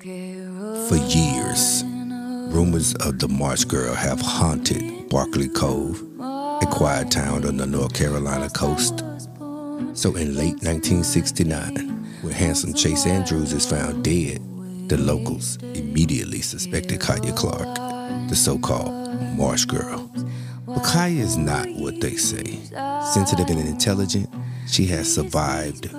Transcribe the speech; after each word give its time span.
For 0.00 0.96
years, 1.08 1.82
rumors 2.54 2.94
of 3.00 3.18
the 3.18 3.26
Marsh 3.28 3.64
Girl 3.64 3.92
have 3.94 4.20
haunted 4.20 5.08
Barkley 5.08 5.48
Cove, 5.48 6.00
a 6.20 6.66
quiet 6.70 7.10
town 7.10 7.44
on 7.44 7.56
the 7.56 7.66
North 7.66 7.94
Carolina 7.94 8.48
coast. 8.50 9.00
So 9.94 10.14
in 10.14 10.36
late 10.36 10.62
1969, 10.62 11.74
when 12.22 12.32
handsome 12.32 12.74
Chase 12.74 13.06
Andrews 13.06 13.52
is 13.52 13.66
found 13.68 14.04
dead, 14.04 14.40
the 14.88 14.98
locals 14.98 15.56
immediately 15.74 16.42
suspected 16.42 17.00
Kaya 17.00 17.32
Clark, 17.32 17.74
the 18.28 18.36
so-called 18.36 18.92
Marsh 19.36 19.64
Girl. 19.64 20.08
But 20.64 20.84
Kaya 20.84 21.20
is 21.20 21.36
not 21.36 21.68
what 21.70 22.00
they 22.00 22.14
say. 22.14 22.60
Sensitive 23.12 23.48
and 23.48 23.66
intelligent, 23.66 24.28
she 24.68 24.86
has 24.86 25.12
survived 25.12 25.90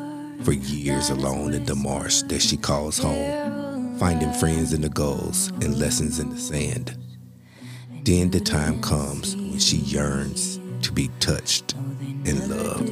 for 0.43 0.54
years 0.54 1.09
alone 1.09 1.54
in 1.54 1.66
the 1.66 1.75
marsh 1.75 2.21
that 2.23 2.41
she 2.41 2.55
calls 2.55 2.97
home, 2.97 3.59
finding 4.00 4.31
friends 4.31 4.71
in 4.71 4.79
the 4.81 4.89
gulls 4.89 5.50
and 5.61 5.78
lessons 5.78 6.19
in 6.19 6.29
the 6.29 6.37
sand. 6.37 6.97
Then 8.04 8.32
the 8.32 8.39
time 8.39 8.82
comes 8.82 9.36
when 9.36 9.60
she 9.60 9.78
yearns 9.78 10.57
to 10.83 10.93
be 10.93 11.10
touched 11.19 11.74
and 11.74 12.50
loved. 12.50 12.89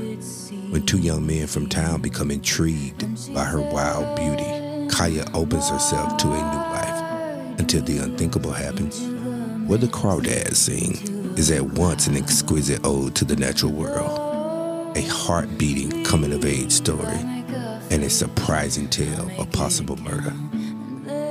When 0.69 0.85
two 0.85 0.99
young 0.99 1.25
men 1.25 1.47
from 1.47 1.69
town 1.69 2.01
become 2.01 2.29
intrigued 2.29 3.33
by 3.33 3.45
her 3.45 3.61
wild 3.61 4.17
beauty, 4.17 4.89
Kaya 4.93 5.25
opens 5.33 5.69
herself 5.69 6.17
to 6.17 6.27
a 6.27 6.31
new 6.31 6.37
life 6.37 7.59
until 7.59 7.81
the 7.83 7.99
unthinkable 7.99 8.51
happens. 8.51 8.99
Where 9.65 9.77
the 9.77 9.87
Crawdads 9.87 10.55
Sing 10.55 11.37
is 11.37 11.51
at 11.51 11.63
once 11.63 12.07
an 12.07 12.17
exquisite 12.17 12.81
ode 12.83 13.15
to 13.15 13.23
the 13.23 13.37
natural 13.37 13.71
world, 13.71 14.97
a 14.97 15.01
heart 15.03 15.57
beating 15.57 16.03
coming 16.03 16.33
of 16.33 16.43
age 16.43 16.73
story, 16.73 17.19
and 17.89 18.03
a 18.03 18.09
surprising 18.09 18.89
tale 18.89 19.31
of 19.39 19.49
possible 19.53 19.95
murder. 19.97 20.33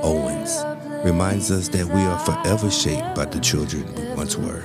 Owens 0.03 0.63
reminds 1.05 1.51
us 1.51 1.69
that 1.69 1.85
we 1.85 2.01
are 2.01 2.19
forever 2.19 2.69
shaped 2.69 3.15
by 3.15 3.25
the 3.25 3.39
children 3.39 3.93
we 3.95 4.13
once 4.15 4.35
were, 4.37 4.63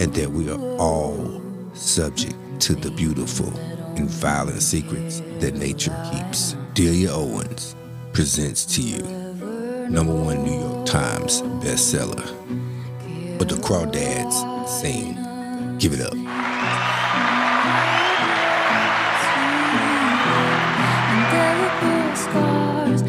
and 0.00 0.12
that 0.14 0.30
we 0.30 0.50
are 0.50 0.60
all 0.78 1.42
subject 1.74 2.34
to 2.60 2.74
the 2.74 2.90
beautiful 2.90 3.52
and 3.96 4.08
violent 4.08 4.62
secrets 4.62 5.20
that 5.38 5.54
nature 5.54 5.96
keeps. 6.12 6.56
Delia 6.74 7.10
Owens 7.12 7.76
presents 8.12 8.64
to 8.76 8.82
you 8.82 9.02
number 9.88 10.14
one 10.14 10.42
New 10.44 10.58
York 10.58 10.86
Times 10.86 11.42
bestseller. 11.62 12.24
Where 13.38 13.48
the 13.48 13.56
Crawdads 13.56 14.68
Sing. 14.68 15.16
Give 15.78 15.92
it 15.92 16.00
up. 16.00 16.14
scars, 22.14 23.02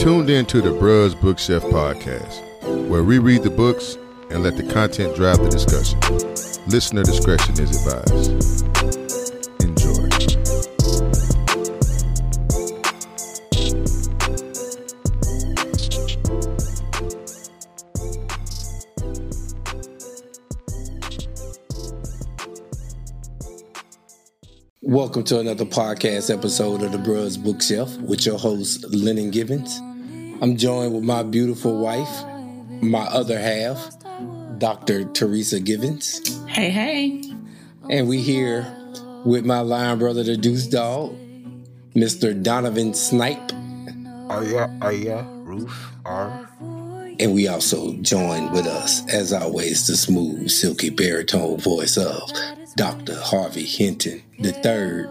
tuned 0.00 0.30
in 0.30 0.46
to 0.46 0.62
the 0.62 0.70
Bruz 0.70 1.20
Bookshelf 1.20 1.62
podcast, 1.64 2.40
where 2.88 3.04
we 3.04 3.18
read 3.18 3.42
the 3.42 3.50
books 3.50 3.98
and 4.30 4.42
let 4.42 4.56
the 4.56 4.62
content 4.62 5.14
drive 5.14 5.36
the 5.42 5.50
discussion. 5.50 6.00
Listener 6.68 7.02
discretion 7.02 7.52
is 7.60 7.84
advised. 7.84 8.30
Enjoy. 9.62 10.08
Welcome 24.80 25.24
to 25.24 25.40
another 25.40 25.66
podcast 25.66 26.34
episode 26.34 26.82
of 26.82 26.92
the 26.92 26.98
Bruz 26.98 27.36
Bookshelf 27.36 27.94
with 27.98 28.24
your 28.24 28.38
host, 28.38 28.86
Lennon 28.94 29.30
Gibbons. 29.30 29.78
I'm 30.42 30.56
joined 30.56 30.94
with 30.94 31.04
my 31.04 31.22
beautiful 31.22 31.78
wife, 31.78 32.24
my 32.82 33.04
other 33.04 33.38
half, 33.38 33.94
Dr. 34.58 35.04
Teresa 35.04 35.60
Givens. 35.60 36.42
Hey, 36.46 36.70
hey. 36.70 37.22
And 37.90 38.08
we 38.08 38.22
here 38.22 38.66
with 39.26 39.44
my 39.44 39.60
lion 39.60 39.98
brother, 39.98 40.22
the 40.22 40.38
Deuce 40.38 40.66
Dog, 40.66 41.14
Mr. 41.94 42.42
Donovan 42.42 42.94
Snipe. 42.94 43.52
Aya, 44.30 44.70
Aya, 44.80 45.24
Roof, 45.44 45.92
R. 46.06 46.48
And 47.20 47.34
we 47.34 47.46
also 47.48 47.92
joined 47.96 48.52
with 48.52 48.66
us, 48.66 49.06
as 49.12 49.34
always, 49.34 49.86
the 49.86 49.96
smooth, 49.96 50.48
silky 50.48 50.88
baritone 50.88 51.58
voice 51.58 51.98
of 51.98 52.22
Dr. 52.76 53.14
Harvey 53.20 53.64
Hinton 53.64 54.22
the 54.38 54.52
third. 54.52 55.06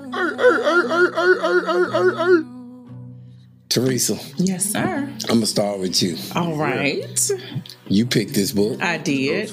Teresa, 3.70 4.18
Yes, 4.38 4.72
sir. 4.72 5.14
I'm 5.30 5.36
gonna 5.36 5.46
start 5.46 5.80
with 5.80 6.02
you. 6.02 6.18
All 6.36 6.56
right. 6.56 7.32
You 7.90 8.06
picked 8.06 8.36
this 8.36 8.52
book. 8.52 8.82
I 8.84 8.98
did. 8.98 9.52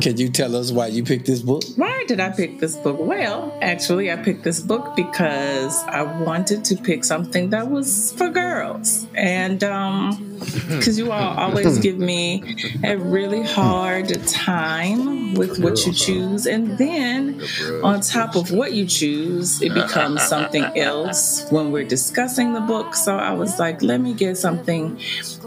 Can 0.00 0.16
you 0.16 0.30
tell 0.30 0.56
us 0.56 0.72
why 0.72 0.86
you 0.86 1.04
picked 1.04 1.26
this 1.26 1.42
book? 1.42 1.62
Why 1.76 2.04
did 2.08 2.18
I 2.18 2.30
pick 2.30 2.58
this 2.58 2.76
book? 2.76 2.96
Well, 2.98 3.56
actually, 3.60 4.10
I 4.10 4.16
picked 4.16 4.42
this 4.42 4.60
book 4.60 4.96
because 4.96 5.76
I 5.84 6.02
wanted 6.02 6.64
to 6.64 6.76
pick 6.76 7.04
something 7.04 7.50
that 7.50 7.68
was 7.68 8.12
for 8.12 8.30
girls. 8.30 9.06
And 9.14 9.62
um, 9.64 10.38
because 10.68 10.98
you 10.98 11.12
all 11.12 11.38
always 11.38 11.78
give 11.78 11.98
me 11.98 12.56
a 12.84 12.96
really 12.96 13.42
hard 13.42 14.08
time 14.26 15.34
with 15.34 15.58
what 15.58 15.84
you 15.84 15.92
choose. 15.92 16.46
And 16.46 16.78
then 16.78 17.42
on 17.82 18.00
top 18.00 18.34
of 18.34 18.50
what 18.50 18.72
you 18.72 18.86
choose, 18.86 19.60
it 19.60 19.74
becomes 19.74 20.22
something 20.22 20.64
else 20.78 21.46
when 21.50 21.70
we're 21.70 21.84
discussing 21.84 22.54
the 22.54 22.60
book. 22.60 22.94
So 22.94 23.16
I 23.16 23.32
was 23.32 23.58
like, 23.58 23.82
let 23.82 24.00
me 24.00 24.14
get 24.14 24.38
something 24.38 24.98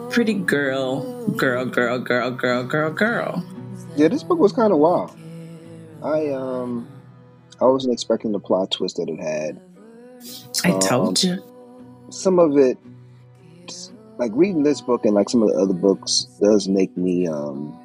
pretty 0.10 0.34
girl, 0.34 1.28
girl, 1.32 1.66
girl, 1.66 2.00
girl, 2.00 2.32
girl, 2.32 2.64
girl, 2.64 2.92
girl. 2.92 3.44
Yeah, 3.96 4.08
this 4.08 4.24
book 4.24 4.40
was 4.40 4.54
kind 4.54 4.72
of 4.72 4.80
wild. 4.80 5.16
I 6.04 6.30
um, 6.30 6.88
I 7.60 7.66
wasn't 7.66 7.94
expecting 7.94 8.32
the 8.32 8.40
plot 8.40 8.72
twist 8.72 8.98
that 8.98 9.10
it 9.10 9.20
had. 9.20 9.60
I 10.64 10.72
Um, 10.72 10.80
told 10.80 11.24
you. 11.24 11.44
Some 12.10 12.40
of 12.40 12.58
it, 12.58 12.78
like 14.18 14.32
reading 14.34 14.64
this 14.64 14.82
book 14.82 15.06
and 15.06 15.14
like 15.14 15.30
some 15.30 15.44
of 15.44 15.50
the 15.50 15.60
other 15.60 15.74
books, 15.74 16.26
does 16.42 16.68
make 16.68 16.96
me 16.96 17.28
um 17.28 17.78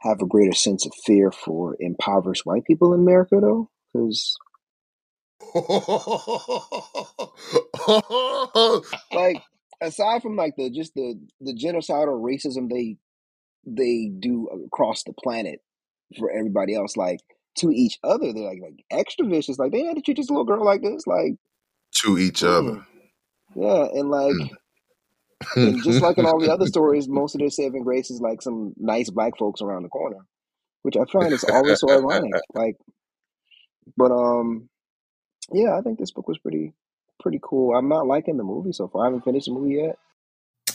have 0.00 0.20
a 0.22 0.26
greater 0.26 0.54
sense 0.54 0.86
of 0.86 0.92
fear 1.04 1.30
for 1.30 1.76
impoverished 1.80 2.46
white 2.46 2.64
people 2.64 2.94
in 2.94 3.00
America, 3.00 3.38
though, 3.40 3.68
because 3.92 4.36
like 9.12 9.42
aside 9.80 10.22
from 10.22 10.36
like 10.36 10.54
the 10.56 10.70
just 10.70 10.94
the 10.94 11.18
the 11.40 11.52
genocidal 11.54 12.20
racism 12.22 12.68
they 12.70 12.96
they 13.66 14.10
do 14.18 14.48
across 14.66 15.02
the 15.04 15.12
planet 15.12 15.60
for 16.18 16.30
everybody 16.30 16.74
else 16.74 16.96
like 16.96 17.20
to 17.56 17.70
each 17.70 17.98
other 18.04 18.32
they're 18.32 18.44
like 18.44 18.60
like 18.62 18.84
extra 18.90 19.26
vicious 19.26 19.58
like 19.58 19.72
they 19.72 19.84
had 19.84 19.96
to 19.96 20.02
treat 20.02 20.16
this 20.16 20.30
little 20.30 20.44
girl 20.44 20.64
like 20.64 20.82
this 20.82 21.06
like 21.06 21.34
To 22.02 22.18
each 22.18 22.42
other. 22.42 22.72
mm, 22.72 22.84
yeah 23.56 23.86
and 23.98 24.10
like 24.10 24.34
and 25.56 25.82
just 25.82 26.00
like 26.02 26.18
in 26.18 26.26
all 26.26 26.40
the 26.40 26.52
other 26.52 26.66
stories 26.74 27.08
most 27.08 27.34
of 27.34 27.40
their 27.40 27.50
saving 27.50 27.82
grace 27.84 28.10
is 28.10 28.20
like 28.20 28.42
some 28.42 28.72
nice 28.76 29.10
black 29.10 29.36
folks 29.38 29.60
around 29.60 29.82
the 29.82 29.88
corner 29.88 30.18
which 30.82 30.96
i 30.96 31.04
find 31.12 31.32
is 31.32 31.44
always 31.44 31.80
so 31.80 31.90
ironic 31.90 32.32
like 32.54 32.76
but 33.96 34.10
um 34.12 34.68
yeah 35.52 35.76
i 35.76 35.80
think 35.82 35.98
this 35.98 36.10
book 36.12 36.26
was 36.28 36.38
pretty 36.38 36.72
pretty 37.20 37.40
cool 37.42 37.76
i'm 37.76 37.88
not 37.88 38.06
liking 38.06 38.36
the 38.36 38.44
movie 38.44 38.72
so 38.72 38.88
far 38.88 39.02
i 39.02 39.06
haven't 39.06 39.22
finished 39.24 39.46
the 39.46 39.52
movie 39.52 39.74
yet 39.76 39.98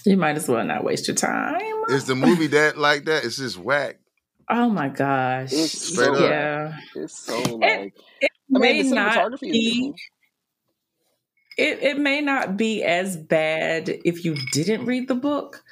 You 0.05 0.17
might 0.17 0.35
as 0.35 0.49
well 0.49 0.65
not 0.65 0.83
waste 0.83 1.07
your 1.07 1.15
time. 1.15 1.61
Is 1.87 2.05
the 2.05 2.15
movie 2.15 2.47
that 2.47 2.77
like 2.77 3.05
that? 3.05 3.23
It's 3.23 3.37
just 3.37 3.57
whack. 3.57 3.99
Oh 4.49 4.69
my 4.69 4.89
gosh. 4.89 5.51
It's 5.53 5.77
Straight 5.93 6.15
so 6.15 6.15
up. 6.15 6.19
Yeah. 6.29 6.77
it's 6.95 7.17
so 7.25 7.41
like 7.57 7.93
It 8.21 8.31
I 8.55 8.59
may 8.59 8.83
mean, 8.83 8.93
not 8.93 9.39
be 9.39 9.93
it, 11.57 11.83
it 11.83 11.97
may 11.99 12.21
not 12.21 12.57
be 12.57 12.83
as 12.83 13.15
bad 13.17 13.89
if 14.03 14.25
you 14.25 14.35
didn't 14.51 14.85
read 14.85 15.07
the 15.07 15.15
book, 15.15 15.63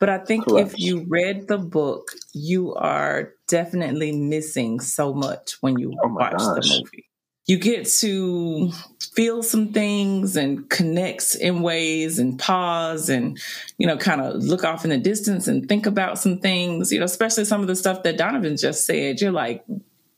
but 0.00 0.08
I 0.08 0.18
think 0.18 0.48
Correct. 0.48 0.72
if 0.74 0.78
you 0.78 1.06
read 1.08 1.48
the 1.48 1.58
book, 1.58 2.08
you 2.34 2.74
are 2.74 3.32
definitely 3.48 4.12
missing 4.12 4.80
so 4.80 5.14
much 5.14 5.56
when 5.60 5.78
you 5.78 5.94
Oh 6.04 6.08
my 6.08 6.20
watch 6.20 6.38
the 6.54 6.62
movie. 6.62 7.07
You 7.48 7.58
get 7.58 7.86
to 7.86 8.70
feel 9.14 9.42
some 9.42 9.72
things 9.72 10.36
and 10.36 10.68
connect 10.70 11.34
in 11.34 11.62
ways 11.62 12.20
and 12.20 12.38
pause 12.38 13.08
and, 13.08 13.40
you 13.78 13.86
know, 13.86 13.96
kind 13.96 14.20
of 14.20 14.36
look 14.44 14.62
off 14.64 14.84
in 14.84 14.90
the 14.90 14.98
distance 14.98 15.48
and 15.48 15.68
think 15.68 15.86
about 15.86 16.18
some 16.18 16.38
things, 16.38 16.92
you 16.92 17.00
know, 17.00 17.04
especially 17.06 17.44
some 17.46 17.60
of 17.60 17.66
the 17.66 17.74
stuff 17.74 18.02
that 18.04 18.16
Donovan 18.18 18.56
just 18.56 18.84
said. 18.86 19.20
You're 19.20 19.32
like, 19.32 19.64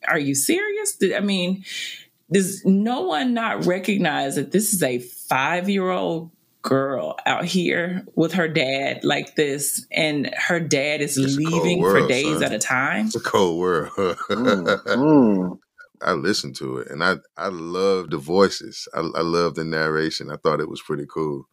are 0.06 0.18
you 0.18 0.34
serious? 0.34 0.96
Did- 0.96 1.14
I 1.14 1.20
mean, 1.20 1.64
does 2.32 2.64
no 2.64 3.02
one 3.02 3.32
not 3.32 3.64
recognize 3.64 4.34
that 4.34 4.50
this 4.52 4.74
is 4.74 4.82
a 4.82 4.98
five 4.98 5.70
year 5.70 5.88
old 5.88 6.30
girl 6.62 7.16
out 7.26 7.44
here 7.44 8.04
with 8.14 8.34
her 8.34 8.46
dad 8.48 9.02
like 9.02 9.34
this, 9.34 9.86
and 9.90 10.32
her 10.36 10.60
dad 10.60 11.00
is 11.00 11.16
It's 11.16 11.36
a 11.38 11.42
cold 11.42 11.62
leaving 11.64 11.82
for 11.82 12.06
days 12.06 12.34
son. 12.34 12.42
at 12.42 12.52
a 12.52 12.58
time? 12.58 13.06
It's 13.06 13.16
a 13.16 13.20
cold 13.20 13.58
world. 13.58 13.88
Mm, 14.30 14.84
mm. 14.84 15.58
I 16.02 16.12
listened 16.12 16.56
to 16.56 16.78
it 16.78 16.88
and 16.90 17.02
I 17.04 17.16
I 17.36 17.48
love 17.48 18.10
the 18.10 18.18
voices. 18.18 18.88
I, 18.94 19.00
I 19.00 19.22
love 19.22 19.54
the 19.54 19.64
narration. 19.64 20.30
I 20.30 20.36
thought 20.36 20.60
it 20.60 20.68
was 20.70 20.82
pretty 20.82 21.06
cool. 21.06 21.48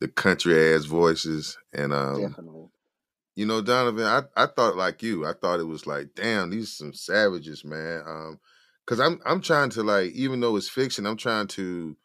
The 0.00 0.08
country 0.08 0.74
ass 0.74 0.86
voices 0.86 1.56
and 1.72 1.92
um 1.92 2.36
Definitely. 2.36 2.70
you 3.36 3.46
know 3.46 3.62
Donovan, 3.62 4.04
I 4.04 4.22
I 4.36 4.46
thought 4.46 4.76
like 4.76 5.02
you. 5.02 5.26
I 5.26 5.32
thought 5.34 5.60
it 5.60 5.64
was 5.64 5.86
like 5.86 6.10
damn, 6.14 6.50
these 6.50 6.76
some 6.76 6.92
savages, 6.94 7.64
man. 7.64 8.02
Um 8.06 8.40
cuz 8.86 9.00
I'm 9.00 9.20
I'm 9.26 9.40
trying 9.40 9.70
to 9.70 9.82
like 9.82 10.12
even 10.12 10.40
though 10.40 10.56
it's 10.56 10.68
fiction, 10.68 11.06
I'm 11.06 11.16
trying 11.16 11.46
to 11.48 11.96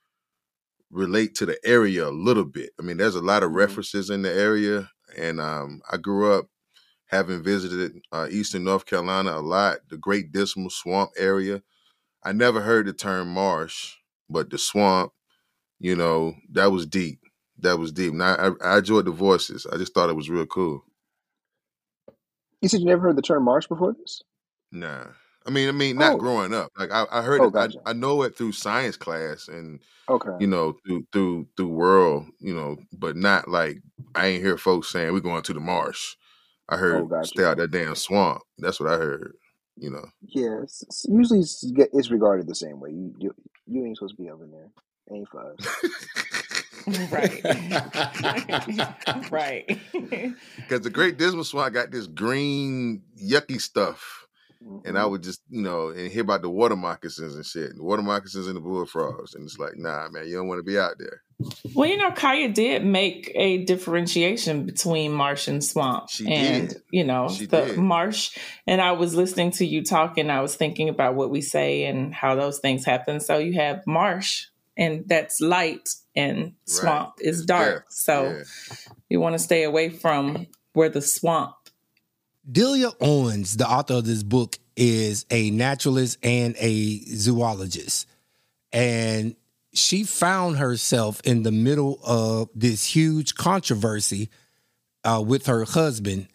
relate 0.92 1.36
to 1.36 1.46
the 1.46 1.60
area 1.66 2.08
a 2.08 2.12
little 2.12 2.46
bit. 2.46 2.72
I 2.80 2.84
mean, 2.84 2.98
there's 2.98 3.16
a 3.16 3.22
lot 3.22 3.44
of 3.44 3.52
Mhm. 3.52 3.54
references 3.54 4.10
in 4.10 4.22
the 4.24 4.34
area 4.34 4.90
and 5.18 5.40
um 5.42 5.82
I 5.92 5.98
grew 5.98 6.34
up 6.34 6.50
having 7.14 7.44
visited 7.44 8.02
uh, 8.12 8.28
eastern 8.32 8.64
North 8.66 8.86
Carolina 8.86 9.32
a 9.34 9.42
lot, 9.42 9.80
the 9.90 9.98
Great 9.98 10.32
Dismal 10.32 10.72
Swamp 10.72 11.12
area. 11.18 11.62
I 12.24 12.34
never 12.34 12.62
heard 12.62 12.88
the 12.88 12.94
term 12.94 13.30
marsh, 13.34 13.96
but 14.30 14.50
the 14.50 14.58
swamp, 14.58 15.14
you 15.80 15.96
know, 15.96 16.36
that 16.52 16.72
was 16.72 16.86
deep. 16.86 17.20
That 17.60 17.80
was 17.80 17.92
deep. 17.92 18.14
And 18.14 18.24
I, 18.24 18.34
I, 18.36 18.52
I 18.76 18.78
enjoyed 18.80 19.06
the 19.06 19.12
voices. 19.12 19.66
I 19.72 19.78
just 19.78 19.94
thought 19.94 20.10
it 20.10 20.16
was 20.16 20.30
real 20.30 20.46
cool. 20.46 20.86
You 22.62 22.70
said 22.70 22.80
you 22.80 22.88
never 22.88 23.02
heard 23.02 23.16
the 23.18 23.22
term 23.22 23.44
marsh 23.44 23.68
before 23.68 23.94
this? 23.94 24.24
Nah. 24.72 25.06
I 25.46 25.50
mean, 25.52 25.70
I 25.70 25.72
mean, 25.74 25.98
not 25.98 26.14
Oh, 26.14 26.18
growing 26.18 26.54
up. 26.54 26.72
Like 26.78 26.92
I, 26.92 27.06
I 27.12 27.22
heard 27.22 27.44
oh, 27.44 27.48
it. 27.56 27.56
I. 27.56 27.70
I 27.86 27.94
know 27.94 28.24
it 28.24 28.38
through 28.38 28.54
science 28.54 28.98
class 28.98 29.48
and 29.48 29.82
Okay. 30.10 30.40
you 30.40 30.48
know 30.48 30.76
through 30.86 31.06
through 31.12 31.48
through 31.58 31.70
world, 31.70 32.28
you 32.40 32.54
know, 32.56 32.78
but 32.94 33.16
not 33.18 33.48
like 33.50 33.78
I 34.16 34.28
ain't 34.28 34.44
hear 34.44 34.58
folks 34.58 34.90
saying 34.90 35.14
we're 35.14 35.20
going 35.20 35.44
to 35.44 35.54
the 35.54 35.60
marsh. 35.60 36.16
I 36.74 36.78
Oh, 36.90 37.06
heard 37.06 37.08
gotcha. 37.08 37.36
stay 37.36 37.46
out 37.46 37.58
that 37.58 37.72
damn 37.72 37.96
swamp. 37.96 38.42
That's 38.60 38.80
what 38.80 38.92
I 38.92 38.98
heard. 38.98 39.34
You 39.78 39.92
know. 39.92 40.06
Yeah, 40.24 40.62
it's, 40.64 40.84
it's 40.84 41.06
usually 41.10 41.42
it's, 41.42 41.64
it's 41.94 42.12
regarded 42.12 42.48
the 42.48 42.56
same 42.56 42.80
way. 42.80 42.92
You, 42.92 43.14
you 43.20 43.36
you 43.68 43.86
ain't 43.86 43.98
supposed 43.98 44.18
to 44.18 44.24
be 44.24 44.30
over 44.32 44.48
there. 44.48 44.70
Ain't 45.12 45.30
for 45.30 45.54
us. 45.54 45.72
right. 47.12 47.46
right. 49.32 49.80
Because 50.68 50.82
the 50.84 50.90
Great 50.92 51.18
Dismal 51.18 51.44
Swamp 51.46 51.74
got 51.74 51.92
this 51.92 52.08
green 52.08 53.04
yucky 53.24 53.62
stuff, 53.62 54.23
and 54.66 54.82
mm-hmm. 54.84 54.98
I 54.98 55.06
would 55.06 55.24
just 55.24 55.42
you 55.50 55.62
know 55.62 55.90
and 55.90 56.12
hear 56.12 56.22
about 56.22 56.42
the 56.42 56.50
water 56.50 56.76
moccasins 56.76 57.36
and 57.36 57.46
shit, 57.46 57.76
the 57.76 57.84
water 57.84 58.02
moccasins 58.02 58.48
and 58.48 58.56
the 58.56 58.62
bullfrogs, 58.62 59.34
and 59.36 59.44
it's 59.46 59.58
like, 59.60 59.74
nah, 59.76 60.10
man, 60.10 60.28
you 60.28 60.36
don't 60.36 60.48
want 60.48 60.60
to 60.60 60.64
be 60.64 60.78
out 60.80 60.96
there. 61.00 61.22
Well, 61.76 61.90
you 61.90 61.98
know, 61.98 62.12
Kaya 62.12 62.50
did 62.50 62.86
make 62.86 63.32
a 63.36 63.66
differentiation 63.66 64.66
between 64.66 65.12
marsh 65.12 65.48
and 65.48 65.64
swamp. 65.64 66.10
She 66.10 66.32
and, 66.32 66.70
did. 66.70 66.82
you 66.92 67.04
know, 67.04 67.28
She 67.28 67.48
the 67.48 67.66
did. 67.66 67.78
marsh. 67.78 68.38
And 68.66 68.80
I 68.80 68.94
was 68.94 69.14
listening 69.16 69.52
to 69.52 69.66
you 69.66 69.84
talk 69.84 70.18
and 70.18 70.32
I 70.32 70.42
was 70.42 70.56
thinking 70.56 70.88
about 70.90 71.16
what 71.16 71.32
we 71.32 71.42
say 71.42 71.84
and 71.86 72.14
how 72.14 72.36
those 72.36 72.60
things 72.60 72.86
happen. 72.86 73.20
So 73.20 73.40
you 73.40 73.54
have 73.54 73.86
marsh, 73.86 74.46
and 74.78 75.04
that's 75.08 75.42
light, 75.42 75.90
and 76.16 76.38
Right. 76.38 76.54
swamp 76.66 77.14
is 77.20 77.40
It's 77.40 77.46
dark. 77.46 77.86
death. 77.86 77.94
So 77.94 78.24
Yeah. 78.24 78.76
you 79.10 79.20
want 79.20 79.34
to 79.34 79.40
stay 79.40 79.64
away 79.64 79.90
from 79.90 80.48
where 80.74 80.90
the 80.90 81.02
swamp. 81.02 81.56
Delia 82.50 82.92
Owens, 83.00 83.56
the 83.56 83.68
author 83.68 83.96
of 83.96 84.06
this 84.06 84.24
book, 84.24 84.58
is 84.76 85.26
a 85.30 85.50
naturalist 85.52 86.18
and 86.24 86.56
a 86.60 87.00
zoologist. 87.06 88.08
And 88.72 89.36
she 89.74 90.04
found 90.04 90.58
herself 90.58 91.22
in 91.24 91.44
the 91.44 91.52
middle 91.52 92.00
of 92.04 92.50
this 92.54 92.84
huge 92.86 93.36
controversy 93.36 94.30
uh, 95.04 95.24
with 95.26 95.46
her 95.46 95.64
husband 95.64 96.28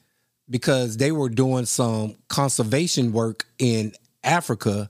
because 0.48 0.96
they 0.96 1.12
were 1.12 1.28
doing 1.28 1.66
some 1.66 2.16
conservation 2.28 3.12
work 3.12 3.46
in 3.58 3.92
Africa 4.24 4.88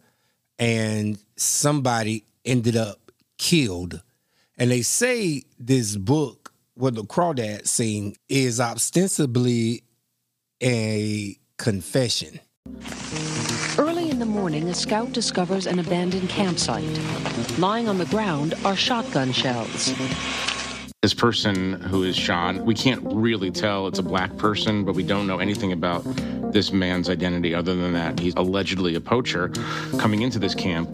and 0.58 1.18
somebody 1.36 2.24
ended 2.44 2.76
up 2.76 3.10
killed. 3.38 4.02
And 4.56 4.70
they 4.70 4.82
say 4.82 5.44
this 5.58 5.96
book, 5.96 6.52
what 6.74 6.94
the 6.94 7.04
Crawdads 7.04 7.68
Sing, 7.68 8.16
is 8.28 8.60
ostensibly 8.60 9.82
a 10.62 11.38
confession. 11.56 12.40
Early 13.78 14.10
in 14.10 14.18
the 14.18 14.26
morning, 14.26 14.68
a 14.68 14.74
scout 14.74 15.12
discovers 15.12 15.66
an 15.66 15.78
abandoned 15.78 16.28
campsite. 16.28 16.84
Lying 17.58 17.88
on 17.88 17.98
the 17.98 18.06
ground 18.06 18.54
are 18.64 18.76
shotgun 18.76 19.32
shells. 19.32 19.94
This 21.02 21.14
person 21.14 21.74
who 21.80 22.02
is 22.02 22.16
Sean, 22.16 22.64
we 22.64 22.74
can't 22.74 23.00
really 23.04 23.52
tell 23.52 23.86
it's 23.86 24.00
a 24.00 24.02
black 24.02 24.36
person, 24.36 24.84
but 24.84 24.96
we 24.96 25.04
don't 25.04 25.28
know 25.28 25.38
anything 25.38 25.70
about 25.70 26.02
this 26.52 26.72
man's 26.72 27.08
identity 27.08 27.54
other 27.54 27.76
than 27.76 27.92
that 27.92 28.18
he's 28.18 28.34
allegedly 28.34 28.96
a 28.96 29.00
poacher 29.00 29.48
coming 29.98 30.22
into 30.22 30.40
this 30.40 30.56
camp, 30.56 30.88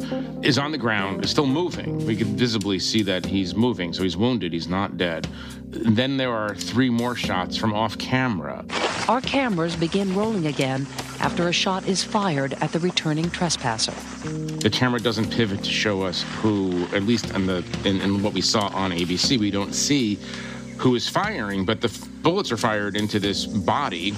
is 0.44 0.58
on 0.58 0.72
the 0.72 0.78
ground, 0.78 1.25
is 1.25 1.31
still 1.31 1.46
moving. 1.46 2.05
We 2.05 2.17
could 2.17 2.26
visibly 2.26 2.78
see 2.78 3.02
that 3.05 3.25
he's 3.25 3.55
moving, 3.55 3.94
so 3.94 4.02
he's 4.02 4.17
wounded, 4.17 4.52
he's 4.52 4.69
not 4.69 4.99
dead. 4.99 5.26
Then 5.75 6.17
there 6.17 6.32
are 6.32 6.55
three 6.55 6.91
more 6.91 7.17
shots 7.17 7.56
from 7.56 7.75
off 7.75 7.99
camera. 7.99 8.65
Our 9.09 9.21
cameras 9.21 9.76
begin 9.76 10.15
rolling 10.15 10.47
again 10.47 10.87
after 11.21 11.49
a 11.49 11.53
shot 11.53 11.87
is 11.87 12.05
fired 12.05 12.55
at 12.55 12.73
the 12.73 12.79
returning 12.79 13.29
trespasser. 13.31 13.93
The 14.61 14.71
camera 14.71 15.00
doesn't 15.00 15.31
pivot 15.31 15.65
to 15.65 15.71
show 15.71 16.03
us 16.03 16.23
who, 16.41 16.85
at 16.94 17.03
least 17.03 17.31
in 17.31 17.47
the 17.47 17.65
in, 17.85 18.00
in 18.00 18.23
what 18.23 18.32
we 18.32 18.41
saw 18.41 18.69
on 18.69 18.93
ABC, 18.93 19.38
we 19.38 19.50
don't 19.50 19.75
see 19.75 20.19
who 20.79 20.94
is 20.94 21.09
firing, 21.09 21.65
but 21.65 21.81
the 21.81 21.88
f- 21.88 22.09
bullets 22.23 22.50
are 22.53 22.56
fired 22.56 22.97
into 22.97 23.20
this 23.20 23.47
body, 23.47 24.12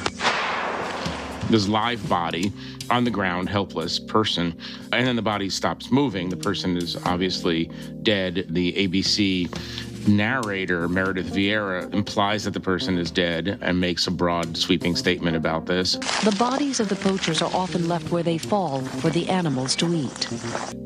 this 1.51 1.69
live 1.69 2.07
body 2.09 2.53
on 2.91 3.05
the 3.05 3.11
ground, 3.11 3.49
helpless 3.49 3.99
person, 3.99 4.57
and 4.93 5.07
then 5.07 5.17
the 5.17 5.23
body 5.23 5.51
stops 5.51 5.91
moving. 5.91 6.29
The 6.29 6.37
person 6.37 6.77
is 6.77 6.97
obviously 7.05 7.71
dead. 8.03 8.47
The 8.51 8.73
ABC 8.73 9.86
narrator, 10.09 10.89
Meredith 10.89 11.33
Vieira, 11.33 11.93
implies 11.93 12.45
that 12.45 12.53
the 12.53 12.61
person 12.61 12.99
is 12.99 13.11
dead 13.11 13.59
and 13.61 13.81
makes 13.81 14.07
a 14.07 14.11
broad, 14.11 14.57
sweeping 14.57 14.97
statement 14.97 15.37
about 15.37 15.67
this. 15.67 15.97
The 16.25 16.35
bodies 16.39 16.81
of 16.81 16.89
the 16.89 16.97
poachers 16.97 17.43
are 17.43 17.51
often 17.55 17.89
left 17.89 18.11
where 18.11 18.23
they 18.23 18.39
fall 18.39 18.81
for 18.83 19.11
the 19.11 19.29
animals 19.29 19.75
to 19.77 19.95
eat. 19.95 20.29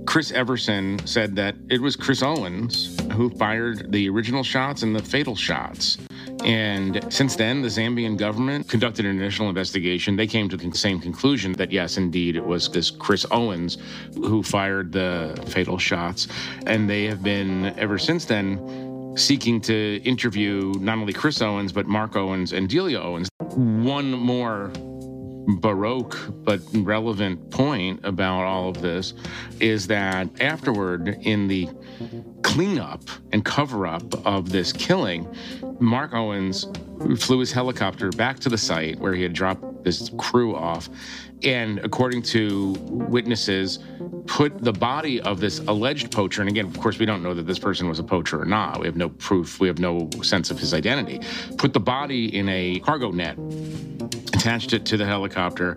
Chris 0.06 0.32
Everson 0.32 1.04
said 1.06 1.36
that 1.36 1.54
it 1.68 1.80
was 1.80 1.94
Chris 1.96 2.22
Owens 2.22 2.98
who 3.12 3.30
fired 3.30 3.92
the 3.92 4.08
original 4.08 4.42
shots 4.42 4.82
and 4.82 4.94
the 4.94 5.02
fatal 5.02 5.36
shots. 5.36 5.98
And 6.44 7.04
since 7.12 7.36
then, 7.36 7.62
the 7.62 7.68
Zambian 7.68 8.16
government 8.16 8.68
conducted 8.68 9.04
an 9.04 9.16
initial 9.16 9.48
investigation. 9.48 10.16
They 10.16 10.26
came 10.26 10.48
to 10.48 10.56
the 10.56 10.70
same 10.72 11.00
conclusion 11.00 11.52
that 11.54 11.70
yes, 11.70 11.96
indeed, 11.96 12.34
it 12.36 12.44
was 12.44 12.68
this 12.68 12.90
Chris 12.90 13.26
Owens 13.30 13.78
who 14.14 14.42
fired 14.42 14.92
the 14.92 15.40
fatal 15.48 15.78
shots. 15.78 16.28
And 16.66 16.88
they 16.88 17.04
have 17.04 17.22
been, 17.22 17.66
ever 17.78 17.98
since 17.98 18.24
then, 18.24 18.89
seeking 19.16 19.60
to 19.62 20.00
interview 20.04 20.72
not 20.78 20.98
only 20.98 21.12
Chris 21.12 21.40
Owens, 21.40 21.72
but 21.72 21.86
Mark 21.86 22.16
Owens 22.16 22.52
and 22.52 22.68
Delia 22.68 23.00
Owens. 23.00 23.28
One 23.54 24.10
more 24.12 24.70
baroque 25.46 26.16
but 26.44 26.60
relevant 26.74 27.50
point 27.50 28.00
about 28.04 28.44
all 28.44 28.68
of 28.68 28.80
this 28.80 29.14
is 29.58 29.86
that 29.86 30.28
afterward 30.40 31.18
in 31.22 31.48
the 31.48 31.68
cleanup 32.42 33.02
and 33.32 33.44
cover 33.44 33.86
up 33.86 34.26
of 34.26 34.50
this 34.50 34.72
killing 34.72 35.26
mark 35.80 36.12
owens 36.12 36.66
flew 37.18 37.38
his 37.40 37.50
helicopter 37.50 38.10
back 38.10 38.38
to 38.38 38.48
the 38.48 38.58
site 38.58 38.98
where 39.00 39.14
he 39.14 39.22
had 39.22 39.32
dropped 39.32 39.82
this 39.82 40.10
crew 40.18 40.54
off 40.54 40.88
and 41.42 41.78
according 41.80 42.22
to 42.22 42.72
witnesses 42.80 43.78
put 44.26 44.62
the 44.62 44.72
body 44.72 45.20
of 45.22 45.40
this 45.40 45.58
alleged 45.60 46.10
poacher 46.10 46.40
and 46.40 46.50
again 46.50 46.66
of 46.66 46.78
course 46.78 46.98
we 46.98 47.06
don't 47.06 47.22
know 47.22 47.34
that 47.34 47.46
this 47.46 47.58
person 47.58 47.88
was 47.88 47.98
a 47.98 48.04
poacher 48.04 48.40
or 48.40 48.44
not 48.44 48.80
we 48.80 48.86
have 48.86 48.96
no 48.96 49.08
proof 49.08 49.60
we 49.60 49.66
have 49.66 49.78
no 49.78 50.08
sense 50.22 50.50
of 50.50 50.58
his 50.58 50.74
identity 50.74 51.20
put 51.56 51.72
the 51.72 51.80
body 51.80 52.36
in 52.36 52.48
a 52.48 52.80
cargo 52.80 53.10
net 53.10 53.36
attached 54.40 54.72
it 54.72 54.86
to 54.86 54.96
the 54.96 55.04
helicopter, 55.04 55.76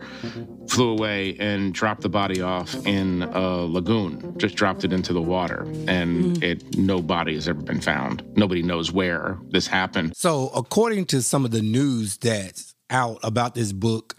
flew 0.70 0.92
away, 0.92 1.36
and 1.38 1.74
dropped 1.74 2.02
the 2.02 2.10
body 2.10 2.42
off 2.42 2.74
in 2.88 3.24
a 3.24 3.66
lagoon. 3.66 4.34
Just 4.38 4.56
dropped 4.56 4.86
it 4.86 4.94
into 4.94 5.12
the 5.12 5.22
water, 5.22 5.68
and 5.88 6.42
it 6.42 6.78
no 6.78 7.02
body 7.02 7.34
has 7.36 7.50
ever 7.50 7.62
been 7.62 7.82
found. 7.82 8.24
Nobody 8.38 8.64
knows 8.64 8.92
where 8.92 9.38
this 9.50 9.68
happened. 9.68 10.16
So, 10.16 10.50
according 10.56 11.06
to 11.08 11.22
some 11.22 11.44
of 11.44 11.52
the 11.52 11.62
news 11.62 12.18
that's 12.18 12.74
out 12.90 13.20
about 13.22 13.54
this 13.54 13.74
book, 13.74 14.16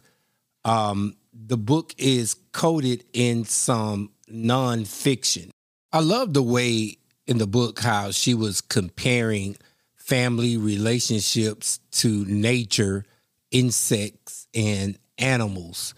um, 0.65 1.17
the 1.47 1.57
book 1.57 1.95
is 1.99 2.35
coded 2.53 3.05
in 3.13 3.45
some 3.45 4.11
nonfiction. 4.31 5.51
I 5.93 6.01
love 6.01 6.33
the 6.33 6.43
way 6.43 6.99
in 7.27 7.39
the 7.39 7.47
book 7.47 7.81
how 7.81 8.11
she 8.11 8.35
was 8.35 8.61
comparing 8.61 9.57
family 9.95 10.57
relationships 10.57 11.81
to 11.91 12.25
nature, 12.27 13.05
insects, 13.51 14.47
and 14.55 14.99
animals. 15.19 15.95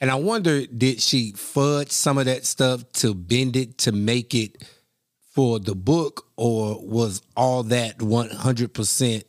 And 0.00 0.10
I 0.10 0.16
wonder, 0.16 0.66
did 0.66 1.00
she 1.00 1.32
fudge 1.32 1.90
some 1.90 2.18
of 2.18 2.26
that 2.26 2.46
stuff 2.46 2.84
to 2.94 3.14
bend 3.14 3.56
it 3.56 3.78
to 3.78 3.92
make 3.92 4.34
it 4.34 4.62
for 5.32 5.58
the 5.58 5.74
book, 5.74 6.26
or 6.36 6.78
was 6.80 7.20
all 7.36 7.64
that 7.64 7.98
100% 7.98 9.22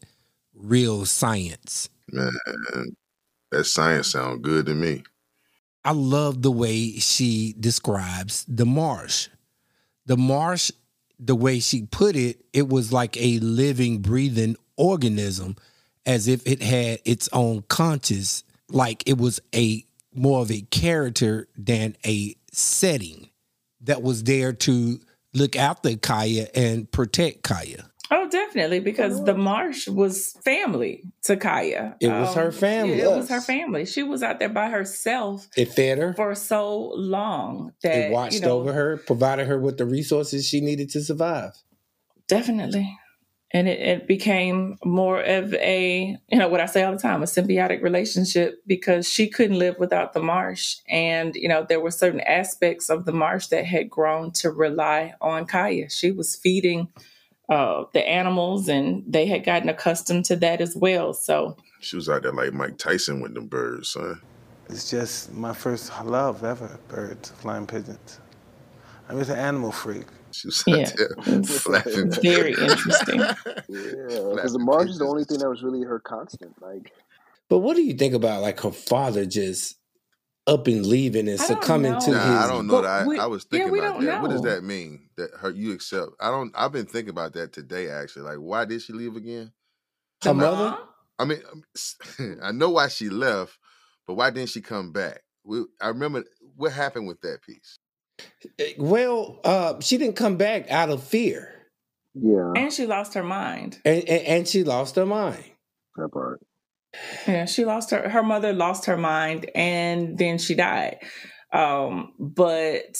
real 0.53 1.05
science? 1.05 1.89
Man, 2.11 2.31
that 3.51 3.65
science 3.65 4.11
sound 4.11 4.43
good 4.43 4.67
to 4.67 4.75
me. 4.75 5.03
I 5.85 5.91
love 5.91 6.41
the 6.41 6.51
way 6.51 6.93
she 6.93 7.53
describes 7.59 8.43
the 8.47 8.65
marsh. 8.65 9.29
The 10.07 10.17
marsh, 10.17 10.71
the 11.19 11.35
way 11.35 11.59
she 11.59 11.83
put 11.83 12.15
it, 12.15 12.43
it 12.53 12.67
was 12.67 12.91
like 12.91 13.15
a 13.17 13.37
living, 13.39 13.99
breathing 13.99 14.57
organism, 14.77 15.55
as 16.03 16.27
if 16.27 16.45
it 16.47 16.63
had 16.63 16.99
its 17.05 17.29
own 17.31 17.63
conscious, 17.69 18.43
like 18.67 19.07
it 19.07 19.19
was 19.19 19.39
a 19.53 19.85
more 20.11 20.41
of 20.41 20.49
a 20.49 20.61
character 20.61 21.47
than 21.55 21.95
a 22.03 22.35
setting 22.51 23.29
that 23.81 24.01
was 24.01 24.23
there 24.23 24.53
to 24.53 24.99
look 25.33 25.55
after 25.55 25.95
Kaya 25.97 26.47
and 26.55 26.89
protect 26.91 27.43
Kaya. 27.43 27.91
Oh, 28.11 28.29
definitely, 28.29 28.79
because 28.79 29.23
the 29.23 29.33
marsh 29.33 29.87
was 29.87 30.33
family 30.43 31.03
to 31.23 31.37
Kaya. 31.37 31.95
It 31.99 32.09
was 32.09 32.35
her 32.35 32.51
family. 32.51 32.99
yeah, 32.99 33.13
it 33.13 33.17
was 33.17 33.29
her 33.29 33.41
family. 33.41 33.85
She 33.85 34.03
was 34.03 34.21
out 34.21 34.39
there 34.39 34.49
by 34.49 34.69
herself 34.69 35.47
It 35.57 35.73
fed 35.73 35.97
her, 35.97 36.13
for 36.13 36.35
so 36.35 36.91
long 36.95 37.73
that 37.81 38.09
it 38.09 38.11
watched 38.11 38.35
you 38.35 38.41
know, 38.41 38.59
over 38.59 38.73
her, 38.73 38.97
provided 38.97 39.47
her 39.47 39.59
with 39.59 39.77
the 39.77 39.85
resources 39.85 40.45
she 40.45 40.61
needed 40.61 40.89
to 40.91 41.01
survive. 41.01 41.53
Definitely. 42.27 42.97
And 43.51 43.67
it, 43.69 43.79
it 43.79 44.07
became 44.07 44.77
more 44.83 45.21
of 45.21 45.53
a, 45.53 46.17
you 46.29 46.37
know, 46.37 46.49
what 46.49 46.59
I 46.59 46.65
say 46.65 46.83
all 46.83 46.91
the 46.91 46.99
time, 46.99 47.23
a 47.23 47.25
symbiotic 47.25 47.81
relationship 47.81 48.61
because 48.67 49.07
she 49.07 49.29
couldn't 49.29 49.59
live 49.59 49.77
without 49.79 50.13
the 50.13 50.21
marsh. 50.21 50.77
And, 50.89 51.35
you 51.35 51.47
know, 51.47 51.65
there 51.67 51.79
were 51.79 51.91
certain 51.91 52.19
aspects 52.21 52.89
of 52.89 53.05
the 53.05 53.13
marsh 53.13 53.47
that 53.47 53.65
had 53.65 53.89
grown 53.89 54.31
to 54.33 54.51
rely 54.51 55.13
on 55.21 55.45
Kaya. 55.45 55.89
She 55.89 56.11
was 56.11 56.35
feeding 56.35 56.89
uh, 57.49 57.83
the 57.93 58.07
animals 58.07 58.67
and 58.69 59.03
they 59.07 59.25
had 59.25 59.43
gotten 59.45 59.69
accustomed 59.69 60.25
to 60.25 60.35
that 60.37 60.61
as 60.61 60.75
well. 60.75 61.13
So, 61.13 61.57
She 61.81 61.95
was 61.95 62.09
out 62.09 62.23
there 62.23 62.31
like 62.31 62.53
Mike 62.53 62.77
Tyson 62.77 63.21
with 63.21 63.33
them 63.33 63.47
birds, 63.47 63.89
son. 63.89 64.21
It's 64.69 64.89
just 64.89 65.31
my 65.33 65.53
first 65.53 65.91
love 66.03 66.43
ever, 66.43 66.79
birds, 66.87 67.29
flying 67.31 67.67
pigeons. 67.67 68.19
I'm 69.07 69.19
just 69.19 69.29
an 69.29 69.37
animal 69.37 69.71
freak. 69.71 70.05
She 70.31 70.47
was 70.47 70.63
Yeah. 70.65 70.89
there 70.97 71.43
flapping. 71.43 72.11
very 72.21 72.51
interesting. 72.53 73.19
Yeah, 73.67 74.31
because 74.35 74.53
the 74.53 74.59
Flapping 74.59 74.65
marsh 74.65 74.89
is 74.89 74.97
the 74.99 75.05
only 75.05 75.23
thing 75.23 75.39
that 75.39 75.49
was 75.49 75.61
really 75.63 75.83
her 75.83 75.99
constant. 75.99 76.59
Like, 76.61 76.91
But 77.49 77.59
what 77.59 77.75
do 77.75 77.83
you 77.83 77.93
think 77.93 78.13
about 78.15 78.41
like 78.41 78.59
her 78.61 78.71
father 78.71 79.25
just 79.25 79.77
up 80.47 80.67
and 80.67 80.85
leaving 80.85 81.27
and 81.29 81.39
succumbing 81.39 81.93
know. 81.93 81.99
to 81.99 82.11
Nah, 82.11 82.17
his 82.19 82.45
I 82.45 82.47
don't 82.47 82.67
know 82.67 82.73
But 82.73 82.81
that. 82.83 83.07
we- 83.07 83.19
I, 83.19 83.23
I 83.23 83.27
was 83.27 83.43
thinking 83.45 83.71
we 83.71 83.79
about 83.79 83.93
don't 83.95 84.05
that. 84.05 84.21
What 84.21 84.31
does 84.31 84.41
that 84.41 84.63
mean? 84.63 85.04
That 85.17 85.31
her 85.39 85.49
you 85.51 85.71
accept? 85.73 86.11
I 86.19 86.29
don't. 86.29 86.51
I've 86.55 86.71
been 86.71 86.85
thinking 86.85 87.09
about 87.11 87.33
that 87.33 87.53
today. 87.53 87.89
Actually, 87.89 88.23
like 88.23 88.37
why 88.37 88.65
did 88.65 88.81
she 88.81 88.93
leave 88.93 89.15
again? 89.15 89.51
her 90.23 90.29
The 90.29 90.33
mother? 90.33 90.77
I 91.17 91.25
mean, 91.25 91.41
um, 91.51 91.63
I 92.43 92.51
know 92.51 92.71
why 92.71 92.89
she 92.89 93.09
left, 93.09 93.57
but 94.07 94.15
why 94.15 94.29
didn't 94.29 94.49
she 94.49 94.61
come 94.61 94.91
back? 94.91 95.21
We, 95.45 95.63
I 95.79 95.87
remember 95.89 96.25
what 96.55 96.73
happened 96.73 97.07
with 97.07 97.21
that 97.21 97.41
piece. 97.43 97.77
Eh, 98.59 98.73
Well, 98.77 99.39
uh, 99.45 99.79
she 99.79 99.97
didn't 99.97 100.15
come 100.17 100.35
back 100.37 100.69
out 100.71 100.89
of 100.89 101.03
fear, 101.03 101.53
yeah, 102.13 102.51
And 102.55 102.73
she 102.73 102.85
lost 102.85 103.13
her 103.13 103.23
mind. 103.23 103.79
and, 103.85 104.03
and, 104.09 104.27
and 104.27 104.47
she 104.47 104.63
lost 104.63 104.95
her 104.97 105.05
mind. 105.05 105.43
that 105.95 106.09
part. 106.11 106.41
Yeah, 107.27 107.45
she 107.45 107.65
lost 107.65 107.91
her 107.91 108.09
her 108.09 108.23
mother 108.23 108.53
lost 108.53 108.85
her 108.85 108.97
mind 108.97 109.49
and 109.53 110.17
then 110.17 110.37
she 110.37 110.55
died. 110.55 110.97
Um, 111.53 112.13
but 112.19 112.95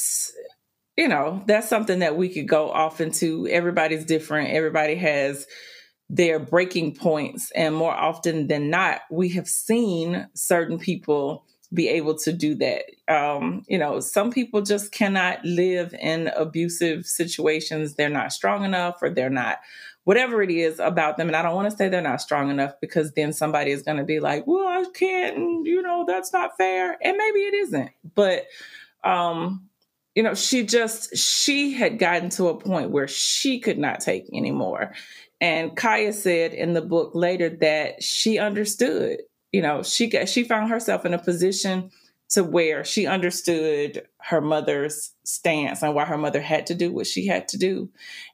you 0.98 1.08
know, 1.08 1.44
that's 1.46 1.70
something 1.70 2.00
that 2.00 2.16
we 2.16 2.30
could 2.30 2.48
go 2.48 2.72
off 2.72 3.02
into. 3.02 3.48
Everybody's 3.48 4.06
different. 4.06 4.52
Everybody 4.52 4.96
has 4.96 5.46
their 6.10 6.40
breaking 6.40 6.96
points 6.96 7.52
and 7.52 7.76
more 7.76 7.94
often 7.94 8.48
than 8.48 8.70
not, 8.70 9.02
we 9.10 9.30
have 9.30 9.48
seen 9.48 10.28
certain 10.36 10.78
people 10.78 11.46
be 11.74 11.90
able 11.90 12.16
to 12.16 12.32
do 12.32 12.56
that. 12.56 12.84
Um, 13.08 13.64
you 13.68 13.78
know, 13.78 14.00
some 14.00 14.32
people 14.32 14.62
just 14.62 14.92
cannot 14.92 15.44
live 15.44 15.96
in 16.00 16.28
abusive 16.36 17.06
situations. 17.06 17.96
They're 17.96 18.08
not 18.10 18.32
strong 18.32 18.64
enough 18.64 19.02
or 19.02 19.10
they're 19.10 19.32
not 19.32 19.60
whatever 20.04 20.44
it 20.44 20.52
is 20.52 20.80
about 20.80 21.18
them. 21.18 21.28
And 21.28 21.36
I 21.36 21.42
don't 21.42 21.56
want 21.56 21.70
to 21.72 21.76
say 21.76 21.90
they're 21.90 22.02
not 22.02 22.22
strong 22.22 22.52
enough 22.52 22.74
because 22.80 23.12
then 23.14 23.34
somebody 23.34 23.72
is 23.72 23.82
going 23.82 23.98
to 23.98 24.04
be 24.04 24.20
like, 24.20 24.46
well, 24.46 24.68
I 24.68 24.86
can't, 24.94 25.66
you 25.66 25.82
know, 25.82 26.06
that's 26.08 26.32
not 26.32 26.56
fair. 26.56 26.98
And 27.02 27.18
maybe 27.18 27.40
it 27.40 27.56
isn't. 27.56 27.90
But, 28.14 28.46
um, 29.04 29.68
you 30.16 30.24
know, 30.24 30.34
she 30.34 30.66
just, 30.66 31.16
she 31.18 31.74
had 31.74 32.00
gotten 32.00 32.30
to 32.30 32.48
a 32.48 32.58
point 32.58 32.90
where 32.90 33.08
she 33.08 33.60
could 33.60 33.78
not 33.78 34.00
take 34.00 34.26
anymore. 34.34 34.94
And 35.42 35.76
Kaya 35.76 36.14
said 36.14 36.54
in 36.54 36.74
the 36.74 36.82
book 36.82 37.12
later 37.14 37.50
that 37.62 38.02
she 38.02 38.40
understood, 38.40 39.20
you 39.52 39.62
know, 39.62 39.84
she 39.84 40.08
got, 40.08 40.30
she 40.30 40.46
found 40.46 40.70
herself 40.70 41.06
in 41.06 41.14
a 41.14 41.20
position 41.20 41.92
to 42.30 42.44
where 42.44 42.84
she 42.84 43.06
understood 43.06 44.08
her 44.18 44.42
mother's 44.42 45.12
stance 45.26 45.84
and 45.84 45.94
why 45.94 46.06
her 46.06 46.18
mother 46.18 46.42
had 46.42 46.66
to 46.68 46.76
do 46.76 46.92
what 46.92 47.06
she 47.06 47.28
had 47.28 47.48
to 47.50 47.58
do. 47.58 47.90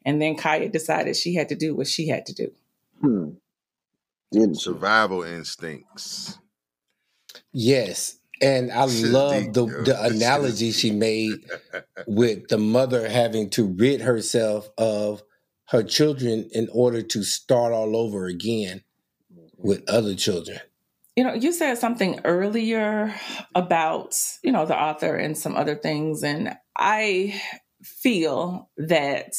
And 0.05 0.21
then 0.21 0.37
Kaya 0.37 0.69
decided 0.69 1.15
she 1.15 1.33
had 1.33 1.49
to 1.49 1.55
do 1.55 1.75
what 1.75 1.87
she 1.87 2.07
had 2.07 2.27
to 2.27 2.33
do. 2.33 2.51
Hmm. 3.01 4.53
Survival 4.53 5.23
instincts. 5.23 6.37
Yes. 7.51 8.20
And 8.41 8.71
I 8.71 8.87
Shit 8.87 9.05
love 9.11 9.43
deep, 9.43 9.53
the, 9.53 9.67
yo. 9.67 9.83
the 9.83 9.93
That 10.01 10.07
shit 10.07 10.15
analogy 10.15 10.71
she 10.71 10.91
made 10.91 11.45
with 12.07 12.47
the 12.49 12.57
mother 12.57 13.07
having 13.07 13.49
to 13.51 13.65
rid 13.67 14.01
herself 14.01 14.69
of 14.77 15.23
her 15.69 15.83
children 15.83 16.49
in 16.51 16.67
order 16.73 17.01
to 17.01 17.23
start 17.23 17.73
all 17.73 17.95
over 17.95 18.25
again 18.25 18.83
with 19.57 19.87
other 19.89 20.15
children. 20.15 20.59
You 21.15 21.25
know, 21.25 21.33
you 21.33 21.51
said 21.51 21.77
something 21.77 22.21
earlier 22.25 23.13
about, 23.53 24.15
you 24.43 24.51
know, 24.51 24.65
the 24.65 24.77
author 24.79 25.15
and 25.15 25.37
some 25.37 25.55
other 25.55 25.75
things. 25.75 26.23
And 26.23 26.57
I 26.77 27.41
feel 27.83 28.69
that, 28.77 29.35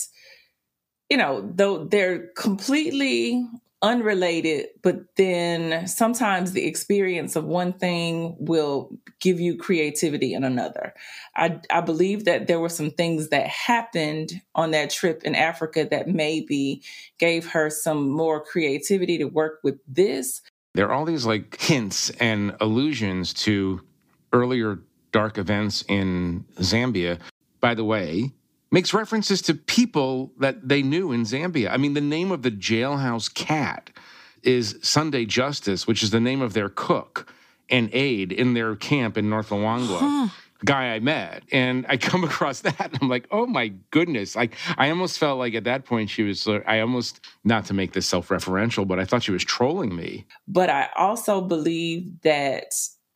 you 1.11 1.17
know, 1.17 1.51
though 1.55 1.85
they're 1.85 2.29
completely 2.37 3.47
unrelated, 3.83 4.69
but 4.83 5.17
then 5.17 5.87
sometimes 5.89 6.53
the 6.53 6.67
experience 6.67 7.35
of 7.35 7.45
one 7.45 7.73
thing 7.73 8.37
will 8.39 8.97
give 9.21 9.41
you 9.41 9.57
creativity 9.57 10.35
in 10.35 10.45
another. 10.45 10.95
I, 11.35 11.61
I 11.69 11.81
believe 11.81 12.25
that 12.25 12.47
there 12.47 12.61
were 12.61 12.69
some 12.69 12.93
things 12.93 13.29
that 13.31 13.49
happened 13.49 14.41
on 14.55 14.71
that 14.71 14.91
trip 14.91 15.25
in 15.25 15.35
Africa 15.35 15.87
that 15.91 16.09
maybe 16.09 16.83
gave 17.19 17.47
her 17.49 17.71
some 17.71 18.09
more 18.09 18.41
creativity 18.41 19.19
to 19.19 19.25
work 19.25 19.59
with 19.65 19.79
this. 19.89 20.43
There 20.75 20.89
are 20.89 20.95
all 20.95 21.05
these 21.05 21.27
like 21.27 21.61
hints 21.61 22.11
and 22.11 22.57
allusions 22.61 23.35
to 23.35 23.81
earlier 24.33 24.79
dark 25.11 25.39
events 25.39 25.85
in 25.89 26.45
Zambia. 26.57 27.19
By 27.61 27.75
the 27.75 27.85
way, 27.85 28.33
makes 28.73 28.93
references 28.93 29.41
to 29.43 29.55
people 29.55 30.33
that 30.39 30.67
they 30.67 30.83
knew 30.83 31.13
in 31.13 31.23
Zambia. 31.23 31.71
I 31.71 31.77
mean, 31.77 31.95
the 31.95 32.01
name 32.01 32.33
of 32.33 32.43
the 32.43 32.51
jailhouse 32.51 33.33
cat 33.33 33.91
is 34.43 34.77
Sunday 34.83 35.25
Justice, 35.25 35.87
which 35.87 36.03
is 36.03 36.11
the 36.11 36.19
name 36.19 36.43
of 36.43 36.55
their 36.55 36.69
cook 36.69 37.33
and 37.71 37.89
aide 37.93 38.33
in 38.33 38.55
their 38.55 38.75
camp 38.75 39.17
in 39.17 39.31
North 39.31 39.51
Luangwa. 39.51 40.31
Guy 40.65 40.95
I 40.95 41.01
met, 41.01 41.43
and 41.51 41.85
I 41.89 41.97
come 41.97 42.23
across 42.33 42.61
that, 42.61 42.79
and 42.93 42.99
I'm 43.03 43.09
like, 43.09 43.27
"Oh 43.33 43.47
my 43.47 43.73
goodness!" 43.91 44.37
Like, 44.37 44.55
I 44.79 44.91
almost 44.91 45.19
felt 45.19 45.41
like 45.41 45.55
at 45.55 45.65
that 45.65 45.85
point 45.85 46.09
she 46.09 46.23
was. 46.23 46.47
Uh, 46.47 46.61
I 46.69 46.79
almost 46.79 47.19
not 47.43 47.65
to 47.65 47.75
make 47.75 47.95
this 47.95 48.07
self-referential, 48.07 48.87
but 48.87 49.01
I 49.01 49.05
thought 49.05 49.25
she 49.25 49.33
was 49.33 49.43
trolling 49.43 49.97
me. 49.97 50.25
But 50.47 50.71
I 50.71 50.89
also 50.97 51.41
believe 51.41 52.21
that 52.23 52.73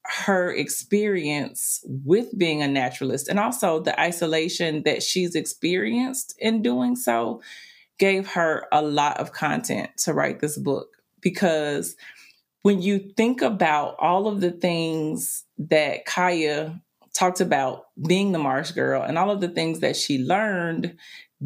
her 0.08 0.52
experience 0.52 1.84
with 1.84 2.36
being 2.38 2.62
a 2.62 2.68
naturalist 2.68 3.28
and 3.28 3.38
also 3.38 3.80
the 3.80 3.98
isolation 4.00 4.82
that 4.84 5.02
she's 5.02 5.34
experienced 5.34 6.34
in 6.38 6.62
doing 6.62 6.96
so 6.96 7.40
gave 7.98 8.28
her 8.28 8.66
a 8.72 8.82
lot 8.82 9.18
of 9.18 9.32
content 9.32 9.90
to 9.96 10.12
write 10.12 10.40
this 10.40 10.58
book. 10.58 10.88
Because 11.20 11.96
when 12.62 12.82
you 12.82 12.98
think 13.16 13.42
about 13.42 13.96
all 13.98 14.26
of 14.26 14.40
the 14.40 14.50
things 14.50 15.44
that 15.58 16.04
Kaya 16.04 16.80
talked 17.14 17.40
about 17.40 17.84
being 18.06 18.32
the 18.32 18.38
Marsh 18.38 18.72
girl 18.72 19.02
and 19.02 19.16
all 19.16 19.30
of 19.30 19.40
the 19.40 19.48
things 19.48 19.80
that 19.80 19.96
she 19.96 20.18
learned 20.18 20.96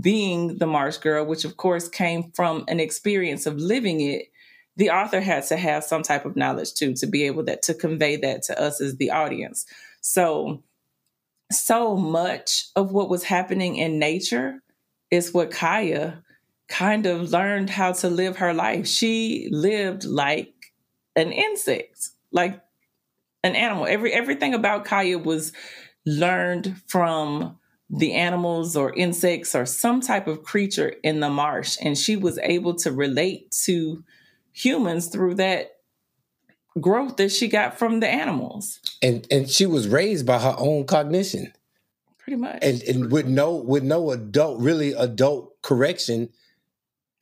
being 0.01 0.59
the 0.59 0.67
Marsh 0.67 0.99
girl, 0.99 1.25
which 1.25 1.45
of 1.45 1.57
course 1.57 1.89
came 1.89 2.33
from 2.33 2.65
an 2.69 2.81
experience 2.81 3.47
of 3.47 3.57
living 3.57 4.01
it, 4.01 4.30
the 4.81 4.89
author 4.89 5.21
had 5.21 5.47
to 5.47 5.59
have 5.59 5.85
some 5.85 6.03
type 6.03 6.25
of 6.25 6.37
knowledge 6.37 6.73
too 6.73 6.95
to 6.95 7.07
be 7.07 7.25
able 7.25 7.43
that 7.43 7.61
to 7.61 7.75
convey 7.75 8.17
that 8.17 8.43
to 8.43 8.59
us 8.59 8.81
as 8.81 8.97
the 8.97 9.11
audience. 9.11 9.67
So 10.01 10.63
so 11.53 11.97
much 11.97 12.69
of 12.75 12.91
what 12.91 13.11
was 13.11 13.25
happening 13.25 13.77
in 13.77 13.99
nature 13.99 14.63
is 15.11 15.35
what 15.35 15.51
Kaya 15.51 16.23
kind 16.69 17.05
of 17.05 17.31
learned 17.31 17.69
how 17.69 17.93
to 17.93 18.09
live 18.09 18.39
her 18.39 18.55
life. 18.55 18.87
She 18.87 19.49
lived 19.53 20.05
like 20.05 20.55
an 21.15 21.31
insect. 21.31 22.09
Like 22.33 22.63
an 23.45 23.55
animal. 23.55 23.87
Every 23.87 24.15
everything 24.15 24.55
about 24.55 24.87
Kaya 24.87 25.19
was 25.19 25.53
learned 26.07 26.81
from 26.87 27.59
the 27.91 28.15
animals 28.15 28.77
or 28.77 28.95
insects 28.95 29.55
or 29.55 29.67
some 29.67 30.01
type 30.01 30.27
of 30.27 30.43
creature 30.43 30.95
in 31.03 31.21
the 31.21 31.29
marsh, 31.29 31.77
and 31.83 31.99
she 31.99 32.17
was 32.17 32.39
able 32.39 32.77
to 32.77 32.93
relate 32.93 33.51
to 33.65 34.03
humans 34.53 35.09
through 35.09 35.35
that 35.37 35.77
growth 36.81 37.17
that 37.17 37.33
she 37.33 37.49
got 37.49 37.79
from 37.79 38.01
the 38.01 38.09
animals. 38.09 38.81
And 39.03 39.27
and 39.31 39.49
she 39.49 39.67
was 39.67 39.89
raised 39.89 40.27
by 40.27 40.39
her 40.39 40.55
own 40.59 40.85
cognition. 40.85 41.53
Pretty 42.19 42.37
much. 42.37 42.59
And 42.63 42.83
and 42.83 43.11
with 43.11 43.27
no 43.27 43.55
with 43.55 43.83
no 43.83 44.11
adult 44.11 44.61
really 44.61 44.93
adult 44.93 45.61
correction 45.63 46.31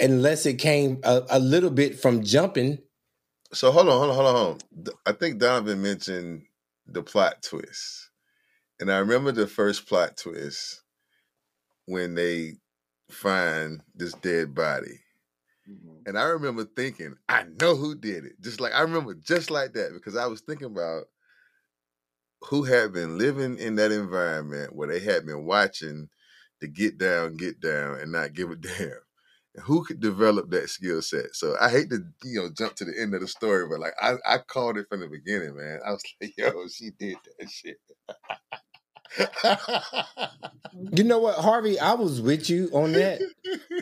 unless 0.00 0.46
it 0.46 0.54
came 0.54 1.00
a, 1.02 1.22
a 1.30 1.38
little 1.38 1.70
bit 1.70 1.98
from 1.98 2.22
jumping. 2.22 2.78
So 3.52 3.72
hold 3.72 3.88
on, 3.88 3.98
hold 3.98 4.10
on, 4.10 4.14
hold 4.14 4.26
on, 4.26 4.34
hold 4.34 4.58
on. 4.88 4.94
I 5.06 5.12
think 5.12 5.38
Donovan 5.38 5.82
mentioned 5.82 6.42
the 6.86 7.02
plot 7.02 7.42
twist. 7.42 8.10
And 8.80 8.92
I 8.92 8.98
remember 8.98 9.32
the 9.32 9.46
first 9.46 9.88
plot 9.88 10.16
twist 10.16 10.82
when 11.86 12.14
they 12.14 12.56
find 13.10 13.82
this 13.94 14.12
dead 14.12 14.54
body. 14.54 15.00
Mhm. 15.68 16.02
And 16.06 16.18
I 16.18 16.24
remember 16.24 16.64
thinking, 16.64 17.16
I 17.28 17.44
know 17.60 17.76
who 17.76 17.94
did 17.94 18.24
it. 18.24 18.40
Just 18.40 18.60
like 18.60 18.72
I 18.72 18.80
remember 18.82 19.14
just 19.14 19.50
like 19.50 19.74
that 19.74 19.92
because 19.92 20.16
I 20.16 20.26
was 20.26 20.40
thinking 20.40 20.66
about 20.68 21.06
who 22.42 22.64
had 22.64 22.92
been 22.92 23.18
living 23.18 23.58
in 23.58 23.74
that 23.76 23.92
environment 23.92 24.74
where 24.74 24.88
they 24.88 25.00
had 25.00 25.26
been 25.26 25.44
watching 25.44 26.08
the 26.60 26.68
get 26.68 26.98
down, 26.98 27.36
get 27.36 27.60
down, 27.60 27.98
and 28.00 28.12
not 28.12 28.34
give 28.34 28.50
a 28.50 28.56
damn. 28.56 28.92
And 29.54 29.64
who 29.64 29.84
could 29.84 30.00
develop 30.00 30.50
that 30.50 30.68
skill 30.70 31.02
set? 31.02 31.34
So 31.34 31.56
I 31.60 31.70
hate 31.70 31.90
to, 31.90 32.04
you 32.24 32.40
know, 32.40 32.50
jump 32.56 32.76
to 32.76 32.84
the 32.84 32.98
end 33.00 33.14
of 33.14 33.20
the 33.20 33.28
story, 33.28 33.66
but 33.68 33.80
like 33.80 33.94
I, 34.00 34.14
I 34.26 34.38
called 34.38 34.78
it 34.78 34.86
from 34.88 35.00
the 35.00 35.08
beginning, 35.08 35.56
man. 35.56 35.80
I 35.84 35.92
was 35.92 36.02
like, 36.20 36.34
yo, 36.36 36.66
she 36.68 36.90
did 36.98 37.16
that 37.38 37.50
shit. 37.50 37.78
You 40.92 41.02
know 41.04 41.18
what, 41.18 41.36
Harvey? 41.36 41.78
I 41.78 41.94
was 41.94 42.20
with 42.20 42.48
you 42.48 42.70
on 42.72 42.92
that, 42.92 43.20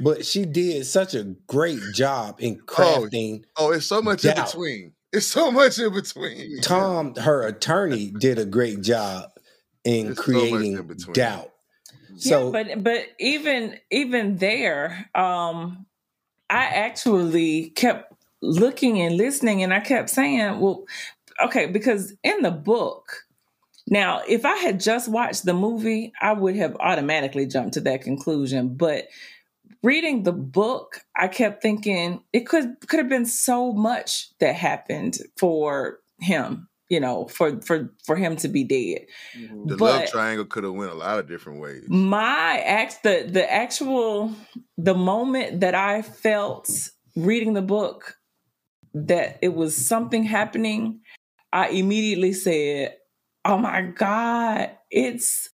but 0.02 0.24
she 0.24 0.46
did 0.46 0.86
such 0.86 1.14
a 1.14 1.24
great 1.46 1.80
job 1.92 2.36
in 2.38 2.56
crafting. 2.66 3.44
oh, 3.56 3.72
it's 3.72 3.86
so 3.86 4.00
much 4.00 4.24
in 4.24 4.34
between. 4.34 4.92
It's 5.12 5.26
so 5.26 5.50
much 5.50 5.78
in 5.78 5.92
between. 5.92 6.60
Tom, 6.62 7.14
her 7.16 7.46
attorney, 7.46 8.12
did 8.18 8.38
a 8.38 8.44
great 8.46 8.80
job 8.80 9.30
in 9.84 10.06
There's 10.06 10.16
so 10.16 10.22
in 10.22 10.24
creating 10.24 10.96
doubt. 11.12 11.52
So, 12.16 12.16
So 12.16 12.46
yeah, 12.46 12.50
but 12.50 12.82
but 12.84 13.00
even 13.18 13.78
even 13.90 14.36
there, 14.38 15.10
um, 15.14 15.86
I 16.48 16.64
actually 16.64 17.70
kept 17.70 18.12
looking 18.40 19.00
and 19.00 19.16
listening, 19.16 19.62
and 19.62 19.72
I 19.74 19.80
kept 19.80 20.08
saying, 20.08 20.60
"Well, 20.60 20.84
okay," 21.44 21.66
because 21.66 22.14
in 22.24 22.42
the 22.42 22.50
book. 22.50 23.25
Now, 23.88 24.22
if 24.26 24.44
I 24.44 24.56
had 24.56 24.80
just 24.80 25.08
watched 25.08 25.44
the 25.44 25.54
movie, 25.54 26.12
I 26.20 26.32
would 26.32 26.56
have 26.56 26.76
automatically 26.80 27.46
jumped 27.46 27.74
to 27.74 27.80
that 27.82 28.02
conclusion. 28.02 28.76
But 28.76 29.06
reading 29.82 30.24
the 30.24 30.32
book, 30.32 31.00
I 31.14 31.28
kept 31.28 31.62
thinking 31.62 32.22
it 32.32 32.46
could 32.48 32.76
could 32.88 32.98
have 32.98 33.08
been 33.08 33.26
so 33.26 33.72
much 33.72 34.28
that 34.40 34.54
happened 34.56 35.18
for 35.36 36.00
him, 36.18 36.68
you 36.88 36.98
know, 36.98 37.26
for 37.28 37.60
for 37.62 37.94
for 38.04 38.16
him 38.16 38.34
to 38.36 38.48
be 38.48 38.64
dead. 38.64 39.06
Mhm. 39.38 39.68
The 39.68 39.76
But- 39.76 40.00
love 40.00 40.10
triangle 40.10 40.46
could 40.46 40.64
have 40.64 40.72
went 40.74 40.90
a 40.90 40.94
lot 40.94 41.18
of 41.20 41.28
different 41.28 41.60
ways. 41.60 41.84
my 41.88 42.58
act 42.66 43.02
the 43.04 43.26
the 43.30 43.50
actual 43.52 44.32
the 44.78 44.94
moment 44.94 45.60
that 45.60 45.74
i 45.74 46.02
felt 46.02 46.68
reading 47.14 47.52
the 47.54 47.62
book 47.62 48.16
that 48.94 49.38
it 49.42 49.54
was 49.54 49.76
something 49.76 50.24
happening 50.24 51.00
i 51.52 51.68
immediately 51.68 52.32
said 52.32 52.94
oh 53.46 53.58
my 53.58 53.82
god 53.82 54.70
it's 54.90 55.50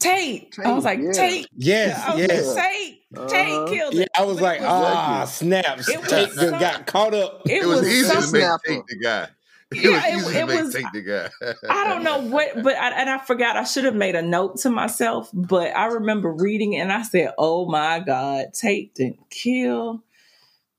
tate, 0.00 0.54
i 0.64 0.72
was 0.72 0.84
like 0.84 0.98
yeah. 1.00 1.12
tate 1.12 1.46
yes, 1.56 1.98
I 2.06 2.16
yes. 2.16 2.54
like, 2.54 2.64
tate 2.64 3.28
tate 3.28 3.52
Uh-huh. 3.52 3.66
killed 3.68 3.94
Yeah, 3.94 4.02
it 4.02 4.08
I 4.18 4.24
was 4.24 4.40
like, 4.40 4.60
it 4.60 4.66
ah, 4.66 5.22
Exactly. 5.22 5.46
snaps. 5.48 5.88
It 5.88 6.00
was 6.00 6.08
Tate 6.10 6.34
done 6.34 6.50
some- 6.50 6.58
got 6.60 6.86
caught 6.86 7.14
up. 7.14 7.42
it, 7.46 7.62
It 7.62 7.66
was, 7.66 7.80
was, 7.80 7.88
easy 7.88 8.00
to 8.02 8.22
something 8.22 8.32
make 8.32 8.42
snapper. 8.42 8.62
Tate 8.66 8.86
the 8.88 8.98
guy. 8.98 9.28
It 9.70 9.82
Yeah, 9.84 9.90
was 9.92 10.04
it- 10.04 10.30
easy 10.30 10.38
it 10.38 10.46
was- 10.46 10.74
Tate 10.74 10.84
the 10.92 11.00
guy. 11.02 11.54
I 11.70 11.88
don't 11.88 12.02
know 12.02 12.18
what, 12.22 12.62
but 12.64 12.74
I, 12.76 12.90
and 12.90 13.08
I 13.08 13.18
forgot. 13.18 13.56
I 13.56 13.62
should 13.64 13.84
have 13.84 13.94
made 13.94 14.16
a 14.16 14.22
note 14.22 14.56
to 14.62 14.70
myself. 14.70 15.30
But 15.32 15.76
I 15.76 15.86
remember 15.86 16.32
reading 16.32 16.72
it, 16.74 16.78
and 16.80 16.92
I 16.92 17.02
said, 17.02 17.32
"Oh 17.38 17.68
my 17.70 18.00
God, 18.00 18.46
Tate 18.52 18.94
didn't 18.96 19.30
kill 19.30 20.02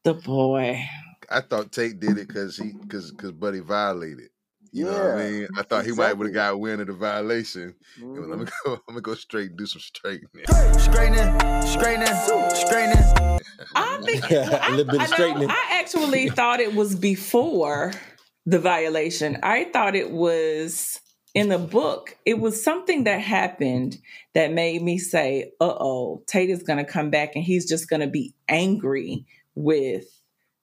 the 0.04 0.14
boy." 0.14 0.84
I 1.30 1.40
thought 1.42 1.72
Tate 1.72 2.00
did 2.02 2.18
it 2.18 2.28
because 2.28 2.58
he 2.58 2.74
because 2.74 3.12
because 3.12 3.32
Buddy 3.32 3.60
violated. 3.60 4.30
You 4.76 4.84
know 4.84 4.92
what 5.06 5.14
I 5.14 5.16
mean? 5.32 5.48
I 5.58 5.62
thought 5.64 5.86
he 5.86 5.92
might 5.92 6.14
would 6.18 6.28
exactly. 6.28 6.28
have 6.28 6.34
got 6.54 6.60
wind 6.60 6.82
of 6.82 6.88
the 6.88 6.94
violation. 6.94 7.76
You 7.98 8.20
know, 8.20 8.28
let 8.28 8.40
me 8.40 8.46
Mhm. 8.46 8.52
go. 8.66 8.74
I'm 8.74 8.80
gonna 8.90 9.02
go 9.02 9.16
straight 9.16 9.52
and 9.52 9.58
do 9.58 9.66
some 9.66 9.80
straightening. 9.80 10.46
Straightening, 10.80 11.62
straightening, 11.66 12.14
straightening. 12.56 13.06
I 13.74 14.02
think 14.06 14.24
A 14.32 14.62
I, 14.62 14.70
little 14.72 14.92
bit 14.92 14.96
of 14.96 15.02
I 15.02 15.06
know, 15.08 15.14
straightening. 15.14 15.50
I 15.50 15.80
actually 15.80 16.28
thought 16.30 16.60
it 16.60 16.76
was 16.76 16.94
before 16.94 17.94
the 18.46 18.60
violation. 18.60 19.38
I 19.44 19.64
thought 19.72 19.96
it 19.96 20.12
was 20.12 21.00
in 21.34 21.48
the 21.48 21.58
book. 21.58 22.18
It 22.26 22.40
was 22.40 22.62
something 22.62 23.06
that 23.06 23.22
happened 23.22 23.98
that 24.34 24.52
made 24.52 24.82
me 24.82 24.98
say, 24.98 25.54
"Uh 25.62 25.74
oh, 25.80 26.22
Tate 26.28 26.50
is 26.50 26.64
going 26.64 26.86
to 26.86 26.92
come 26.92 27.10
back, 27.10 27.36
and 27.36 27.46
he's 27.46 27.66
just 27.66 27.90
going 27.90 28.02
to 28.02 28.08
be 28.08 28.34
angry 28.50 29.26
with 29.56 30.06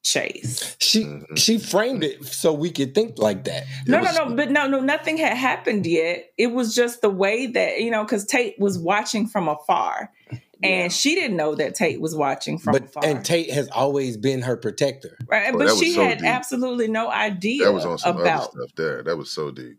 Chase." 0.02 0.76
She 0.80 1.04
Mhm. 1.04 1.38
she 1.38 1.58
framed 1.58 2.04
it 2.04 2.24
so 2.24 2.52
we 2.52 2.70
could 2.70 2.94
think 2.94 3.18
like 3.18 3.44
that. 3.44 3.64
No, 3.86 4.00
was- 4.00 4.14
no, 4.16 4.28
no, 4.28 4.34
but 4.36 4.50
no, 4.50 4.66
no, 4.66 4.80
nothing 4.80 5.16
had 5.16 5.36
happened 5.36 5.86
yet. 5.86 6.30
It 6.38 6.48
was 6.52 6.74
just 6.74 7.00
the 7.00 7.10
way 7.10 7.46
that 7.46 7.80
you 7.80 7.90
know, 7.90 8.02
because 8.04 8.24
Tate 8.26 8.58
was 8.58 8.78
watching 8.78 9.26
from 9.28 9.48
afar, 9.48 10.10
and 10.30 10.40
Yeah. 10.62 10.88
she 10.88 11.14
didn't 11.14 11.36
know 11.36 11.54
that 11.54 11.74
Tate 11.74 12.00
was 12.00 12.14
watching 12.14 12.58
from 12.58 12.72
But 12.72 12.84
afar. 12.84 13.04
and 13.04 13.24
Tate 13.24 13.50
has 13.50 13.68
always 13.68 14.16
been 14.16 14.42
her 14.42 14.56
protector. 14.56 15.16
right? 15.28 15.52
Oh, 15.54 15.58
but 15.58 15.76
she 15.78 15.92
so 15.92 16.04
had 16.04 16.18
deep. 16.18 16.26
absolutely 16.26 16.88
no 16.88 17.08
idea 17.10 17.64
That 17.64 17.72
was 17.72 17.84
on 17.84 17.98
some 17.98 18.20
about. 18.20 18.40
other 18.50 18.50
stuff 18.52 18.70
there. 18.76 19.02
That 19.02 19.16
was 19.16 19.30
so 19.30 19.50
deep. 19.50 19.78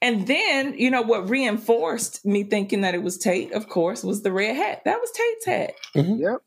And 0.00 0.26
then 0.26 0.74
you 0.76 0.90
know 0.90 1.02
what 1.02 1.28
reinforced 1.30 2.26
me 2.26 2.42
thinking 2.42 2.80
that 2.80 2.92
it 2.94 3.02
was 3.04 3.18
Tate. 3.18 3.52
Of 3.52 3.68
course, 3.68 4.02
was 4.02 4.22
the 4.22 4.32
red 4.32 4.56
hat. 4.56 4.82
That 4.84 4.98
was 5.00 5.10
Tate's 5.12 5.44
hat. 5.46 5.74
Yep. 5.94 6.38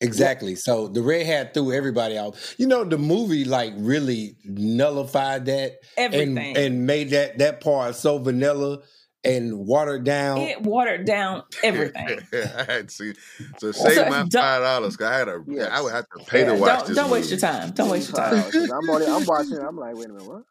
Exactly. 0.00 0.54
So 0.54 0.88
the 0.88 1.02
red 1.02 1.26
hat 1.26 1.54
threw 1.54 1.72
everybody 1.72 2.16
out. 2.16 2.36
You 2.56 2.66
know, 2.66 2.84
the 2.84 2.98
movie 2.98 3.44
like 3.44 3.72
really 3.76 4.36
nullified 4.44 5.46
that 5.46 5.78
and 5.96 6.14
Everything. 6.14 6.56
and 6.56 6.86
made 6.86 7.10
that 7.10 7.38
that 7.38 7.60
part 7.60 7.96
so 7.96 8.18
vanilla 8.18 8.80
and 9.24 9.66
watered 9.66 10.04
down. 10.04 10.38
it 10.38 10.62
watered 10.62 11.04
down 11.04 11.42
everything. 11.64 12.20
I 12.32 12.64
had 12.64 12.88
to. 12.90 13.14
So 13.58 13.72
save 13.72 13.96
So 13.96 14.08
my 14.08 14.24
five 14.32 14.62
dollars. 14.62 14.96
Cuz 14.96 15.06
I 15.06 15.18
had 15.18 15.28
a. 15.28 15.42
Yes. 15.48 15.68
I 15.72 15.80
would 15.80 15.92
have 15.92 16.04
to 16.16 16.24
pay 16.26 16.44
to 16.44 16.52
Yeah, 16.52 16.58
watch 16.58 16.78
don't 16.78 16.88
this. 16.88 16.96
don't 16.96 17.10
waste 17.10 17.30
your 17.30 17.40
time. 17.40 17.70
Don't 17.72 17.90
waste 17.90 18.10
your 18.12 18.20
time. 18.20 18.52
'cause 18.52 18.70
I'm 18.70 18.88
already, 18.88 19.06
I'm 19.10 19.24
watching. 19.26 19.58
I'm 19.58 19.76
like, 19.76 19.96
wait 19.96 20.10
a 20.10 20.12
minute, 20.12 20.24
what? 20.24 20.42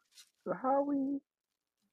So 0.45 0.53
how 0.61 0.81
we? 0.83 1.19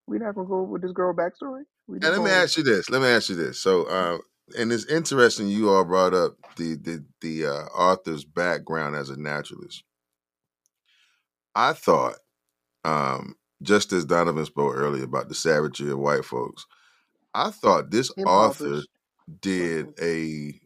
We 0.06 0.18
not 0.18 0.34
gonna 0.34 0.48
go 0.48 0.62
with 0.64 0.82
this 0.82 0.92
girl 0.92 1.14
backstory? 1.14 1.62
We 1.86 1.96
And 1.96 2.10
let 2.10 2.20
me 2.22 2.30
ask 2.30 2.56
you 2.58 2.62
this. 2.64 2.90
Let 2.90 3.00
me 3.00 3.08
ask 3.08 3.28
you 3.30 3.36
this. 3.36 3.58
So, 3.60 3.84
uh, 3.84 4.18
and 4.58 4.72
it's 4.72 4.86
interesting 4.86 5.48
you 5.48 5.70
all 5.70 5.84
brought 5.84 6.14
up 6.14 6.36
the 6.56 6.76
the 6.76 7.04
the 7.20 7.46
uh, 7.46 7.64
author's 7.74 8.24
background 8.24 8.96
as 8.96 9.10
a 9.10 9.20
naturalist. 9.20 9.84
I 11.54 11.72
thought, 11.72 12.16
um, 12.84 13.36
just 13.62 13.92
as 13.92 14.04
Donovan 14.04 14.44
spoke 14.44 14.74
earlier 14.74 15.04
about 15.04 15.28
the 15.28 15.34
savagery 15.34 15.90
of 15.90 15.98
white 15.98 16.24
folks, 16.24 16.66
I 17.32 17.50
thought 17.50 17.90
this 17.90 18.10
author 18.26 18.82
did 19.40 19.88
a 20.00 20.60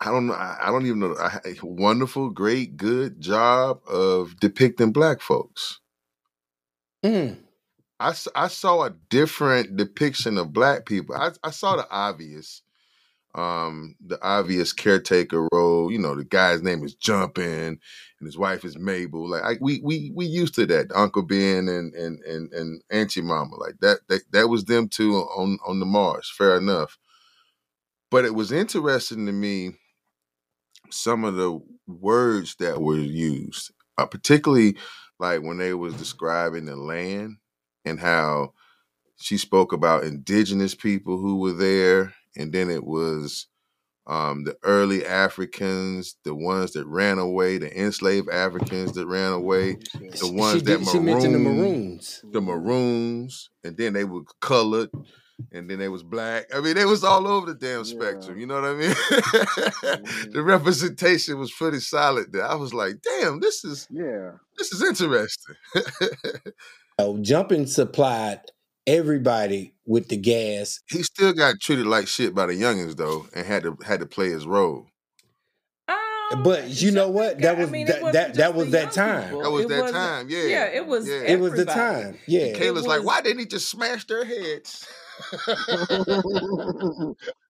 I 0.00 0.06
don't 0.06 0.26
know. 0.26 0.34
I 0.34 0.68
don't 0.68 0.86
even 0.86 1.00
know. 1.00 1.14
A 1.18 1.40
a 1.44 1.54
wonderful, 1.62 2.30
great, 2.30 2.76
good 2.76 3.20
job 3.20 3.80
of 3.86 4.38
depicting 4.40 4.92
black 4.92 5.20
folks. 5.20 5.80
Mm. 7.04 7.36
I, 8.00 8.14
I 8.34 8.48
saw 8.48 8.84
a 8.84 8.94
different 9.10 9.76
depiction 9.76 10.38
of 10.38 10.54
black 10.54 10.86
people. 10.86 11.14
I, 11.14 11.32
I 11.44 11.50
saw 11.50 11.76
the 11.76 11.86
obvious, 11.90 12.62
um, 13.34 13.94
the 14.04 14.18
obvious 14.22 14.72
caretaker 14.72 15.46
role. 15.52 15.92
You 15.92 15.98
know, 15.98 16.16
the 16.16 16.24
guy's 16.24 16.62
name 16.62 16.82
is 16.82 16.94
Jumping, 16.94 17.44
and 17.44 17.78
his 18.26 18.38
wife 18.38 18.64
is 18.64 18.78
Mabel. 18.78 19.28
Like 19.28 19.42
I, 19.42 19.52
we 19.60 19.80
we 19.84 20.10
we 20.14 20.24
used 20.24 20.54
to 20.54 20.66
that. 20.66 20.90
Uncle 20.94 21.22
Ben 21.22 21.68
and 21.68 21.94
and 21.94 22.20
and 22.24 22.50
and 22.54 22.82
Auntie 22.90 23.20
Mama. 23.20 23.56
Like 23.56 23.76
that. 23.82 24.00
That 24.08 24.22
that 24.32 24.48
was 24.48 24.64
them 24.64 24.88
two 24.88 25.16
on 25.16 25.58
on 25.66 25.78
the 25.78 25.86
Mars. 25.86 26.32
Fair 26.36 26.56
enough. 26.56 26.98
But 28.10 28.24
it 28.24 28.34
was 28.34 28.50
interesting 28.50 29.26
to 29.26 29.32
me 29.32 29.72
some 30.90 31.24
of 31.24 31.36
the 31.36 31.60
words 31.86 32.56
that 32.56 32.80
were 32.80 32.96
used, 32.96 33.70
uh, 33.98 34.06
particularly 34.06 34.76
like 35.18 35.42
when 35.42 35.58
they 35.58 35.74
was 35.74 35.94
describing 35.94 36.64
the 36.64 36.74
land 36.76 37.36
and 37.84 37.98
how 38.00 38.52
she 39.16 39.36
spoke 39.38 39.72
about 39.72 40.04
indigenous 40.04 40.74
people 40.74 41.18
who 41.18 41.36
were 41.38 41.52
there, 41.52 42.14
and 42.36 42.52
then 42.52 42.70
it 42.70 42.84
was 42.84 43.46
um, 44.06 44.44
the 44.44 44.56
early 44.62 45.04
Africans, 45.06 46.16
the 46.24 46.34
ones 46.34 46.72
that 46.72 46.86
ran 46.86 47.18
away, 47.18 47.58
the 47.58 47.70
enslaved 47.80 48.28
Africans 48.30 48.92
that 48.92 49.06
ran 49.06 49.32
away, 49.32 49.76
the 49.94 50.32
ones 50.32 50.60
she, 50.60 50.64
that 50.64 50.78
did, 50.78 50.88
she 50.88 50.98
mentioned 50.98 51.34
the 51.34 51.38
marooned- 51.38 51.58
Maroons. 51.60 52.24
the 52.32 52.40
maroons, 52.40 53.50
and 53.62 53.76
then 53.76 53.92
they 53.92 54.04
were 54.04 54.22
colored, 54.40 54.88
and 55.52 55.68
then 55.70 55.78
they 55.78 55.88
was 55.88 56.02
black. 56.02 56.46
I 56.54 56.60
mean, 56.60 56.74
they 56.74 56.86
was 56.86 57.04
all 57.04 57.26
over 57.26 57.46
the 57.52 57.54
damn 57.54 57.84
spectrum. 57.84 58.38
You 58.38 58.46
know 58.46 58.54
what 58.60 58.64
I 58.64 58.74
mean? 58.74 58.94
Mm-hmm. 59.90 60.32
the 60.32 60.42
representation 60.42 61.38
was 61.38 61.50
pretty 61.52 61.80
solid. 61.80 62.32
There, 62.32 62.44
I 62.44 62.54
was 62.54 62.72
like, 62.74 62.96
damn, 63.02 63.40
this 63.40 63.64
is 63.64 63.86
Yeah. 63.90 64.32
this 64.58 64.72
is 64.72 64.82
interesting. 64.82 65.54
So 67.00 67.18
jumping 67.18 67.66
supplied 67.66 68.40
everybody 68.86 69.74
with 69.86 70.08
the 70.08 70.16
gas. 70.16 70.80
he 70.90 71.02
still 71.02 71.32
got 71.32 71.58
treated 71.60 71.86
like 71.86 72.06
shit 72.08 72.34
by 72.34 72.46
the 72.46 72.52
youngins 72.54 72.96
though, 72.96 73.26
and 73.34 73.46
had 73.46 73.62
to 73.64 73.76
had 73.86 74.00
to 74.00 74.06
play 74.06 74.28
his 74.30 74.46
role. 74.46 74.86
Um, 75.88 76.42
But 76.42 76.68
you 76.68 76.90
know 76.90 77.08
what? 77.10 77.40
That 77.40 77.56
I 77.56 77.60
was 77.60 77.70
mean, 77.70 77.86
that 77.86 78.12
that, 78.12 78.34
that 78.34 78.54
was 78.54 78.70
that 78.70 78.92
time. 78.92 79.24
people. 79.24 79.42
That 79.42 79.50
was 79.50 79.64
It 79.64 79.68
that 79.70 79.80
wasn't- 79.80 79.96
time. 79.96 80.26
Yeah, 80.28 80.44
Yeah, 80.44 80.64
it 80.66 80.86
was. 80.86 81.08
Yeah. 81.08 81.22
It 81.22 81.40
was 81.40 81.52
the 81.54 81.64
time. 81.64 82.18
Yeah. 82.26 82.46
And 82.46 82.56
Kayla's 82.56 82.86
like, 82.86 83.02
why 83.04 83.20
didn't 83.22 83.38
he 83.40 83.46
just 83.46 83.68
smash 83.68 84.06
their 84.06 84.24
heads? 84.24 84.86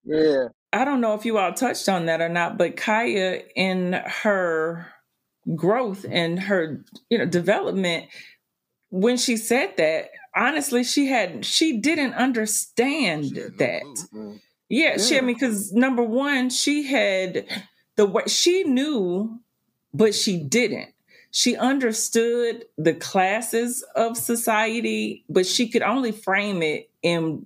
yeah. 0.05 0.47
I 0.73 0.85
don't 0.85 1.01
know 1.01 1.13
if 1.15 1.25
you 1.25 1.37
all 1.37 1.53
touched 1.53 1.87
on 1.89 2.05
that 2.07 2.21
or 2.21 2.29
not, 2.29 2.57
but 2.57 2.77
Kaya 2.77 3.41
in 3.55 3.93
her 3.93 4.87
growth 5.55 6.05
and 6.09 6.39
her 6.39 6.83
you 7.09 7.17
know 7.17 7.25
development 7.25 8.05
when 8.91 9.17
she 9.17 9.37
said 9.37 9.75
that 9.77 10.11
honestly 10.35 10.83
she 10.83 11.07
had 11.07 11.43
she 11.45 11.77
didn't 11.79 12.13
understand 12.13 13.25
She 13.25 13.35
had 13.35 13.51
no 13.51 13.57
that. 13.57 14.07
Clue. 14.11 14.39
yeah, 14.69 14.97
she 14.97 15.17
I 15.17 15.21
mean 15.21 15.35
because 15.35 15.73
number 15.73 16.03
one 16.03 16.49
she 16.49 16.83
had 16.83 17.45
the 17.95 18.05
way 18.05 18.23
she 18.27 18.63
knew 18.63 19.39
but 19.93 20.13
she 20.15 20.37
didn't. 20.37 20.93
She 21.33 21.55
understood 21.55 22.65
the 22.77 22.93
classes 22.93 23.83
of 23.95 24.17
society 24.17 25.23
but 25.29 25.45
she 25.45 25.67
could 25.69 25.81
only 25.81 26.11
frame 26.11 26.61
it 26.61 26.89
in 27.01 27.45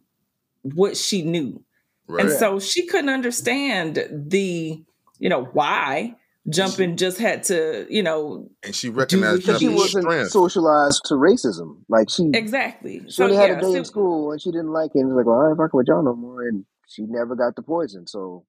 what 0.63 0.97
she 0.97 1.21
knew. 1.21 1.61
Right. 2.07 2.25
and 2.25 2.33
so 2.33 2.59
she 2.59 2.85
couldn't 2.85 3.09
understand 3.09 3.95
the, 4.11 4.79
you 5.17 5.29
know, 5.29 5.43
why 5.53 6.15
jumping 6.49 6.95
just 6.97 7.17
had 7.17 7.43
to, 7.43 7.85
you 7.89 8.03
know, 8.03 8.49
and 8.63 8.75
she 8.75 8.89
recognized 8.89 9.41
Because 9.45 9.59
she 9.59 9.69
wasn't 9.69 10.03
strength. 10.03 10.31
socialized 10.31 11.01
to 11.05 11.15
racism. 11.15 11.79
Like 11.89 12.09
she, 12.09 12.29
exactly. 12.33 12.99
she 13.05 13.11
So 13.11 13.25
only 13.25 13.35
had 13.37 13.49
yeah, 13.49 13.57
a 13.57 13.61
day 13.61 13.71
so- 13.71 13.75
in 13.75 13.85
school 13.85 14.31
and 14.31 14.41
she 14.41 14.51
didn't 14.51 14.71
like 14.71 14.91
it. 14.95 14.99
And 14.99 15.09
was 15.09 15.17
like, 15.17 15.25
well, 15.25 15.41
I 15.41 15.49
ain't 15.49 15.57
fucking 15.57 15.77
with 15.77 15.87
y'all 15.87 16.03
no 16.03 16.15
more. 16.15 16.47
And 16.47 16.65
she 16.87 17.03
never 17.07 17.35
got 17.35 17.55
the 17.55 17.61
poison. 17.63 18.05
So 18.07 18.45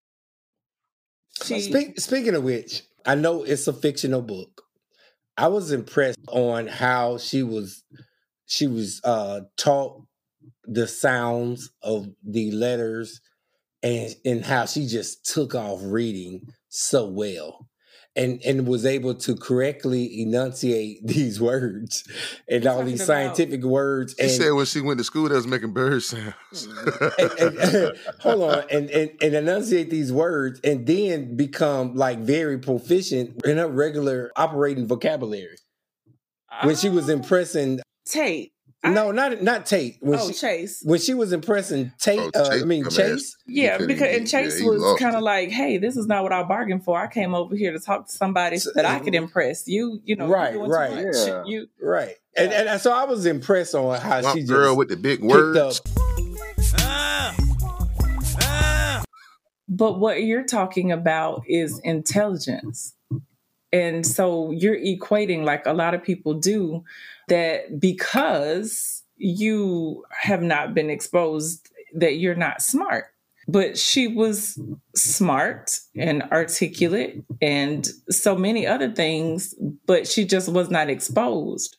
she, 1.44 1.60
Speak, 1.60 2.00
speaking 2.00 2.34
of 2.34 2.42
which, 2.44 2.82
I 3.04 3.14
know 3.14 3.42
it's 3.42 3.66
a 3.68 3.72
fictional 3.72 4.22
book. 4.22 4.62
I 5.36 5.48
was 5.48 5.70
impressed 5.70 6.18
on 6.28 6.66
how 6.66 7.18
she 7.18 7.42
was 7.42 7.82
she 8.46 8.66
was 8.66 9.00
uh 9.04 9.40
taught 9.56 10.02
the 10.64 10.86
sounds 10.86 11.70
of 11.82 12.08
the 12.24 12.50
letters 12.52 13.20
and 13.82 14.14
and 14.24 14.44
how 14.44 14.64
she 14.66 14.86
just 14.86 15.26
took 15.26 15.54
off 15.54 15.80
reading 15.82 16.48
so 16.68 17.06
well 17.06 17.68
and 18.16 18.40
and 18.44 18.66
was 18.66 18.84
able 18.86 19.14
to 19.14 19.36
correctly 19.36 20.22
enunciate 20.22 21.06
these 21.06 21.40
words 21.40 22.04
and 22.48 22.66
all 22.66 22.82
these 22.82 22.98
talking 23.00 23.24
about- 23.24 23.36
scientific 23.36 23.62
words 23.62 24.14
She 24.18 24.22
and 24.24 24.32
said 24.32 24.50
when 24.52 24.66
she 24.66 24.80
went 24.80 24.98
to 24.98 25.04
school, 25.04 25.28
they 25.28 25.34
was 25.36 25.46
making 25.46 25.72
bird 25.72 26.02
sounds. 26.02 26.34
Hmm. 26.54 27.08
and, 27.18 27.58
and- 27.58 27.96
hold 28.20 28.42
on 28.50 28.64
and, 28.70 28.90
and 28.90 29.10
and 29.20 29.34
enunciate 29.34 29.90
these 29.90 30.12
words 30.12 30.60
and 30.64 30.86
then 30.86 31.36
become 31.36 31.94
like 31.94 32.18
very 32.20 32.58
proficient 32.58 33.44
in 33.44 33.58
her 33.58 33.68
regular 33.68 34.32
operating 34.36 34.86
vocabulary 34.86 35.56
when 36.62 36.74
she 36.76 36.88
was 36.88 37.10
Oh, 37.10 37.12
impressing 37.12 37.80
Tate. 38.06 38.52
I- 38.84 38.90
no 38.90 39.10
not 39.10 39.42
not 39.42 39.66
tate 39.66 39.96
when 40.00 40.18
oh, 40.20 40.28
she 40.28 40.34
Chase. 40.34 40.80
when 40.84 41.00
she 41.00 41.14
was 41.14 41.32
impressing 41.32 41.92
tate 41.98 42.20
Oh, 42.20 42.30
uh, 42.34 42.50
i 42.52 42.64
mean 42.64 42.88
chase 42.88 43.36
He 43.46 43.62
Yeah, 43.64 43.78
because 43.78 44.14
and 44.16 44.28
Chase 44.28 44.60
yeah, 44.60 44.68
was 44.68 44.98
kind 45.00 45.16
of 45.16 45.22
like, 45.22 45.48
"Hey, 45.50 45.78
this 45.78 45.96
is 45.96 46.06
not 46.06 46.22
what 46.22 46.32
I 46.32 46.42
bargained 46.44 46.84
for. 46.84 46.98
I 46.98 47.06
came 47.08 47.34
over 47.34 47.56
here 47.56 47.72
to 47.72 47.78
talk 47.80 48.06
to 48.06 48.12
somebody 48.12 48.58
So- 48.58 48.70
that 48.74 48.84
I 48.84 48.98
could 49.00 49.14
impress 49.14 49.66
you. 49.66 50.00
You 50.04 50.16
know, 50.16 50.28
Right, 50.28 50.52
you're 50.54 50.66
right. 50.68 51.06
Yeah. 51.14 51.42
You 51.46 51.66
right 51.80 52.14
and, 52.36 52.52
and 52.52 52.80
so 52.80 52.92
i 52.92 53.04
was 53.04 53.24
impressed 53.26 53.74
on 53.74 53.98
how 53.98 54.20
Swamp 54.20 54.36
she 54.36 54.42
just 54.42 54.52
girl 54.52 54.76
with 54.76 54.88
the 54.88 54.96
big 54.96 55.20
picked 55.20 55.32
words. 55.32 55.80
up 55.80 55.86
But 59.68 59.98
what 59.98 60.22
you're 60.22 60.44
talking 60.44 60.92
about 60.92 61.42
is 61.48 61.80
intelligence. 61.80 62.94
And 63.72 64.06
so 64.06 64.52
you're 64.52 64.76
equating, 64.78 65.44
like 65.44 65.66
a 65.66 65.72
lot 65.72 65.92
of 65.92 66.02
people 66.02 66.34
do, 66.34 66.84
that 67.28 67.80
because 67.80 69.02
you 69.16 70.04
have 70.10 70.42
not 70.42 70.74
been 70.74 70.90
exposed, 70.90 71.70
that 71.94 72.16
you're 72.18 72.34
not 72.34 72.62
smart. 72.62 73.06
But 73.48 73.78
she 73.78 74.08
was 74.08 74.58
smart 74.96 75.78
and 75.96 76.24
articulate 76.32 77.22
and 77.40 77.86
so 78.10 78.36
many 78.36 78.66
other 78.66 78.90
things, 78.92 79.54
but 79.86 80.08
she 80.08 80.24
just 80.24 80.48
was 80.48 80.68
not 80.68 80.90
exposed. 80.90 81.76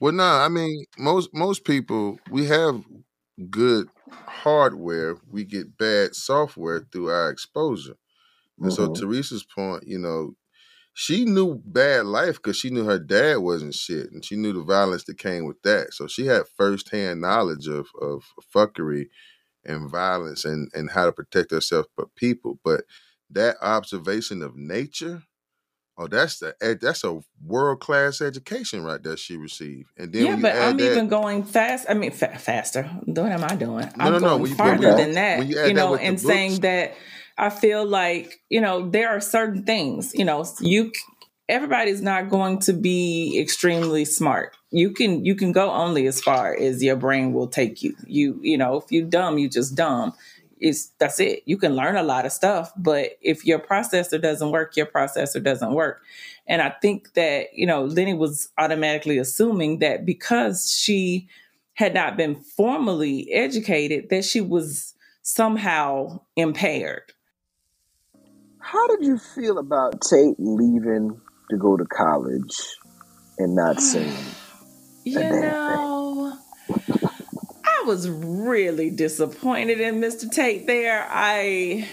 Well, 0.00 0.12
no, 0.12 0.24
I 0.24 0.48
mean 0.48 0.84
most 0.98 1.30
most 1.34 1.64
people 1.64 2.18
we 2.30 2.46
have 2.46 2.82
good 3.50 3.88
hardware, 4.10 5.16
we 5.30 5.44
get 5.44 5.78
bad 5.78 6.14
software 6.14 6.80
through 6.92 7.10
our 7.10 7.30
exposure. 7.30 7.96
And 8.60 8.72
so 8.72 8.88
Mhm. 8.88 8.94
Teresa's 8.94 9.44
point, 9.44 9.84
you 9.86 9.98
know, 9.98 10.34
she 11.00 11.24
knew 11.24 11.62
bad 11.64 12.06
life 12.06 12.36
because 12.42 12.56
she 12.56 12.70
knew 12.70 12.84
her 12.84 12.98
dad 12.98 13.36
wasn't 13.36 13.72
shit, 13.72 14.10
and 14.10 14.24
she 14.24 14.34
knew 14.34 14.52
the 14.52 14.62
violence 14.64 15.04
that 15.04 15.16
came 15.16 15.44
with 15.46 15.62
that. 15.62 15.94
So 15.94 16.08
she 16.08 16.26
had 16.26 16.42
firsthand 16.56 17.20
knowledge 17.20 17.68
of 17.68 17.86
of 18.02 18.24
fuckery 18.52 19.06
and 19.64 19.88
violence 19.88 20.44
and 20.44 20.68
and 20.74 20.90
how 20.90 21.06
to 21.06 21.12
protect 21.12 21.52
herself 21.52 21.86
but 21.96 22.12
people. 22.16 22.58
But 22.64 22.80
that 23.30 23.56
observation 23.62 24.42
of 24.42 24.56
nature, 24.56 25.22
oh, 25.96 26.08
that's 26.08 26.40
the 26.40 26.56
that's 26.80 27.04
a 27.04 27.20
world 27.44 27.78
class 27.78 28.20
education 28.20 28.82
right 28.82 29.00
there 29.00 29.16
she 29.16 29.36
received. 29.36 29.90
And 29.96 30.12
then 30.12 30.24
yeah, 30.26 30.34
you 30.34 30.42
but 30.42 30.56
I'm 30.56 30.78
that, 30.78 30.90
even 30.92 31.06
going 31.08 31.44
fast. 31.44 31.86
I 31.88 31.94
mean, 31.94 32.10
fa- 32.10 32.38
faster. 32.40 32.82
What 33.04 33.18
am 33.30 33.44
I 33.44 33.54
doing? 33.54 33.88
No, 33.96 34.04
I'm 34.04 34.12
no, 34.14 34.18
no, 34.18 34.38
going 34.38 34.50
you- 34.50 34.54
farther 34.56 34.88
when- 34.88 34.96
than 34.96 35.12
that. 35.12 35.46
you 35.46 35.48
You, 35.50 35.54
that 35.54 35.74
know, 35.74 35.96
the 35.96 36.02
and 36.02 36.20
saying 36.20 36.60
that 36.62 36.94
I 37.38 37.50
feel 37.50 37.86
like 37.86 38.40
you 38.50 38.60
know 38.60 38.88
there 38.90 39.08
are 39.10 39.20
certain 39.20 39.64
things. 39.64 40.14
You 40.14 40.24
know, 40.24 40.44
you 40.60 40.92
everybody's 41.48 42.02
not 42.02 42.28
going 42.28 42.58
to 42.60 42.72
be 42.72 43.38
extremely 43.40 44.04
smart. 44.04 44.56
You 44.70 44.90
can 44.90 45.24
you 45.24 45.34
can 45.34 45.52
go 45.52 45.70
only 45.70 46.06
as 46.06 46.20
far 46.20 46.54
as 46.54 46.82
your 46.82 46.96
brain 46.96 47.32
will 47.32 47.48
take 47.48 47.82
you. 47.82 47.94
You 48.06 48.38
you 48.42 48.58
know, 48.58 48.76
if 48.76 48.90
you 48.90 49.04
dumb, 49.04 49.38
you 49.38 49.48
just 49.48 49.74
dumb. 49.74 50.14
It's 50.60 50.86
that's 50.98 51.20
it. 51.20 51.42
You 51.46 51.56
can 51.56 51.76
learn 51.76 51.96
a 51.96 52.02
lot 52.02 52.26
of 52.26 52.32
stuff, 52.32 52.72
but 52.76 53.12
if 53.22 53.44
your 53.44 53.60
processor 53.60 54.20
doesn't 54.20 54.50
work, 54.50 54.76
your 54.76 54.86
processor 54.86 55.42
doesn't 55.42 55.72
work. 55.72 56.02
And 56.48 56.62
I 56.62 56.70
think 56.70 57.12
that, 57.14 57.54
you 57.54 57.66
know, 57.66 57.84
Lenny 57.84 58.14
was 58.14 58.48
automatically 58.58 59.18
assuming 59.18 59.78
that 59.78 60.04
because 60.04 60.72
she 60.72 61.28
had 61.74 61.94
not 61.94 62.16
been 62.16 62.34
formally 62.34 63.32
educated, 63.32 64.08
that 64.10 64.24
she 64.24 64.40
was 64.40 64.94
somehow 65.22 66.20
impaired. 66.34 67.12
How 68.70 68.86
did 68.88 69.06
you 69.06 69.16
feel 69.16 69.56
about 69.56 70.02
Tate 70.02 70.36
leaving 70.38 71.18
to 71.48 71.56
go 71.56 71.78
to 71.78 71.86
college 71.86 72.54
and 73.38 73.54
not 73.54 73.80
singing? 73.80 74.14
You 75.04 75.18
damn 75.20 75.40
know, 75.40 76.38
I 77.64 77.84
was 77.86 78.10
really 78.10 78.90
disappointed 78.90 79.80
in 79.80 80.02
Mr. 80.02 80.30
Tate 80.30 80.66
there. 80.66 81.06
I, 81.08 81.88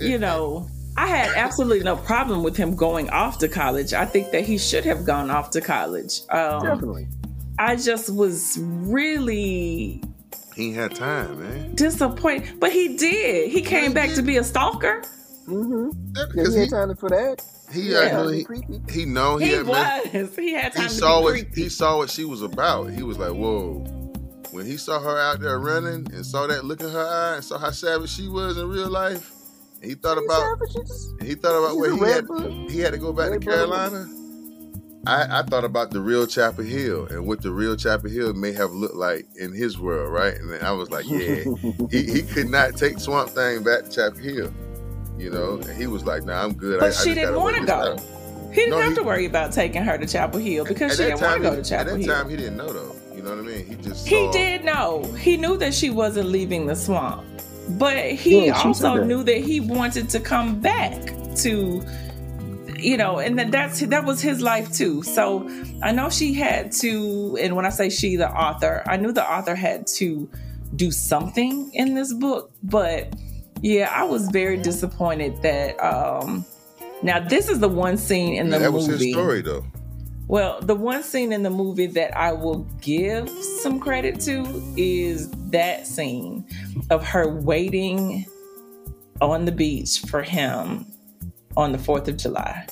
you 0.00 0.16
know, 0.16 0.70
I 0.96 1.06
had 1.06 1.36
absolutely 1.36 1.84
no 1.84 1.96
problem 1.96 2.42
with 2.42 2.56
him 2.56 2.76
going 2.76 3.10
off 3.10 3.36
to 3.40 3.48
college. 3.48 3.92
I 3.92 4.06
think 4.06 4.30
that 4.30 4.46
he 4.46 4.56
should 4.56 4.86
have 4.86 5.04
gone 5.04 5.30
off 5.30 5.50
to 5.50 5.60
college. 5.60 6.20
Um, 6.30 6.62
Definitely. 6.62 7.08
I 7.58 7.76
just 7.76 8.08
was 8.08 8.56
really 8.58 10.02
he 10.54 10.72
had 10.72 10.94
time, 10.94 11.40
man. 11.40 11.74
disappointed, 11.74 12.58
but 12.58 12.72
he 12.72 12.96
did. 12.96 13.50
He 13.50 13.60
came 13.60 13.92
back 13.92 14.14
to 14.14 14.22
be 14.22 14.38
a 14.38 14.44
stalker. 14.44 15.02
Mm-hmm. 15.46 15.90
Yeah, 16.16 16.22
Yeah, 16.22 16.26
because 16.32 16.48
he 16.54 16.60
he 16.60 16.60
had 16.66 16.70
time 16.70 16.96
for 16.96 17.08
that. 17.10 17.42
he, 17.72 17.92
Yeah. 17.92 17.98
uh, 17.98 18.24
Time 18.24 18.44
he, 18.86 18.92
he 19.00 19.04
know 19.04 19.36
he, 19.36 19.46
He 19.46 19.52
had 19.52 19.66
met- 19.66 20.12
was. 20.14 20.36
He 20.36 20.52
had 20.52 20.72
time 20.72 20.82
he 20.82 20.88
to 20.88 20.94
saw 20.94 21.18
be 21.20 21.24
what 21.24 21.30
creepy. 21.32 21.62
he 21.62 21.68
saw 21.68 21.96
what 21.98 22.10
she 22.10 22.24
was 22.24 22.42
about. 22.42 22.90
He 22.90 23.02
was 23.02 23.18
like, 23.18 23.32
"Whoa!" 23.32 23.84
When 24.52 24.64
he 24.66 24.76
saw 24.76 25.00
her 25.00 25.18
out 25.18 25.40
there 25.40 25.58
running 25.58 26.06
and 26.12 26.24
saw 26.24 26.46
that 26.46 26.64
look 26.64 26.80
in 26.80 26.88
her 26.90 27.06
eye 27.06 27.36
and 27.36 27.44
saw 27.44 27.58
how 27.58 27.70
savage 27.70 28.10
she 28.10 28.28
was 28.28 28.56
in 28.58 28.68
real 28.68 28.88
life, 28.88 29.30
and 29.82 29.90
he 29.90 29.94
thought 29.94 30.16
He's 30.18 30.24
about 30.26 30.58
savage. 30.58 31.20
He 31.20 31.26
he 31.28 31.34
thought 31.34 31.58
about 31.58 31.72
He's 31.72 31.80
where 31.80 32.06
he 32.08 32.12
had 32.12 32.26
blood. 32.26 32.70
he 32.70 32.78
had 32.80 32.92
to 32.92 32.98
go 32.98 33.12
back 33.12 33.30
Red 33.30 33.40
to 33.42 33.46
blood. 33.46 33.56
Carolina. 33.56 34.06
I, 35.08 35.38
I 35.38 35.42
thought 35.44 35.62
about 35.64 35.92
the 35.92 36.00
real 36.00 36.26
Chapel 36.26 36.64
Hill 36.64 37.06
and 37.06 37.28
what 37.28 37.40
the 37.40 37.52
real 37.52 37.76
Chapel 37.76 38.10
Hill 38.10 38.34
may 38.34 38.50
have 38.52 38.72
looked 38.72 38.96
like 38.96 39.24
in 39.36 39.52
his 39.52 39.78
world, 39.78 40.12
right? 40.12 40.34
And 40.34 40.50
then 40.50 40.60
I 40.64 40.72
was 40.72 40.90
like, 40.90 41.08
yeah, 41.08 41.44
he, 41.92 42.02
he 42.10 42.22
could 42.22 42.48
not 42.50 42.76
take 42.76 42.98
Swamp 42.98 43.30
Thing 43.30 43.62
back 43.62 43.84
to 43.84 43.90
Chapel 43.90 44.18
Hill. 44.18 44.52
You 45.18 45.30
know, 45.30 45.54
and 45.54 45.76
he 45.76 45.86
was 45.86 46.04
like, 46.04 46.24
"Nah, 46.24 46.44
I'm 46.44 46.52
good." 46.52 46.80
But 46.80 46.86
I, 46.86 46.88
I 46.88 46.90
she 46.90 46.96
just 47.10 47.14
didn't 47.16 47.36
want 47.36 47.56
to 47.56 47.64
go. 47.66 47.94
this. 47.96 48.04
He 48.50 48.56
didn't 48.62 48.70
No, 48.70 48.80
have 48.80 48.92
he- 48.92 48.98
to 48.98 49.02
worry 49.02 49.26
about 49.26 49.52
taking 49.52 49.82
her 49.82 49.98
to 49.98 50.06
Chapel 50.06 50.38
Hill 50.40 50.64
because 50.64 50.92
At 50.92 50.96
she 50.98 51.02
that 51.04 51.08
didn't 51.18 51.22
want 51.22 51.42
to 51.42 51.50
go 51.50 51.56
to 51.56 51.62
Chapel 51.62 51.92
At 51.94 51.98
that 51.98 52.04
Hill. 52.04 52.14
time, 52.14 52.28
he 52.30 52.36
didn't 52.36 52.56
know 52.56 52.72
though. 52.72 52.96
You 53.14 53.22
know 53.22 53.30
what 53.30 53.38
I 53.38 53.42
mean? 53.42 53.66
He 53.66 53.74
just 53.76 54.06
He 54.06 54.28
did 54.30 54.64
know. 54.64 55.02
He 55.18 55.36
knew 55.36 55.56
that 55.56 55.72
she 55.74 55.90
wasn't 55.90 56.28
leaving 56.28 56.66
the 56.66 56.76
swamp. 56.76 57.24
But 57.70 58.12
he 58.12 58.46
Yeah, 58.46 58.60
also 58.62 58.96
that. 58.98 59.06
knew 59.06 59.24
that 59.24 59.38
he 59.38 59.58
wanted 59.60 60.08
to 60.10 60.20
come 60.20 60.60
back 60.60 60.92
to 61.36 61.82
you 62.78 62.96
know, 62.98 63.18
and 63.20 63.38
that 63.38 63.50
that's 63.50 63.80
that 63.80 64.04
was 64.04 64.20
his 64.20 64.40
life 64.42 64.70
too. 64.72 65.02
So 65.02 65.48
I 65.82 65.92
know 65.92 66.10
she 66.10 66.34
had 66.34 66.72
to 66.82 67.38
and 67.40 67.56
when 67.56 67.64
I 67.64 67.70
say 67.70 67.88
she 67.88 68.16
the 68.16 68.30
author, 68.30 68.82
I 68.86 68.96
knew 68.98 69.12
the 69.12 69.24
author 69.28 69.54
had 69.54 69.86
to 69.98 70.28
do 70.76 70.90
something 70.90 71.70
in 71.72 71.94
this 71.94 72.12
book, 72.12 72.50
but 72.62 73.14
yeah, 73.62 73.90
I 73.92 74.04
was 74.04 74.28
very 74.28 74.56
disappointed 74.56 75.42
that 75.42 75.78
um 75.82 76.44
now 77.02 77.20
this 77.20 77.48
is 77.48 77.60
the 77.60 77.68
one 77.68 77.96
scene 77.96 78.34
in 78.34 78.50
the 78.50 78.58
that 78.58 78.72
movie. 78.72 78.86
That 78.86 78.92
was 78.92 79.00
his 79.00 79.12
story 79.12 79.42
though. 79.42 79.64
Well, 80.28 80.60
the 80.60 80.74
one 80.74 81.04
scene 81.04 81.32
in 81.32 81.44
the 81.44 81.50
movie 81.50 81.86
that 81.86 82.16
I 82.16 82.32
will 82.32 82.66
give 82.80 83.28
some 83.30 83.78
credit 83.78 84.20
to 84.22 84.44
is 84.76 85.30
that 85.50 85.86
scene 85.86 86.44
of 86.90 87.06
her 87.06 87.28
waiting 87.28 88.26
on 89.20 89.44
the 89.44 89.52
beach 89.52 90.00
for 90.00 90.22
him 90.22 90.84
on 91.56 91.72
the 91.72 91.78
4th 91.78 92.08
of 92.08 92.16
July. 92.16 92.66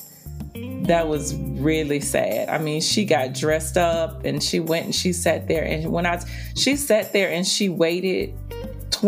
That 0.87 1.07
was 1.09 1.35
really 1.37 2.01
sad. 2.01 2.49
I 2.49 2.59
mean, 2.59 2.81
she 2.81 3.05
got 3.05 3.35
dressed 3.35 3.77
up 3.77 4.25
and 4.25 4.43
she 4.43 4.59
went 4.59 4.87
and 4.87 4.95
she 4.95 5.13
sat 5.13 5.47
there 5.47 5.65
and 5.65 5.93
when 5.93 6.07
I 6.07 6.21
she 6.57 6.77
sat 6.77 7.13
there 7.13 7.31
and 7.31 7.47
she 7.47 7.69
waited 7.69 8.35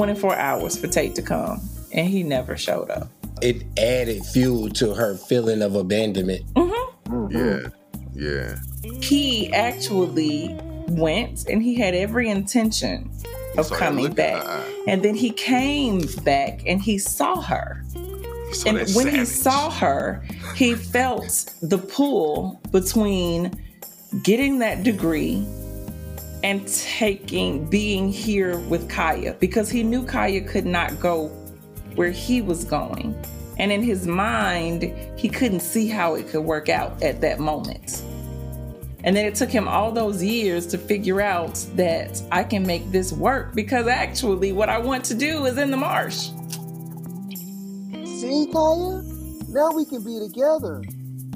24 0.00 0.36
hours 0.36 0.76
for 0.76 0.88
Tate 0.88 1.14
to 1.14 1.22
come 1.22 1.58
and 1.90 2.06
he 2.06 2.22
never 2.22 2.54
showed 2.54 2.90
up. 2.90 3.08
It 3.40 3.62
added 3.78 4.26
fuel 4.26 4.68
to 4.70 4.92
her 4.92 5.16
feeling 5.16 5.62
of 5.62 5.74
abandonment. 5.74 6.42
Mhm. 6.54 7.32
Yeah, 7.32 7.68
yeah. 8.14 8.56
he 9.00 9.50
actually 9.54 10.54
went 10.88 11.48
and 11.48 11.62
he 11.62 11.76
had 11.76 11.94
every 11.94 12.28
intention 12.28 13.10
of 13.56 13.66
saw 13.66 13.76
coming 13.76 14.04
look 14.04 14.18
in 14.18 14.26
her 14.26 14.38
back. 14.38 14.46
eye. 14.46 14.84
And 14.86 15.02
then 15.02 15.14
he 15.14 15.30
came 15.30 16.02
back 16.24 16.60
and 16.66 16.78
he 16.82 16.98
saw 16.98 17.40
her. 17.40 17.82
He 17.94 18.54
saw 18.54 18.68
And 18.68 18.78
that 18.78 18.90
when 18.90 19.08
he 19.14 19.24
saw 19.24 19.70
her, 19.70 20.22
he 20.56 20.74
felt 20.74 21.54
the 21.62 21.78
pull 21.78 22.60
between 22.70 23.50
getting 24.22 24.58
that 24.58 24.82
degree 24.82 25.46
and 26.46 26.68
taking 26.68 27.68
being 27.68 28.08
here 28.08 28.56
with 28.68 28.88
Kaya 28.88 29.34
because 29.40 29.68
he 29.68 29.82
knew 29.82 30.06
Kaya 30.06 30.40
could 30.42 30.64
not 30.64 31.00
go 31.00 31.26
where 31.96 32.12
he 32.12 32.40
was 32.40 32.64
going. 32.64 33.20
And 33.58 33.72
in 33.72 33.82
his 33.82 34.06
mind, 34.06 34.94
he 35.18 35.28
couldn't 35.28 35.58
see 35.58 35.88
how 35.88 36.14
it 36.14 36.28
could 36.28 36.42
work 36.42 36.68
out 36.68 37.02
at 37.02 37.20
that 37.22 37.40
moment. 37.40 38.04
And 39.02 39.16
then 39.16 39.26
it 39.26 39.34
took 39.34 39.50
him 39.50 39.66
all 39.66 39.90
those 39.90 40.22
years 40.22 40.68
to 40.68 40.78
figure 40.78 41.20
out 41.20 41.54
that 41.74 42.22
I 42.30 42.44
can 42.44 42.64
make 42.64 42.92
this 42.92 43.12
work 43.12 43.52
because 43.52 43.88
actually, 43.88 44.52
what 44.52 44.68
I 44.68 44.78
want 44.78 45.04
to 45.06 45.14
do 45.14 45.46
is 45.46 45.58
in 45.58 45.72
the 45.72 45.76
marsh. 45.76 46.28
See, 48.04 48.48
Kaya? 48.52 49.02
Now 49.48 49.72
we 49.72 49.84
can 49.84 50.04
be 50.04 50.20
together 50.20 50.80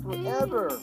forever. 0.05 0.79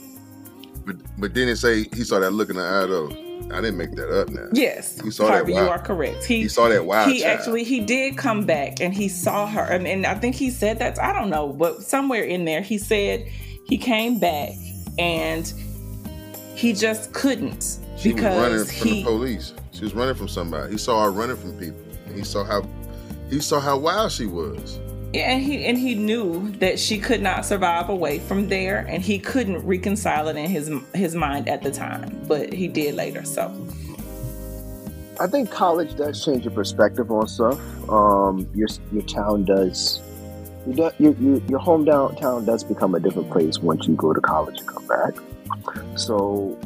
But 0.85 0.97
but 1.17 1.33
then 1.33 1.47
it 1.47 1.55
say 1.55 1.85
he 1.93 2.03
saw 2.03 2.19
that 2.19 2.31
look 2.31 2.49
in 2.49 2.57
the 2.57 2.63
eye 2.63 2.87
though. 2.87 3.26
I 3.51 3.61
didn't 3.61 3.77
make 3.77 3.91
that 3.91 4.09
up 4.09 4.29
now. 4.29 4.47
Yes, 4.51 4.99
you 5.03 5.11
saw 5.11 5.27
Harvey, 5.27 5.53
that 5.53 5.63
you 5.63 5.69
are 5.69 5.79
correct. 5.79 6.23
He, 6.25 6.41
He 6.41 6.47
saw 6.49 6.67
that 6.69 6.85
wild 6.85 7.11
He 7.11 7.21
child. 7.21 7.39
actually 7.39 7.63
he 7.63 7.79
did 7.79 8.17
come 8.17 8.45
back 8.45 8.81
and 8.81 8.93
he 8.93 9.07
saw 9.07 9.47
her, 9.47 9.61
and, 9.61 9.87
and 9.87 10.05
I 10.05 10.15
think 10.15 10.35
he 10.35 10.49
said 10.49 10.79
that 10.79 10.99
I 11.01 11.13
don't 11.13 11.29
know, 11.29 11.53
but 11.53 11.81
somewhere 11.83 12.23
in 12.23 12.45
there 12.45 12.61
he 12.61 12.77
said 12.77 13.25
he 13.67 13.77
came 13.77 14.19
back 14.19 14.51
and 14.99 15.51
he 16.55 16.73
just 16.73 17.13
couldn't 17.13 17.77
She 17.97 18.13
was 18.13 18.21
running 18.23 18.41
because 18.65 18.77
from 18.79 18.87
he 18.87 19.03
the 19.03 19.09
police. 19.09 19.53
She 19.71 19.83
was 19.83 19.93
running 19.93 20.15
from 20.15 20.27
somebody. 20.27 20.71
He 20.71 20.77
saw 20.77 21.03
her 21.03 21.11
running 21.11 21.37
from 21.37 21.57
people. 21.57 21.79
He 22.13 22.23
saw 22.23 22.43
how 22.43 22.67
he 23.29 23.39
saw 23.39 23.59
how 23.59 23.77
wild 23.77 24.11
she 24.11 24.25
was. 24.25 24.79
Yeah, 25.13 25.31
and 25.31 25.41
he 25.41 25.65
and 25.65 25.77
he 25.77 25.95
knew 25.95 26.51
that 26.59 26.79
she 26.79 26.99
could 26.99 27.21
not 27.21 27.45
survive 27.45 27.89
away 27.89 28.19
from 28.19 28.49
there, 28.49 28.79
and 28.89 29.01
he 29.01 29.19
couldn't 29.19 29.65
reconcile 29.65 30.27
it 30.27 30.35
in 30.35 30.49
his 30.49 30.69
his 30.93 31.15
mind 31.15 31.47
at 31.47 31.63
the 31.63 31.71
time, 31.71 32.21
but 32.27 32.51
he 32.51 32.67
did 32.67 32.95
later. 32.95 33.23
So 33.23 33.49
I 35.19 35.27
think 35.27 35.49
college 35.49 35.95
does 35.95 36.23
change 36.23 36.43
your 36.43 36.53
perspective 36.53 37.09
on 37.09 37.27
stuff. 37.27 37.59
Um, 37.89 38.47
your 38.53 38.67
your 38.91 39.03
town 39.03 39.45
does. 39.45 40.01
You 40.67 40.73
do, 40.73 40.91
your, 40.99 41.13
your 41.13 41.41
your 41.47 41.59
hometown 41.59 42.19
town 42.19 42.45
does 42.45 42.65
become 42.65 42.93
a 42.93 42.99
different 42.99 43.31
place 43.31 43.59
once 43.59 43.87
you 43.87 43.95
go 43.95 44.13
to 44.13 44.19
college 44.19 44.59
and 44.59 44.67
come 44.67 44.85
back. 44.87 45.15
So 45.95 46.59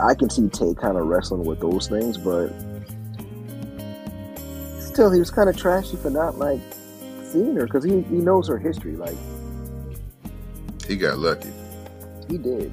I 0.00 0.14
can 0.14 0.28
see 0.28 0.48
Tate 0.50 0.76
kind 0.76 0.98
of 0.98 1.06
wrestling 1.06 1.44
with 1.44 1.60
those 1.60 1.88
things, 1.88 2.18
but 2.18 2.48
still, 4.80 5.10
he 5.10 5.18
was 5.18 5.30
kind 5.30 5.48
of 5.48 5.56
trashy 5.56 5.96
for 5.96 6.10
not 6.10 6.38
like 6.38 6.60
seeing 7.30 7.56
her 7.56 7.64
because 7.66 7.84
he, 7.84 8.02
he 8.02 8.16
knows 8.16 8.48
her 8.48 8.58
history. 8.58 8.96
Like 8.96 9.16
He 10.86 10.96
got 10.96 11.18
lucky. 11.18 11.50
he 12.28 12.38
did. 12.38 12.72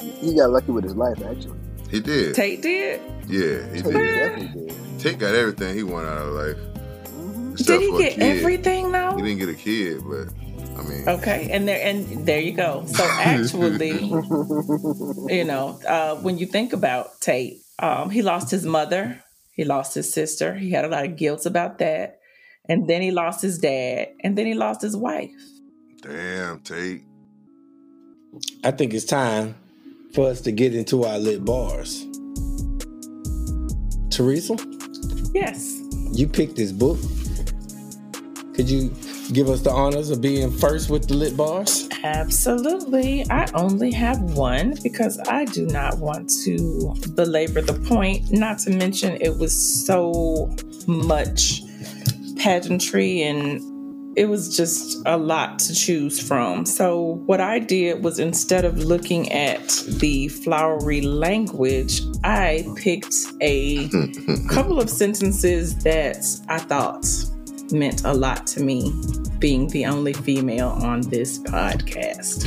He, 0.00 0.10
he 0.10 0.34
got 0.36 0.50
lucky 0.50 0.72
with 0.72 0.84
his 0.84 0.94
life, 0.96 1.18
actually. 1.24 1.58
He 1.90 2.00
did. 2.00 2.34
Tate 2.34 2.62
did. 2.62 3.00
Yeah, 3.28 3.66
he 3.74 3.82
Tate 3.82 3.92
did. 3.92 4.14
definitely 4.14 4.66
did. 4.68 5.00
Tate 5.00 5.18
got 5.18 5.34
everything 5.34 5.74
he 5.74 5.82
wanted 5.82 6.08
out 6.08 6.18
of 6.26 6.32
life. 6.32 6.56
Mhm. 6.56 7.66
Did 7.66 7.80
he 7.80 7.98
get 7.98 8.18
everything 8.18 8.92
though? 8.92 9.16
He 9.16 9.22
didn't 9.22 9.38
get 9.38 9.48
a 9.48 9.54
kid, 9.54 10.02
but 10.08 10.28
I 10.78 10.82
mean, 10.88 11.08
Okay, 11.08 11.48
and 11.52 11.68
there 11.68 11.80
and 11.86 12.26
there 12.26 12.40
you 12.40 12.52
go. 12.52 12.84
So 12.86 13.04
actually, 13.10 14.04
you 15.28 15.44
know, 15.44 15.78
uh, 15.86 16.16
when 16.16 16.38
you 16.38 16.46
think 16.46 16.72
about 16.72 17.20
Tate, 17.20 17.58
um, 17.78 18.08
he 18.10 18.22
lost 18.22 18.50
his 18.50 18.64
mother, 18.64 19.22
he 19.52 19.64
lost 19.64 19.94
his 19.94 20.10
sister, 20.12 20.54
he 20.54 20.70
had 20.70 20.84
a 20.86 20.88
lot 20.88 21.04
of 21.04 21.16
guilt 21.16 21.44
about 21.44 21.78
that, 21.78 22.20
and 22.68 22.88
then 22.88 23.02
he 23.02 23.10
lost 23.10 23.42
his 23.42 23.58
dad, 23.58 24.08
and 24.20 24.36
then 24.38 24.46
he 24.46 24.54
lost 24.54 24.82
his 24.82 24.96
wife. 24.96 25.30
damn 26.00 26.60
Tate. 26.60 27.02
I 28.64 28.70
think 28.70 28.94
it's 28.94 29.04
time 29.04 29.54
for 30.14 30.28
us 30.30 30.40
to 30.42 30.52
get 30.52 30.74
into 30.74 31.04
our 31.04 31.18
lit 31.18 31.44
bars. 31.44 32.06
Teresa, 34.10 34.56
Yes. 35.34 35.80
you 36.12 36.26
picked 36.28 36.56
this 36.56 36.72
book. 36.72 36.98
Could 38.54 38.68
you 38.68 38.92
give 39.32 39.48
us 39.48 39.62
the 39.62 39.70
honors 39.70 40.10
of 40.10 40.20
being 40.20 40.50
first 40.50 40.90
with 40.90 41.08
the 41.08 41.14
lit 41.14 41.36
bars? 41.36 41.88
Absolutely. 42.04 43.24
I 43.30 43.48
only 43.54 43.90
have 43.92 44.20
one 44.20 44.74
because 44.82 45.18
I 45.28 45.46
do 45.46 45.66
not 45.66 45.98
want 45.98 46.28
to 46.44 46.94
belabor 47.14 47.62
the 47.62 47.74
point. 47.88 48.30
Not 48.32 48.58
to 48.60 48.70
mention, 48.70 49.16
it 49.20 49.38
was 49.38 49.54
so 49.86 50.54
much 50.86 51.62
pageantry 52.36 53.22
and 53.22 53.60
it 54.16 54.26
was 54.26 54.56
just 54.56 55.02
a 55.06 55.16
lot 55.16 55.58
to 55.58 55.74
choose 55.74 56.20
from. 56.20 56.66
So, 56.66 57.22
what 57.26 57.40
I 57.40 57.58
did 57.58 58.04
was 58.04 58.18
instead 58.18 58.64
of 58.64 58.78
looking 58.78 59.32
at 59.32 59.66
the 59.88 60.28
flowery 60.28 61.00
language, 61.00 62.02
I 62.22 62.66
picked 62.76 63.14
a 63.40 63.88
couple 64.50 64.80
of 64.80 64.90
sentences 64.90 65.76
that 65.78 66.18
I 66.48 66.58
thought 66.58 67.06
meant 67.72 68.04
a 68.04 68.12
lot 68.12 68.46
to 68.48 68.62
me, 68.62 68.92
being 69.38 69.68
the 69.68 69.86
only 69.86 70.12
female 70.12 70.68
on 70.82 71.00
this 71.02 71.38
podcast. 71.38 72.44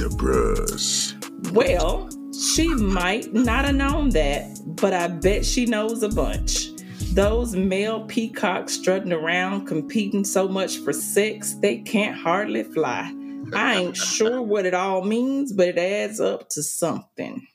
Well, 1.51 2.09
she 2.33 2.67
might 2.67 3.33
not 3.33 3.65
have 3.65 3.75
known 3.75 4.09
that, 4.09 4.59
but 4.65 4.93
I 4.93 5.07
bet 5.07 5.45
she 5.45 5.65
knows 5.65 6.03
a 6.03 6.09
bunch. 6.09 6.74
Those 7.15 7.55
male 7.55 8.03
peacocks 8.07 8.73
strutting 8.73 9.13
around 9.13 9.67
competing 9.67 10.25
so 10.25 10.49
much 10.49 10.79
for 10.79 10.91
sex, 10.91 11.53
they 11.61 11.77
can't 11.77 12.17
hardly 12.17 12.63
fly. 12.63 13.09
I 13.53 13.75
ain't 13.75 13.95
sure 14.17 14.41
what 14.41 14.65
it 14.65 14.73
all 14.73 15.01
means, 15.01 15.53
but 15.53 15.69
it 15.69 15.77
adds 15.77 16.19
up 16.19 16.49
to 16.49 16.61
something. 16.61 17.47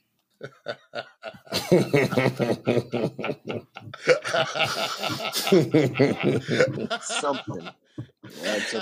Something. 7.03 7.69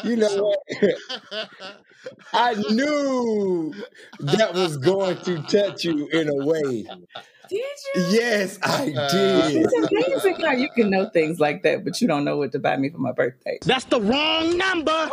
You 0.05 0.17
know 0.17 0.37
what? 0.45 0.61
I 2.33 2.55
knew 2.55 3.75
that 4.21 4.55
was 4.55 4.77
going 4.77 5.17
to 5.23 5.43
touch 5.43 5.85
you 5.85 6.07
in 6.13 6.29
a 6.29 6.37
way. 6.47 6.87
Did 7.49 7.61
you? 7.95 8.03
Yes, 8.11 8.59
I 8.63 8.85
did. 8.87 9.67
It's 9.67 9.73
amazing 9.91 10.45
how 10.45 10.53
you 10.53 10.69
can 10.71 10.91
know 10.91 11.09
things 11.09 11.41
like 11.41 11.63
that, 11.63 11.85
but 11.85 12.01
you 12.01 12.09
don't 12.09 12.25
know 12.25 12.37
what 12.37 12.53
to 12.53 12.59
buy 12.59 12.77
me 12.77 12.91
for 12.91 12.99
my 12.99 13.13
birthday. 13.13 13.59
That's 13.65 13.85
the 13.85 14.01
wrong 14.01 14.57
number. 14.59 15.09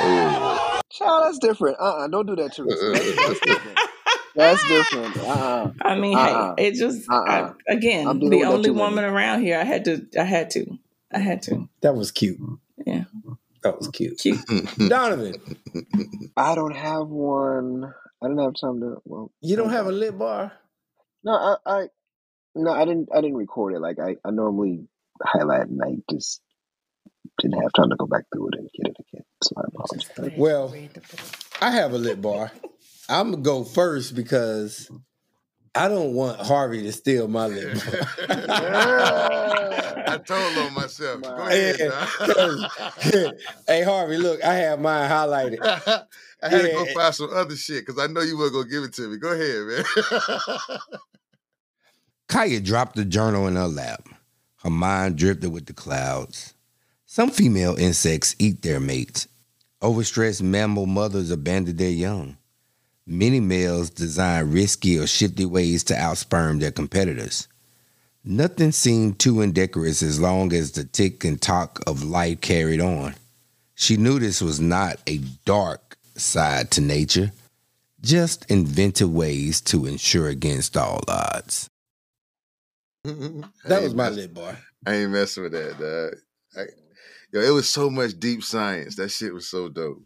Oh, 0.00 0.80
Child, 0.90 1.24
that's 1.24 1.38
different. 1.38 1.76
Uh, 1.80 1.84
uh-uh, 1.84 2.08
don't 2.08 2.26
do 2.26 2.36
that, 2.36 2.54
Teresa. 2.54 2.90
That's, 2.92 3.16
that's 3.16 3.40
different. 3.40 3.78
That's 4.36 4.68
different. 4.68 5.16
Uh, 5.18 5.22
uh 5.28 5.72
I 5.82 5.98
mean, 5.98 6.16
Uh-uh. 6.16 6.54
hey, 6.56 6.68
it 6.68 6.74
just 6.74 7.10
Uh-uh. 7.10 7.52
I, 7.68 7.72
again 7.72 8.04
the 8.20 8.44
only 8.44 8.70
woman 8.70 9.04
baby. 9.04 9.14
around 9.14 9.42
here. 9.42 9.58
I 9.58 9.64
had 9.64 9.84
to, 9.86 10.06
I 10.18 10.22
had 10.22 10.50
to, 10.50 10.78
I 11.12 11.18
had 11.18 11.42
to. 11.42 11.68
That 11.82 11.96
was 11.96 12.12
cute. 12.12 12.38
Yeah. 12.86 13.04
That 13.64 13.78
was 13.78 13.88
cute. 13.88 14.18
Cute. 14.18 14.38
Donovan, 14.88 15.34
I 16.36 16.54
don't 16.54 16.76
have 16.76 17.08
one. 17.08 17.92
I 18.22 18.28
didn't 18.28 18.42
have 18.42 18.54
time 18.60 18.80
to. 18.80 18.96
Well, 19.04 19.30
you 19.40 19.56
don't 19.56 19.70
have 19.70 19.86
a 19.86 19.92
lit 19.92 20.18
bar? 20.18 20.52
no, 21.24 21.32
I, 21.32 21.56
I, 21.66 21.86
no, 22.54 22.72
I 22.72 22.84
didn't. 22.84 23.08
I 23.14 23.20
didn't 23.20 23.36
record 23.36 23.74
it. 23.74 23.80
Like 23.80 23.98
I, 23.98 24.16
I 24.24 24.30
normally 24.30 24.88
highlight 25.22 25.68
and 25.68 25.80
I 25.82 25.96
Just 26.10 26.40
didn't 27.40 27.60
have 27.62 27.72
time 27.72 27.90
to 27.90 27.96
go 27.96 28.06
back 28.06 28.24
through 28.32 28.48
it 28.48 28.54
and 28.58 28.68
get 28.74 28.88
it 28.88 28.96
again. 29.08 29.24
So 29.42 29.54
I 29.56 29.62
apologize. 29.68 30.38
Well, 30.38 30.74
I 31.60 31.70
have 31.70 31.92
a 31.92 31.98
lit 31.98 32.20
bar. 32.20 32.50
I'm 33.08 33.30
gonna 33.30 33.42
go 33.42 33.64
first 33.64 34.14
because 34.14 34.90
I 35.74 35.88
don't 35.88 36.14
want 36.14 36.40
Harvey 36.40 36.82
to 36.82 36.92
steal 36.92 37.28
my 37.28 37.46
lip 37.46 37.74
bar. 37.90 38.08
I 38.28 40.18
told 40.26 40.58
on 40.58 40.74
myself. 40.74 41.22
Go 41.22 41.28
ahead. 41.36 41.92
Yeah, 43.14 43.30
hey 43.66 43.82
Harvey, 43.84 44.16
look, 44.18 44.42
I 44.44 44.54
have 44.54 44.80
mine 44.80 45.08
highlighted. 45.08 46.04
I 46.42 46.48
had 46.48 46.62
to 46.62 46.68
go 46.72 46.86
find 46.94 47.14
some 47.14 47.30
other 47.32 47.56
shit 47.56 47.84
because 47.84 48.00
I 48.00 48.06
know 48.06 48.20
you 48.20 48.38
weren't 48.38 48.52
gonna 48.52 48.68
give 48.68 48.84
it 48.84 48.92
to 48.94 49.08
me. 49.08 49.16
Go 49.16 49.32
ahead, 49.32 49.66
man. 49.66 49.84
Kya 52.28 52.64
dropped 52.64 52.96
the 52.96 53.04
journal 53.04 53.48
in 53.48 53.56
her 53.56 53.66
lap. 53.66 54.08
Her 54.62 54.70
mind 54.70 55.16
drifted 55.16 55.50
with 55.50 55.66
the 55.66 55.72
clouds. 55.72 56.54
Some 57.06 57.30
female 57.30 57.74
insects 57.76 58.36
eat 58.38 58.62
their 58.62 58.80
mates. 58.80 59.26
Overstressed 59.82 60.42
mammal 60.42 60.86
mothers 60.86 61.30
abandon 61.30 61.76
their 61.76 61.90
young. 61.90 62.36
Many 63.06 63.40
males 63.40 63.88
design 63.88 64.50
risky 64.52 64.98
or 64.98 65.06
shifty 65.06 65.46
ways 65.46 65.84
to 65.84 65.94
outsperm 65.94 66.60
their 66.60 66.72
competitors. 66.72 67.48
Nothing 68.24 68.72
seemed 68.72 69.18
too 69.18 69.40
indecorous 69.40 70.02
as 70.02 70.20
long 70.20 70.52
as 70.52 70.72
the 70.72 70.84
tick 70.84 71.24
and 71.24 71.40
talk 71.40 71.80
of 71.86 72.02
life 72.02 72.42
carried 72.42 72.80
on. 72.80 73.14
She 73.74 73.96
knew 73.96 74.18
this 74.18 74.42
was 74.42 74.60
not 74.60 74.98
a 75.06 75.18
dark 75.46 75.97
side 76.20 76.70
to 76.72 76.80
nature, 76.80 77.32
just 78.00 78.50
inventive 78.50 79.12
ways 79.12 79.60
to 79.62 79.86
ensure 79.86 80.28
against 80.28 80.76
all 80.76 81.00
odds. 81.08 81.68
That 83.04 83.82
was 83.82 83.94
my 83.94 84.08
lip 84.10 84.34
bar. 84.34 84.58
I 84.86 84.94
ain't 84.94 85.10
messing 85.10 85.44
with 85.44 85.52
that, 85.52 85.78
dog. 85.78 86.20
I, 86.56 86.66
yo, 87.32 87.40
it 87.40 87.52
was 87.52 87.68
so 87.68 87.90
much 87.90 88.18
deep 88.18 88.42
science. 88.42 88.96
That 88.96 89.10
shit 89.10 89.32
was 89.32 89.48
so 89.48 89.68
dope. 89.68 90.02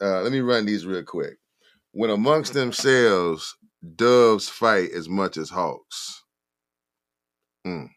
Uh, 0.00 0.22
let 0.22 0.32
me 0.32 0.40
run 0.40 0.66
these 0.66 0.86
real 0.86 1.02
quick. 1.02 1.36
When 1.92 2.10
amongst 2.10 2.54
themselves, 2.54 3.54
doves 3.96 4.48
fight 4.48 4.90
as 4.92 5.08
much 5.08 5.36
as 5.36 5.50
hawks. 5.50 6.22
Mm. 7.66 7.88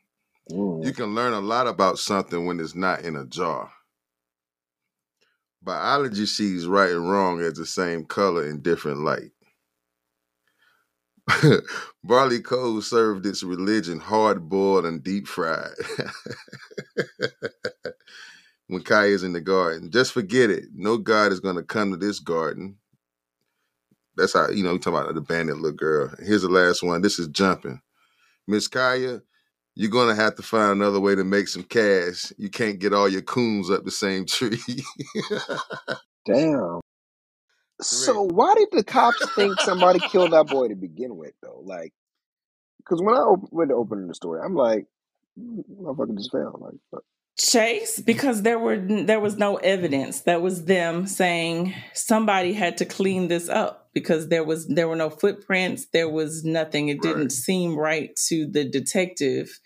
Mm. 0.51 0.85
You 0.85 0.93
can 0.93 1.15
learn 1.15 1.33
a 1.33 1.41
lot 1.41 1.67
about 1.67 1.97
something 1.97 2.45
when 2.45 2.59
it's 2.59 2.75
not 2.75 3.01
in 3.01 3.15
a 3.15 3.25
jar. 3.25 3.71
Biology 5.65 6.27
sees 6.27 6.67
right 6.67 6.91
and 6.91 7.11
wrong 7.11 7.41
as 7.41 7.55
the 7.55 7.67
same 7.67 8.05
color 8.05 8.47
in 8.49 8.61
different 8.63 9.01
light. 9.01 9.31
Barkley 12.03 12.41
Cove 12.41 12.83
served 12.85 13.25
its 13.25 13.43
religion 13.43 13.99
hard 13.99 14.49
boiled 14.49 14.85
and 14.85 15.03
deep 15.03 15.27
fried. 15.27 15.71
when 18.67 18.83
Kai 18.83 19.05
is 19.07 19.23
in 19.23 19.33
the 19.33 19.41
garden, 19.41 19.91
just 19.91 20.13
forget 20.13 20.49
it. 20.49 20.65
No 20.75 20.97
God 20.97 21.31
is 21.33 21.41
going 21.41 21.57
to 21.57 21.63
come 21.63 21.91
to 21.91 21.97
this 21.97 22.19
garden. 22.19 22.77
That's 24.17 24.33
how, 24.33 24.49
you 24.49 24.63
know, 24.63 24.73
you 24.73 24.79
talking 24.79 24.99
about 24.99 25.15
the 25.15 25.21
bandit 25.21 25.57
little 25.57 25.73
girl. 25.77 26.11
Here's 26.23 26.43
the 26.43 26.49
last 26.49 26.83
one. 26.83 27.01
This 27.01 27.19
is 27.19 27.27
Jumpin'. 27.29 27.81
Miss 28.47 28.67
Kya, 28.67 29.21
you're 29.75 29.91
going 29.91 30.09
to 30.09 30.21
have 30.21 30.35
to 30.35 30.43
find 30.43 30.73
another 30.73 30.99
way 31.01 31.15
to 31.15 31.23
make 31.25 31.49
some 31.49 31.63
cash. 31.63 32.33
You 32.37 32.49
can't 32.49 32.79
get 32.79 32.93
all 32.93 33.09
your 33.09 33.23
coons 33.23 33.71
up 33.71 33.85
the 33.85 33.91
same 33.91 34.25
tree. 34.27 34.59
Damn. 36.25 36.81
So 37.81 38.23
why 38.23 38.55
did 38.55 38.69
the 38.73 38.83
cops 38.83 39.25
think 39.35 39.59
somebody 39.61 39.99
killed 39.99 40.33
that 40.33 40.47
boy 40.47 40.69
to 40.69 40.75
begin 40.75 41.17
with, 41.17 41.33
though? 41.43 41.61
Like, 41.63 41.93
because 42.79 43.01
when 43.01 43.15
I 43.15 43.19
op- 43.19 43.51
went 43.51 43.69
to 43.71 43.75
open 43.75 44.07
the 44.07 44.15
story, 44.15 44.41
I'm 44.45 44.55
like, 44.55 44.87
"Mm, 45.39 45.63
motherfucker 45.81 46.17
just 46.17 46.31
fell. 46.31 46.57
Like. 46.61 46.75
Chase 47.37 47.99
because 47.99 48.43
there 48.43 48.57
were 48.59 48.77
there 48.77 49.19
was 49.19 49.35
no 49.37 49.57
evidence. 49.57 50.21
That 50.21 50.41
was 50.41 50.65
them 50.65 51.05
saying 51.05 51.73
somebody 51.93 52.53
had 52.53 52.77
to 52.77 52.85
clean 52.85 53.27
this 53.27 53.49
up 53.49 53.89
because 53.93 54.29
there 54.29 54.43
was 54.43 54.67
there 54.67 54.87
were 54.87 54.95
no 54.95 55.09
footprints. 55.09 55.87
There 55.91 56.09
was 56.09 56.45
nothing. 56.45 56.87
It 56.87 57.01
didn't 57.01 57.21
Right. 57.23 57.31
seem 57.31 57.75
right 57.75 58.15
to 58.27 58.45
the 58.47 58.63
detective. 58.63 59.59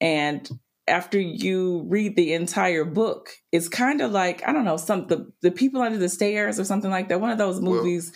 And 0.00 0.48
after 0.86 1.18
you 1.18 1.86
read 1.88 2.14
the 2.14 2.34
entire 2.34 2.84
book, 2.84 3.30
it's 3.50 3.68
kind 3.68 4.00
of 4.00 4.12
like 4.12 4.46
I 4.46 4.52
don't 4.52 4.64
know 4.64 4.76
some 4.76 5.08
the 5.08 5.32
the 5.40 5.50
people 5.50 5.82
under 5.82 5.98
the 5.98 6.08
stairs 6.08 6.60
or 6.60 6.64
something 6.64 6.90
like 6.90 7.08
that. 7.08 7.20
One 7.20 7.30
of 7.30 7.38
those 7.38 7.60
Well- 7.60 7.74
movies 7.82 8.12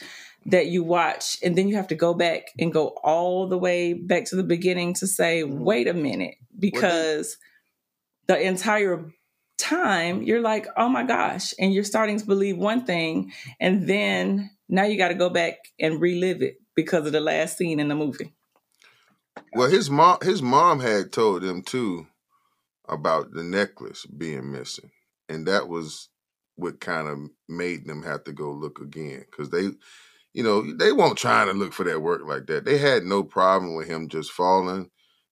that 0.49 0.67
you 0.69 0.85
watch 0.85 1.39
and 1.43 1.57
then 1.59 1.67
you 1.69 1.75
have 1.75 1.89
to 1.89 1.97
go 1.97 2.15
back 2.15 2.53
and 2.57 2.73
go 2.73 2.89
all 3.03 3.49
the 3.49 3.59
way 3.59 3.95
back 3.95 4.27
to 4.27 4.37
the 4.37 4.45
beginning 4.45 4.95
to 4.95 5.05
say, 5.09 5.43
Mhm. 5.43 5.59
wait 5.59 5.89
a 5.89 5.93
minute, 5.93 6.37
because 6.57 7.37
the 8.27 8.41
entire 8.41 9.13
time 9.59 10.23
you're 10.23 10.41
like, 10.41 10.67
oh 10.77 10.89
my 10.89 11.03
gosh, 11.03 11.55
and 11.59 11.73
you're 11.73 11.85
starting 11.85 12.19
to 12.19 12.27
believe 12.27 12.59
one 12.59 12.85
thing, 12.85 13.33
and 13.61 13.89
then 13.89 14.51
now 14.69 14.85
you 14.85 14.99
got 14.99 15.09
to 15.09 15.15
go 15.15 15.31
back 15.31 15.57
and 15.81 16.01
relive 16.01 16.43
it 16.43 16.57
because 16.75 17.07
of 17.07 17.13
the 17.13 17.21
last 17.21 17.57
scene 17.57 17.81
in 17.81 17.89
the 17.89 17.95
movie. 17.95 18.33
well, 19.55 19.71
his 19.71 19.91
mom 19.91 20.19
his 20.23 20.43
mom 20.43 20.81
had 20.81 21.13
told 21.13 21.43
him 21.43 21.63
too 21.63 22.07
about 22.89 23.33
the 23.33 23.43
necklace 23.43 24.07
being 24.07 24.53
missing. 24.53 24.91
And 25.29 25.47
that 25.47 25.69
was 25.69 26.09
what 26.57 26.81
kind 26.81 27.09
of 27.09 27.19
made 27.49 27.87
them 27.87 28.03
have 28.03 28.25
to 28.25 28.33
go 28.33 28.53
look 28.53 28.81
again. 28.81 29.25
Cause 29.37 29.51
they 29.51 29.71
you 30.33 30.43
know, 30.43 30.71
they 30.77 30.93
weren't 30.93 31.17
trying 31.17 31.47
to 31.47 31.55
look 31.55 31.73
for 31.73 31.85
that 31.85 32.03
work 32.03 32.23
like 32.27 32.47
that. 32.47 32.67
They 32.67 32.77
had 32.77 33.05
no 33.05 33.25
problem 33.25 33.75
with 33.75 33.89
him 33.89 34.09
just 34.09 34.31
falling 34.31 34.91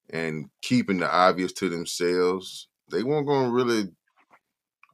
and 0.08 0.48
keeping 0.62 0.98
the 0.98 1.10
obvious 1.10 1.52
to 1.54 1.68
themselves. 1.68 2.68
They 2.90 3.02
weren't 3.02 3.26
gonna 3.26 3.50
really 3.50 3.88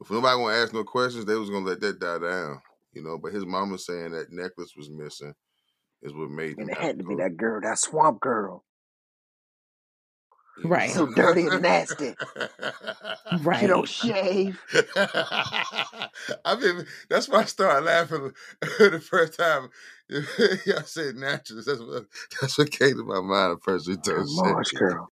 if 0.00 0.10
nobody 0.10 0.36
gonna 0.36 0.56
ask 0.56 0.72
no 0.72 0.84
questions, 0.84 1.24
they 1.26 1.34
was 1.36 1.50
gonna 1.50 1.66
let 1.66 1.80
that 1.80 2.00
die 2.00 2.18
down. 2.18 2.62
You 2.92 3.02
know, 3.04 3.18
but 3.18 3.32
his 3.32 3.46
mama 3.46 3.78
saying 3.78 4.12
that 4.12 4.32
necklace 4.32 4.74
was 4.76 4.90
missing 4.90 5.34
is 6.02 6.14
what 6.14 6.30
made 6.30 6.58
them 6.60 6.62
And 6.62 6.70
it 6.70 6.78
had 6.78 6.98
to 6.98 7.04
be 7.04 7.16
that 7.16 7.36
girl, 7.36 7.60
that 7.62 7.78
swamp 7.78 8.20
girl. 8.20 8.64
Right. 10.64 10.90
So 10.90 11.06
dirty 11.06 11.46
and 11.46 11.62
nasty. 11.62 12.14
Right. 13.30 13.60
She 13.60 13.66
don't 13.66 13.88
shave. 13.88 14.60
I 16.44 16.56
mean, 16.60 16.86
that's 17.08 17.28
why 17.28 17.40
I 17.40 17.44
started 17.44 17.86
laughing 17.86 18.32
the 18.62 19.00
first 19.00 19.38
time 19.38 19.70
y'all 20.66 20.82
said 20.84 21.16
naturalist. 21.16 21.68
That's 21.68 21.80
what 21.80 22.06
that's 22.40 22.58
what 22.58 22.70
came 22.70 22.96
to 22.98 23.04
my 23.04 23.20
mind 23.20 23.56
the 23.56 23.60
first 23.62 23.88
we 23.88 23.96
That 23.96 24.04
told 24.04 24.26
Marsh 24.30 24.72
girl. 24.72 25.08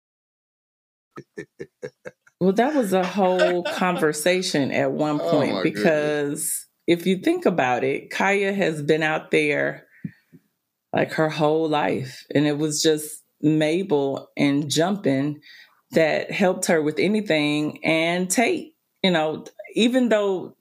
Well, 2.46 2.54
that 2.54 2.76
was 2.76 2.92
a 2.92 3.04
whole 3.04 3.64
conversation 3.74 4.70
at 4.70 4.92
one 4.92 5.18
point 5.18 5.54
my 5.54 5.62
because 5.64 6.64
if 6.87 7.04
you 7.04 7.18
think 7.18 7.44
about 7.44 7.82
it, 7.82 8.11
Kya 8.11 8.54
has 8.54 8.82
been 8.82 9.02
out 9.02 9.32
there 9.32 9.88
like 10.92 11.14
her 11.14 11.28
whole 11.28 11.68
life, 11.68 12.24
and 12.32 12.46
it 12.46 12.56
was 12.56 12.80
just 12.80 13.24
Mabel 13.42 14.30
and 14.37 14.70
Jumpin' 14.70 15.40
that 15.90 16.30
helped 16.30 16.66
her 16.66 16.80
with 16.80 17.00
anything. 17.00 17.85
And 17.85 18.30
Tate, 18.30 18.74
you 19.02 19.11
know, 19.11 19.44
even 19.74 20.09
though, 20.09 20.56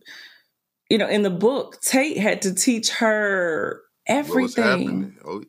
you 0.89 0.97
know, 0.97 1.07
in 1.07 1.21
the 1.21 1.29
book, 1.29 1.79
Tate 1.81 2.17
had 2.17 2.41
to 2.41 2.55
teach 2.55 2.89
her 2.93 3.83
everything. 4.07 5.17
Oh, 5.23 5.43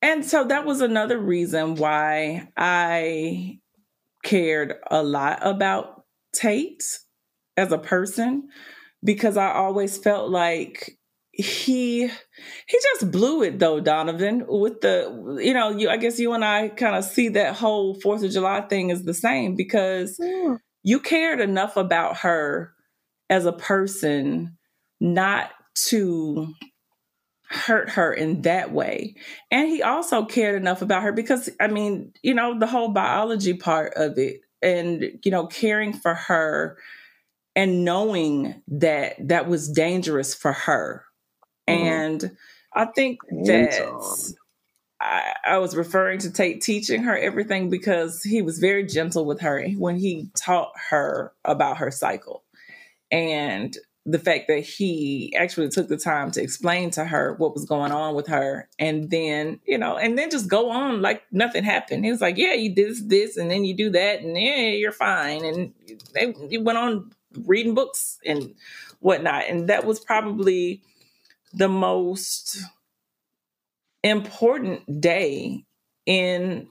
And 0.00 0.24
so 0.24 0.44
that 0.44 0.64
was 0.64 0.80
another 0.80 1.18
reason 1.18 1.74
why 1.74 2.48
I 2.56 3.58
cared 4.24 4.74
a 4.90 5.02
lot 5.02 5.38
about 5.42 6.04
Tate 6.32 6.84
as 7.56 7.72
a 7.72 7.78
person 7.78 8.48
because 9.02 9.36
I 9.36 9.52
always 9.52 9.98
felt 9.98 10.30
like 10.30 10.98
he 11.32 12.08
he 12.08 12.78
just 12.82 13.12
blew 13.12 13.42
it 13.42 13.60
though 13.60 13.78
Donovan 13.78 14.44
with 14.48 14.80
the 14.80 15.38
you 15.40 15.54
know 15.54 15.70
you 15.70 15.88
I 15.88 15.96
guess 15.96 16.18
you 16.18 16.32
and 16.32 16.44
I 16.44 16.68
kind 16.68 16.96
of 16.96 17.04
see 17.04 17.28
that 17.30 17.54
whole 17.54 17.94
4th 18.00 18.24
of 18.24 18.32
July 18.32 18.62
thing 18.62 18.90
is 18.90 19.04
the 19.04 19.14
same 19.14 19.54
because 19.54 20.18
you 20.82 20.98
cared 20.98 21.40
enough 21.40 21.76
about 21.76 22.18
her 22.18 22.72
as 23.30 23.46
a 23.46 23.52
person 23.52 24.58
not 25.00 25.50
to 25.88 26.52
hurt 27.50 27.90
her 27.90 28.12
in 28.12 28.42
that 28.42 28.72
way. 28.72 29.14
And 29.50 29.68
he 29.68 29.82
also 29.82 30.24
cared 30.24 30.60
enough 30.60 30.82
about 30.82 31.02
her 31.02 31.12
because, 31.12 31.50
I 31.60 31.68
mean, 31.68 32.12
you 32.22 32.34
know, 32.34 32.58
the 32.58 32.66
whole 32.66 32.88
biology 32.88 33.54
part 33.54 33.94
of 33.96 34.18
it 34.18 34.40
and, 34.62 35.18
you 35.24 35.30
know, 35.30 35.46
caring 35.46 35.92
for 35.92 36.14
her 36.14 36.78
and 37.56 37.84
knowing 37.84 38.62
that 38.68 39.16
that 39.28 39.48
was 39.48 39.68
dangerous 39.70 40.34
for 40.34 40.52
her. 40.52 41.04
Mhm. 41.68 41.74
And 41.74 42.36
I 42.74 42.86
think 42.86 43.20
that. 43.46 44.34
I, 45.00 45.34
I 45.44 45.58
was 45.58 45.76
referring 45.76 46.18
to 46.20 46.32
Tate 46.32 46.60
teaching 46.60 47.04
her 47.04 47.16
everything 47.16 47.70
because 47.70 48.22
he 48.22 48.42
was 48.42 48.58
very 48.58 48.84
gentle 48.84 49.24
with 49.26 49.40
her 49.40 49.62
when 49.76 49.96
he 49.96 50.28
taught 50.36 50.72
her 50.90 51.32
about 51.44 51.78
her 51.78 51.90
cycle. 51.90 52.44
and 53.10 53.78
the 54.10 54.18
fact 54.18 54.48
that 54.48 54.60
he 54.60 55.34
actually 55.36 55.68
took 55.68 55.86
the 55.88 55.96
time 55.96 56.30
to 56.30 56.42
explain 56.42 56.90
to 56.90 57.04
her 57.04 57.34
what 57.34 57.52
was 57.52 57.66
going 57.66 57.92
on 57.92 58.14
with 58.14 58.26
her 58.26 58.66
and 58.78 59.10
then 59.10 59.60
you 59.66 59.76
know 59.76 59.98
and 59.98 60.16
then 60.16 60.30
just 60.30 60.48
go 60.48 60.70
on 60.70 61.02
like 61.02 61.22
nothing 61.30 61.62
happened 61.62 62.04
he 62.06 62.10
was 62.10 62.22
like 62.22 62.38
yeah 62.38 62.54
you 62.54 62.74
did 62.74 62.88
this, 62.88 63.02
this 63.02 63.36
and 63.36 63.50
then 63.50 63.66
you 63.66 63.74
do 63.74 63.90
that 63.90 64.22
and 64.22 64.40
yeah 64.40 64.68
you're 64.68 64.92
fine 64.92 65.44
and 65.44 65.74
they 66.14 66.32
he 66.48 66.56
went 66.56 66.78
on 66.78 67.10
reading 67.44 67.74
books 67.74 68.18
and 68.24 68.54
whatnot 69.00 69.44
and 69.46 69.68
that 69.68 69.84
was 69.84 70.00
probably 70.00 70.80
the 71.52 71.68
most 71.68 72.62
important 74.02 75.00
day 75.02 75.64
in 76.06 76.66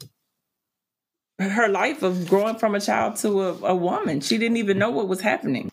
her 1.40 1.68
life 1.68 2.02
of 2.02 2.28
growing 2.28 2.56
from 2.56 2.74
a 2.74 2.80
child 2.80 3.16
to 3.18 3.42
a, 3.42 3.54
a 3.66 3.76
woman. 3.76 4.22
She 4.22 4.40
didn't 4.40 4.58
even 4.58 4.80
know 4.80 4.90
what 4.90 5.08
was 5.08 5.22
happening. 5.22 5.72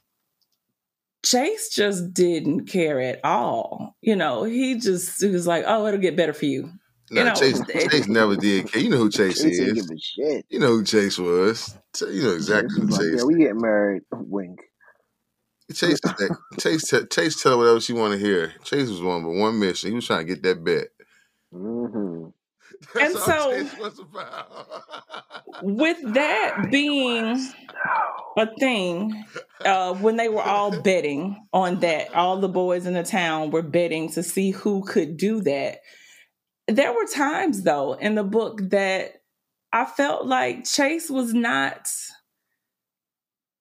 Chase 1.24 1.70
just 1.74 2.12
didn't 2.14 2.66
care 2.66 3.00
at 3.00 3.20
all. 3.24 3.96
You 4.00 4.16
know, 4.16 4.44
he 4.44 4.78
just 4.78 5.20
he 5.22 5.28
was 5.28 5.46
like, 5.46 5.64
"Oh, 5.66 5.86
it'll 5.86 6.00
get 6.00 6.16
better 6.16 6.32
for 6.32 6.44
you." 6.46 6.70
No, 7.10 7.20
you 7.20 7.24
know, 7.28 7.34
Chase, 7.34 7.60
it- 7.68 7.90
Chase 7.90 8.08
never 8.08 8.36
did 8.36 8.70
care. 8.70 8.80
You 8.82 8.90
know 8.90 8.98
who 8.98 9.10
Chase, 9.10 9.40
Chase 9.40 9.60
ain't 9.60 9.76
is. 9.76 9.86
give 9.86 9.96
a 9.96 9.98
shit. 10.00 10.46
You 10.48 10.58
know 10.58 10.68
who 10.68 10.84
Chase 10.84 11.18
was. 11.18 11.74
You 12.00 12.22
know 12.22 12.32
exactly 12.32 12.68
Chase 12.68 12.76
who 12.76 12.86
was 12.86 12.90
like, 12.90 13.00
Chase 13.02 13.14
yeah, 13.18 13.24
we 13.24 13.34
get 13.36 13.56
married. 13.56 14.02
Wink. 14.12 14.60
Chase 15.72 16.00
Chase 16.58 16.88
te- 16.90 17.06
Chase 17.06 17.42
tell 17.42 17.52
her 17.52 17.58
whatever 17.58 17.80
she 17.80 17.92
want 17.94 18.12
to 18.12 18.18
hear. 18.18 18.52
Chase 18.64 18.88
was 18.88 19.02
one 19.02 19.22
but 19.22 19.30
one 19.32 19.58
mission. 19.58 19.90
He 19.90 19.94
was 19.94 20.06
trying 20.06 20.26
to 20.26 20.34
get 20.34 20.42
that 20.42 20.62
bet. 20.64 20.88
hmm 21.52 22.26
That's 22.94 23.14
And 23.14 23.24
so- 23.24 23.68
with 25.62 26.14
that 26.14 26.68
being 26.70 27.52
a 28.36 28.46
thing, 28.58 29.24
uh, 29.64 29.94
when 29.94 30.16
they 30.16 30.28
were 30.28 30.42
all 30.42 30.80
betting 30.82 31.46
on 31.52 31.80
that, 31.80 32.14
all 32.14 32.38
the 32.40 32.48
boys 32.48 32.86
in 32.86 32.94
the 32.94 33.02
town 33.02 33.50
were 33.50 33.62
betting 33.62 34.10
to 34.12 34.22
see 34.22 34.50
who 34.50 34.84
could 34.84 35.16
do 35.16 35.40
that. 35.42 35.80
There 36.66 36.92
were 36.92 37.06
times, 37.06 37.62
though, 37.62 37.92
in 37.94 38.14
the 38.14 38.24
book 38.24 38.60
that 38.70 39.12
I 39.72 39.84
felt 39.84 40.26
like 40.26 40.64
Chase 40.64 41.10
was 41.10 41.34
not 41.34 41.88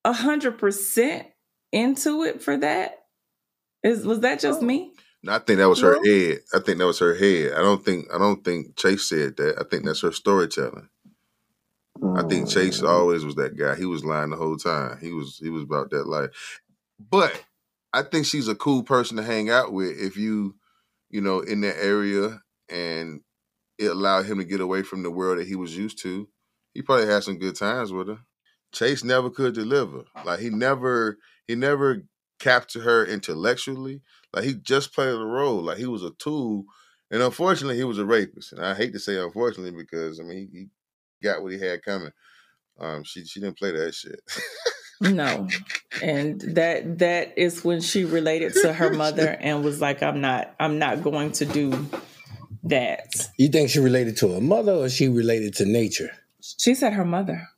a 0.04 0.12
hundred 0.12 0.58
percent 0.58 1.26
into 1.72 2.22
it 2.22 2.42
for 2.42 2.56
that. 2.56 2.98
Is 3.82 4.06
was 4.06 4.20
that 4.20 4.40
just 4.40 4.62
me? 4.62 4.92
I 5.28 5.38
think 5.38 5.58
that 5.58 5.68
was 5.68 5.80
her 5.80 5.98
No. 6.02 6.04
head. 6.04 6.40
I 6.54 6.58
think 6.60 6.78
that 6.78 6.86
was 6.86 6.98
her 7.00 7.14
head. 7.14 7.52
I 7.52 7.58
don't 7.62 7.84
think 7.84 8.06
I 8.12 8.18
don't 8.18 8.44
think 8.44 8.76
Chase 8.76 9.08
said 9.08 9.36
that. 9.38 9.58
I 9.60 9.64
think 9.64 9.84
that's 9.84 10.02
her 10.02 10.12
storytelling. 10.12 10.88
I 12.16 12.22
think 12.22 12.48
Chase 12.48 12.80
Mm. 12.80 12.88
always 12.88 13.24
was 13.24 13.36
that 13.36 13.56
guy. 13.56 13.74
He 13.76 13.86
was 13.86 14.04
lying 14.04 14.30
the 14.30 14.36
whole 14.36 14.56
time. 14.56 14.98
He 15.00 15.12
was 15.12 15.38
he 15.38 15.50
was 15.50 15.62
about 15.62 15.90
that 15.90 16.06
life. 16.06 16.60
But 17.10 17.44
I 17.92 18.02
think 18.02 18.26
she's 18.26 18.48
a 18.48 18.54
cool 18.54 18.82
person 18.82 19.16
to 19.16 19.22
hang 19.22 19.50
out 19.50 19.72
with 19.72 19.96
if 19.98 20.16
you, 20.16 20.56
you 21.10 21.20
know, 21.20 21.40
in 21.40 21.60
that 21.62 21.76
area 21.82 22.42
and 22.68 23.20
it 23.78 23.90
allowed 23.90 24.26
him 24.26 24.38
to 24.38 24.44
get 24.44 24.60
away 24.60 24.82
from 24.82 25.02
the 25.02 25.10
world 25.10 25.38
that 25.38 25.48
he 25.48 25.56
was 25.56 25.76
used 25.76 25.98
to. 26.02 26.28
He 26.74 26.82
probably 26.82 27.06
had 27.06 27.24
some 27.24 27.38
good 27.38 27.56
times 27.56 27.92
with 27.92 28.08
her. 28.08 28.18
Chase 28.72 29.04
never 29.04 29.30
could 29.30 29.54
deliver. 29.54 30.04
Like 30.24 30.40
he 30.40 30.50
never 30.50 31.18
he 31.46 31.54
never 31.54 32.02
captured 32.38 32.82
her 32.82 33.04
intellectually. 33.04 34.00
Like 34.32 34.44
he 34.44 34.54
just 34.54 34.94
played 34.94 35.14
a 35.14 35.18
role. 35.18 35.62
Like 35.62 35.78
he 35.78 35.86
was 35.86 36.02
a 36.02 36.10
tool. 36.12 36.64
And 37.10 37.22
unfortunately, 37.22 37.76
he 37.76 37.84
was 37.84 37.98
a 37.98 38.04
rapist. 38.04 38.52
And 38.52 38.64
I 38.64 38.74
hate 38.74 38.92
to 38.92 38.98
say 38.98 39.18
unfortunately 39.18 39.76
because 39.76 40.20
I 40.20 40.24
mean 40.24 40.48
he, 40.52 40.58
he 40.58 40.66
got 41.22 41.42
what 41.42 41.52
he 41.52 41.60
had 41.60 41.82
coming. 41.82 42.12
Um, 42.78 43.04
she 43.04 43.24
she 43.24 43.40
didn't 43.40 43.58
play 43.58 43.72
that 43.72 43.94
shit. 43.94 44.20
No. 45.00 45.48
And 46.02 46.40
that 46.40 46.98
that 46.98 47.36
is 47.36 47.64
when 47.64 47.80
she 47.80 48.04
related 48.04 48.54
to 48.62 48.72
her 48.72 48.92
mother 48.92 49.28
and 49.40 49.64
was 49.64 49.80
like, 49.80 50.02
I'm 50.02 50.20
not 50.20 50.54
I'm 50.58 50.78
not 50.78 51.02
going 51.02 51.32
to 51.32 51.44
do 51.44 51.88
that. 52.64 53.28
You 53.36 53.48
think 53.48 53.70
she 53.70 53.80
related 53.80 54.16
to 54.18 54.28
her 54.34 54.40
mother 54.40 54.72
or 54.72 54.88
she 54.88 55.08
related 55.08 55.54
to 55.56 55.66
nature? 55.66 56.10
She 56.40 56.74
said 56.74 56.92
her 56.92 57.04
mother. 57.04 57.48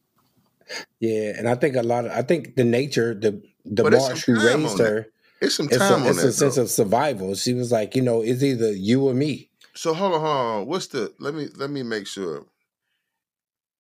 Yeah, 0.98 1.32
and 1.36 1.48
I 1.48 1.54
think 1.54 1.76
a 1.76 1.82
lot 1.82 2.06
of 2.06 2.12
I 2.12 2.22
think 2.22 2.56
the 2.56 2.64
nature, 2.64 3.14
the 3.14 3.42
the 3.66 3.84
But 3.84 3.94
it's 3.94 4.06
some 4.06 4.10
Marsh 4.10 4.24
who 4.24 4.36
raised 4.36 4.78
her, 4.78 5.08
It's 5.40 5.56
some 5.56 5.70
it's 5.70 5.78
time 5.78 6.04
a, 6.04 6.08
on 6.08 6.10
it's 6.10 6.18
that. 6.18 6.28
a 6.28 6.32
sense 6.32 6.56
though. 6.56 6.62
of 6.62 6.70
survival. 6.70 7.34
She 7.36 7.54
was 7.54 7.72
like, 7.72 7.96
you 7.96 8.02
know, 8.02 8.22
it's 8.22 8.42
either 8.42 8.72
you 8.72 9.04
or 9.08 9.14
me. 9.14 9.50
So 9.74 9.94
hold 9.94 10.14
on, 10.14 10.20
hold 10.20 10.36
on. 10.36 10.66
What's 10.66 10.88
the 10.88 11.14
let 11.20 11.34
me 11.34 11.48
let 11.56 11.70
me 11.70 11.82
make 11.82 12.06
sure. 12.06 12.46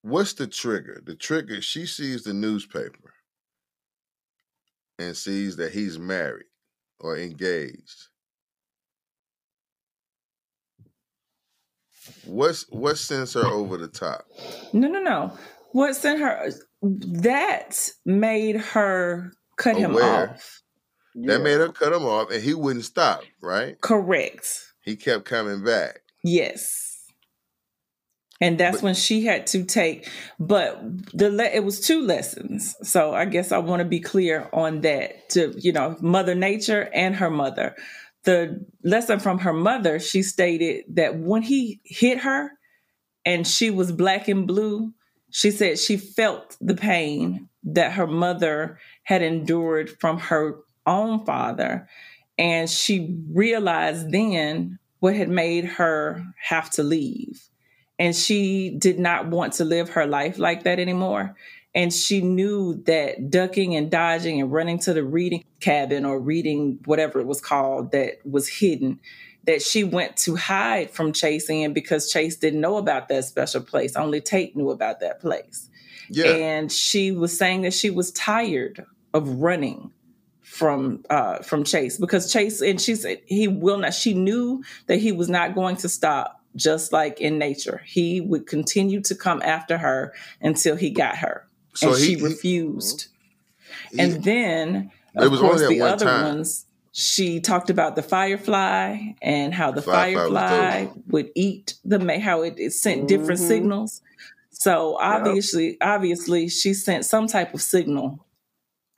What's 0.02 0.34
the 0.34 0.46
trigger? 0.46 1.02
The 1.04 1.16
trigger, 1.16 1.60
she 1.62 1.86
sees 1.86 2.24
the 2.24 2.34
newspaper 2.34 3.14
and 4.98 5.16
sees 5.16 5.56
that 5.56 5.72
he's 5.72 5.98
married 5.98 6.46
or 7.00 7.18
engaged. 7.18 8.08
What's 12.24 12.64
what 12.70 12.98
sends 12.98 13.34
her 13.34 13.46
over 13.46 13.76
the 13.78 13.88
top? 13.88 14.26
No, 14.72 14.88
no, 14.88 15.00
no. 15.00 15.32
What 15.72 15.96
sent 15.96 16.20
her 16.20 16.50
that 16.82 17.90
made 18.06 18.56
her 18.56 19.32
cut 19.56 19.76
him 19.76 19.92
Aware. 19.92 20.30
off. 20.30 20.62
That 21.14 21.40
made 21.40 21.58
her 21.58 21.68
cut 21.68 21.92
him 21.92 22.04
off 22.04 22.30
and 22.30 22.42
he 22.42 22.52
wouldn't 22.54 22.84
stop, 22.84 23.22
right? 23.40 23.80
Correct. 23.80 24.46
He 24.82 24.96
kept 24.96 25.24
coming 25.24 25.64
back. 25.64 26.00
Yes. 26.22 26.82
And 28.40 28.58
that's 28.58 28.76
But- 28.78 28.82
when 28.82 28.94
she 28.94 29.24
had 29.24 29.46
to 29.48 29.64
take, 29.64 30.08
but 30.38 30.78
the 31.14 31.30
le- 31.30 31.44
it 31.44 31.64
was 31.64 31.80
two 31.80 32.02
lessons. 32.02 32.76
So 32.82 33.14
I 33.14 33.24
guess 33.24 33.50
I 33.50 33.58
want 33.58 33.80
to 33.80 33.86
be 33.88 33.98
clear 34.00 34.48
on 34.52 34.82
that. 34.82 35.30
To 35.30 35.54
you 35.58 35.72
know, 35.72 35.96
Mother 36.00 36.34
Nature 36.34 36.90
and 36.92 37.16
her 37.16 37.30
mother. 37.30 37.74
The 38.24 38.66
lesson 38.84 39.20
from 39.20 39.38
her 39.38 39.52
mother, 39.54 39.98
she 40.00 40.22
stated 40.22 40.84
that 40.96 41.16
when 41.18 41.42
he 41.42 41.80
hit 41.84 42.18
her, 42.18 42.50
and 43.24 43.46
she 43.46 43.70
was 43.70 43.90
black 43.90 44.28
and 44.28 44.46
blue, 44.46 44.92
she 45.30 45.50
said 45.50 45.78
she 45.78 45.96
felt 45.96 46.56
the 46.60 46.74
pain 46.74 47.48
that 47.66 47.92
her 47.92 48.06
mother 48.06 48.78
had 49.02 49.22
endured 49.22 49.90
from 50.00 50.18
her 50.18 50.56
own 50.86 51.24
father, 51.24 51.88
and 52.38 52.70
she 52.70 53.16
realized 53.30 54.10
then 54.10 54.78
what 55.00 55.14
had 55.14 55.28
made 55.28 55.64
her 55.64 56.24
have 56.40 56.70
to 56.70 56.82
leave 56.82 57.48
and 57.98 58.14
she 58.14 58.70
did 58.70 58.98
not 58.98 59.28
want 59.28 59.54
to 59.54 59.64
live 59.64 59.90
her 59.90 60.06
life 60.06 60.38
like 60.38 60.64
that 60.64 60.78
anymore. 60.78 61.34
And 61.74 61.92
she 61.92 62.22
knew 62.22 62.82
that 62.84 63.30
ducking 63.30 63.74
and 63.74 63.90
dodging 63.90 64.40
and 64.40 64.52
running 64.52 64.78
to 64.80 64.94
the 64.94 65.04
reading 65.04 65.44
cabin 65.60 66.04
or 66.04 66.18
reading 66.18 66.78
whatever 66.86 67.20
it 67.20 67.26
was 67.26 67.40
called 67.40 67.92
that 67.92 68.18
was 68.24 68.48
hidden, 68.48 68.98
that 69.44 69.60
she 69.62 69.84
went 69.84 70.16
to 70.18 70.36
hide 70.36 70.90
from 70.90 71.12
Chase 71.12 71.50
in 71.50 71.74
because 71.74 72.10
Chase 72.10 72.36
didn't 72.36 72.60
know 72.60 72.76
about 72.78 73.08
that 73.08 73.24
special 73.24 73.60
place. 73.60 73.94
Only 73.94 74.20
Tate 74.20 74.56
knew 74.56 74.70
about 74.70 75.00
that 75.00 75.20
place. 75.20 75.68
Yeah. 76.10 76.26
And 76.26 76.70
she 76.72 77.10
was 77.12 77.36
saying 77.36 77.62
that 77.62 77.74
she 77.74 77.90
was 77.90 78.10
tired 78.12 78.84
of 79.14 79.28
running 79.28 79.92
from 80.42 81.04
uh 81.10 81.38
from 81.42 81.64
Chase 81.64 81.98
because 81.98 82.32
Chase 82.32 82.60
and 82.62 82.80
she 82.80 82.94
said 82.94 83.20
he 83.26 83.48
will 83.48 83.78
not 83.78 83.92
she 83.92 84.14
knew 84.14 84.62
that 84.86 84.98
he 85.00 85.12
was 85.12 85.28
not 85.28 85.54
going 85.54 85.76
to 85.76 85.88
stop 85.88 86.40
just 86.54 86.92
like 86.92 87.20
in 87.20 87.36
nature 87.38 87.82
he 87.84 88.20
would 88.20 88.46
continue 88.46 89.00
to 89.02 89.14
come 89.14 89.42
after 89.42 89.76
her 89.76 90.14
until 90.40 90.76
he 90.76 90.88
got 90.90 91.16
her 91.16 91.46
So 91.74 91.88
and 91.90 91.98
he- 91.98 92.16
she 92.16 92.22
refused 92.22 93.08
He- 93.90 93.98
and 94.00 94.22
then 94.24 94.90
It 95.14 95.24
of 95.24 95.30
was 95.32 95.40
course 95.40 95.60
that 95.60 95.68
the 95.68 95.80
one 95.80 95.90
other 95.90 96.06
time. 96.06 96.36
ones 96.36 96.64
she 96.92 97.40
talked 97.40 97.68
about 97.68 97.94
the 97.96 98.02
firefly 98.02 98.98
and 99.20 99.52
how 99.52 99.72
the 99.72 99.82
Firefly 99.82 100.30
firefly 100.84 100.86
would 101.08 101.30
eat 101.34 101.74
the 101.84 101.98
ma- 101.98 102.18
how 102.20 102.42
it, 102.42 102.54
it 102.56 102.72
sent 102.72 103.08
different 103.08 103.40
Mhm. 103.40 103.48
signals 103.48 104.00
so 104.58 104.96
obviously 105.00 105.76
obviously 105.80 106.48
she 106.48 106.74
sent 106.74 107.04
some 107.04 107.26
type 107.26 107.54
of 107.54 107.62
signal 107.62 108.26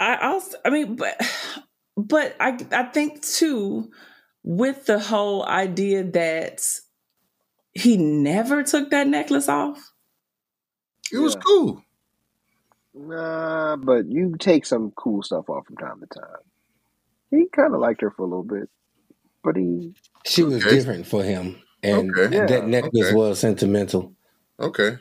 i 0.01 0.17
also 0.29 0.57
i 0.65 0.71
mean 0.71 0.97
but 0.97 1.21
but 1.97 2.37
i 2.41 2.57
i 2.73 2.85
think 2.85 3.23
too 3.23 3.91
with 4.45 4.87
the 4.87 4.99
whole 4.99 5.45
idea 5.47 6.05
that 6.05 6.63
he 7.73 7.97
never 7.97 8.63
took 8.63 8.91
that 8.91 9.07
necklace 9.09 9.49
off 9.49 9.93
it 11.13 11.19
was 11.19 11.35
Yeah. 11.35 11.41
cool. 11.47 11.83
Nah, 12.95 13.77
but 13.77 14.11
you 14.11 14.35
take 14.39 14.67
some 14.67 14.93
cool 14.97 15.23
stuff 15.23 15.49
off 15.49 15.67
from 15.67 15.77
time 15.77 16.01
to 16.01 16.07
time. 16.21 16.43
He 17.31 17.47
kind 17.55 17.75
of 17.75 17.81
liked 17.81 18.01
her 18.03 18.11
for 18.11 18.23
a 18.23 18.27
little 18.27 18.43
bit, 18.45 18.69
but 19.45 19.57
he 19.57 19.95
She 20.27 20.43
was 20.43 20.65
Okay. 20.65 20.71
different 20.71 21.07
for 21.07 21.23
him, 21.23 21.57
and 21.83 22.11
Okay. 22.11 22.37
Yeah. 22.37 22.47
that 22.49 22.67
necklace 22.67 23.11
Okay. 23.11 23.13
was 23.13 23.39
sentimental. 23.39 24.13
Okay. 24.61 24.99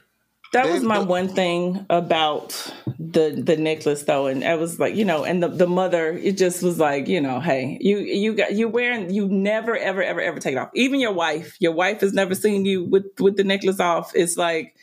That 0.53 0.69
was 0.69 0.83
my 0.83 0.97
but- 0.99 1.07
one 1.07 1.27
thing 1.27 1.85
about 1.89 2.71
the 2.99 3.29
the 3.41 3.55
necklace 3.57 4.03
though 4.03 4.27
and 4.27 4.43
i 4.43 4.55
was 4.55 4.79
like 4.79 4.95
you 4.95 5.05
know 5.05 5.23
and 5.23 5.41
the, 5.41 5.47
the 5.47 5.67
mother 5.67 6.13
it 6.17 6.37
just 6.37 6.61
was 6.63 6.79
like 6.79 7.07
you 7.07 7.21
know 7.21 7.39
hey 7.39 7.77
you 7.79 7.99
you 7.99 8.33
got 8.33 8.53
you 8.53 8.67
wearing 8.67 9.09
you 9.13 9.27
never 9.27 9.77
ever 9.77 10.01
ever 10.03 10.19
ever 10.21 10.39
take 10.39 10.53
it 10.53 10.57
off 10.57 10.69
even 10.73 10.99
your 10.99 11.13
wife 11.13 11.55
your 11.59 11.71
wife 11.73 12.01
has 12.01 12.13
never 12.13 12.35
seen 12.35 12.65
you 12.65 12.83
with 12.83 13.05
with 13.19 13.37
the 13.37 13.43
necklace 13.43 13.79
off 13.79 14.11
it's 14.15 14.35
like 14.37 14.75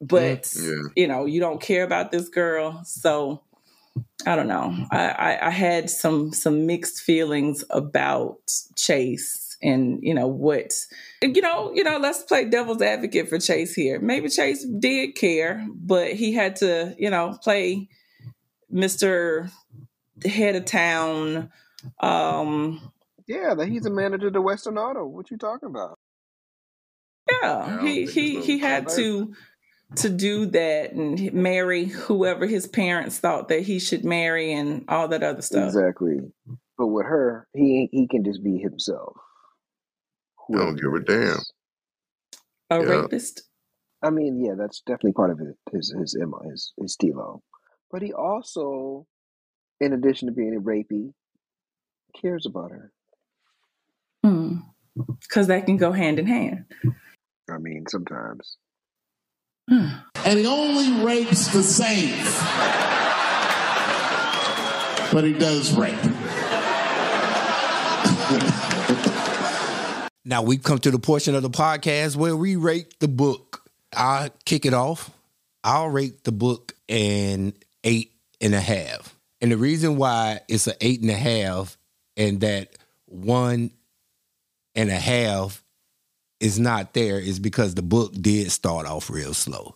but 0.00 0.52
Yeah. 0.58 0.70
you 0.96 1.08
know 1.08 1.26
you 1.26 1.40
don't 1.40 1.60
care 1.60 1.84
about 1.84 2.10
this 2.10 2.28
girl 2.28 2.82
so 2.84 3.42
I 4.24 4.36
don't 4.36 4.48
know. 4.48 4.74
I, 4.90 5.08
I, 5.10 5.46
I 5.48 5.50
had 5.50 5.90
some 5.90 6.32
some 6.32 6.64
mixed 6.64 7.00
feelings 7.02 7.62
about 7.68 8.38
Chase 8.76 9.41
and 9.62 10.00
you 10.02 10.14
know 10.14 10.26
what 10.26 10.72
you 11.22 11.40
know 11.40 11.72
you 11.72 11.84
know 11.84 11.98
let's 11.98 12.22
play 12.24 12.44
devil's 12.44 12.82
advocate 12.82 13.28
for 13.28 13.38
Chase 13.38 13.74
here. 13.74 14.00
Maybe 14.00 14.28
Chase 14.28 14.64
did 14.64 15.14
care, 15.14 15.66
but 15.74 16.12
he 16.12 16.32
had 16.32 16.56
to 16.56 16.94
you 16.98 17.10
know 17.10 17.38
play 17.42 17.88
Mister 18.70 19.50
Head 20.24 20.56
of 20.56 20.64
Town. 20.64 21.50
Um, 22.00 22.92
Yeah, 23.26 23.54
that 23.54 23.68
he's 23.68 23.86
a 23.86 23.90
manager 23.90 24.30
to 24.30 24.40
Western 24.40 24.78
Auto. 24.78 25.04
What 25.06 25.30
you 25.30 25.36
talking 25.36 25.68
about? 25.68 25.98
yeah, 27.30 27.82
Yeah, 27.82 27.82
he 27.82 28.06
he 28.06 28.42
he 28.42 28.56
no 28.56 28.66
had 28.66 28.88
to 28.90 29.34
to 29.96 30.08
do 30.08 30.46
that 30.46 30.92
and 30.92 31.32
marry 31.34 31.84
whoever 31.84 32.46
his 32.46 32.66
parents 32.66 33.18
thought 33.18 33.48
that 33.48 33.60
he 33.60 33.78
should 33.78 34.04
marry 34.04 34.52
and 34.52 34.84
all 34.88 35.08
that 35.08 35.22
other 35.22 35.42
stuff. 35.42 35.66
Exactly. 35.66 36.20
But 36.78 36.86
with 36.86 37.06
her, 37.06 37.46
he 37.54 37.88
he 37.92 38.08
can 38.08 38.24
just 38.24 38.42
be 38.42 38.58
himself. 38.58 39.16
I 40.50 40.56
don't 40.58 40.76
give 40.76 40.92
a 40.94 41.00
damn. 41.00 41.38
A 42.70 42.82
Yeah. 42.82 43.02
rapist. 43.02 43.42
I 44.02 44.10
mean, 44.10 44.44
yeah, 44.44 44.54
that's 44.56 44.80
definitely 44.80 45.12
part 45.12 45.30
of 45.30 45.40
it, 45.40 45.56
his 45.70 45.94
his 45.96 46.16
MO, 46.18 46.40
his 46.50 46.72
his 46.80 46.94
stilo. 46.94 47.42
But 47.90 48.02
he 48.02 48.12
also, 48.12 49.06
in 49.80 49.92
addition 49.92 50.26
to 50.28 50.32
being 50.32 50.56
a 50.56 50.60
rapey, 50.60 51.12
cares 52.20 52.46
about 52.46 52.70
her. 52.72 52.92
Hmm. 54.24 54.56
Because 55.20 55.46
that 55.46 55.66
can 55.66 55.76
go 55.76 55.92
hand 55.92 56.18
in 56.18 56.26
hand. 56.26 56.64
I 57.50 57.58
mean, 57.58 57.84
sometimes. 57.88 58.56
And 59.68 60.38
he 60.38 60.46
only 60.46 61.04
rapes 61.04 61.48
the 61.52 61.62
saints. 61.62 62.38
But 65.12 65.24
he 65.24 65.32
does 65.32 65.72
rape. 65.76 65.94
Now 70.24 70.42
we've 70.42 70.62
come 70.62 70.78
to 70.80 70.90
the 70.90 70.98
portion 70.98 71.34
of 71.34 71.42
the 71.42 71.50
podcast 71.50 72.14
where 72.14 72.36
we 72.36 72.54
rate 72.56 73.00
the 73.00 73.08
book. 73.08 73.64
I'll 73.92 74.30
kick 74.44 74.64
it 74.64 74.74
off. 74.74 75.10
I'll 75.64 75.88
rate 75.88 76.24
the 76.24 76.32
book 76.32 76.74
an 76.88 77.54
eight 77.82 78.12
and 78.40 78.54
a 78.54 78.60
half. 78.60 79.16
And 79.40 79.50
the 79.50 79.56
reason 79.56 79.96
why 79.96 80.40
it's 80.48 80.68
an 80.68 80.74
eight 80.80 81.00
and 81.00 81.10
a 81.10 81.14
half 81.14 81.76
and 82.16 82.40
that 82.42 82.76
one 83.06 83.72
and 84.76 84.90
a 84.90 84.98
half 84.98 85.62
is 86.38 86.58
not 86.58 86.94
there 86.94 87.18
is 87.18 87.40
because 87.40 87.74
the 87.74 87.82
book 87.82 88.12
did 88.20 88.50
start 88.52 88.86
off 88.86 89.10
real 89.10 89.34
slow. 89.34 89.74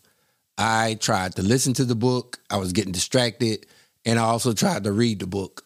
I 0.56 0.94
tried 1.00 1.34
to 1.36 1.42
listen 1.42 1.74
to 1.74 1.84
the 1.84 1.94
book, 1.94 2.38
I 2.50 2.56
was 2.56 2.72
getting 2.72 2.92
distracted, 2.92 3.66
and 4.04 4.18
I 4.18 4.22
also 4.22 4.52
tried 4.52 4.84
to 4.84 4.92
read 4.92 5.18
the 5.18 5.26
book 5.26 5.65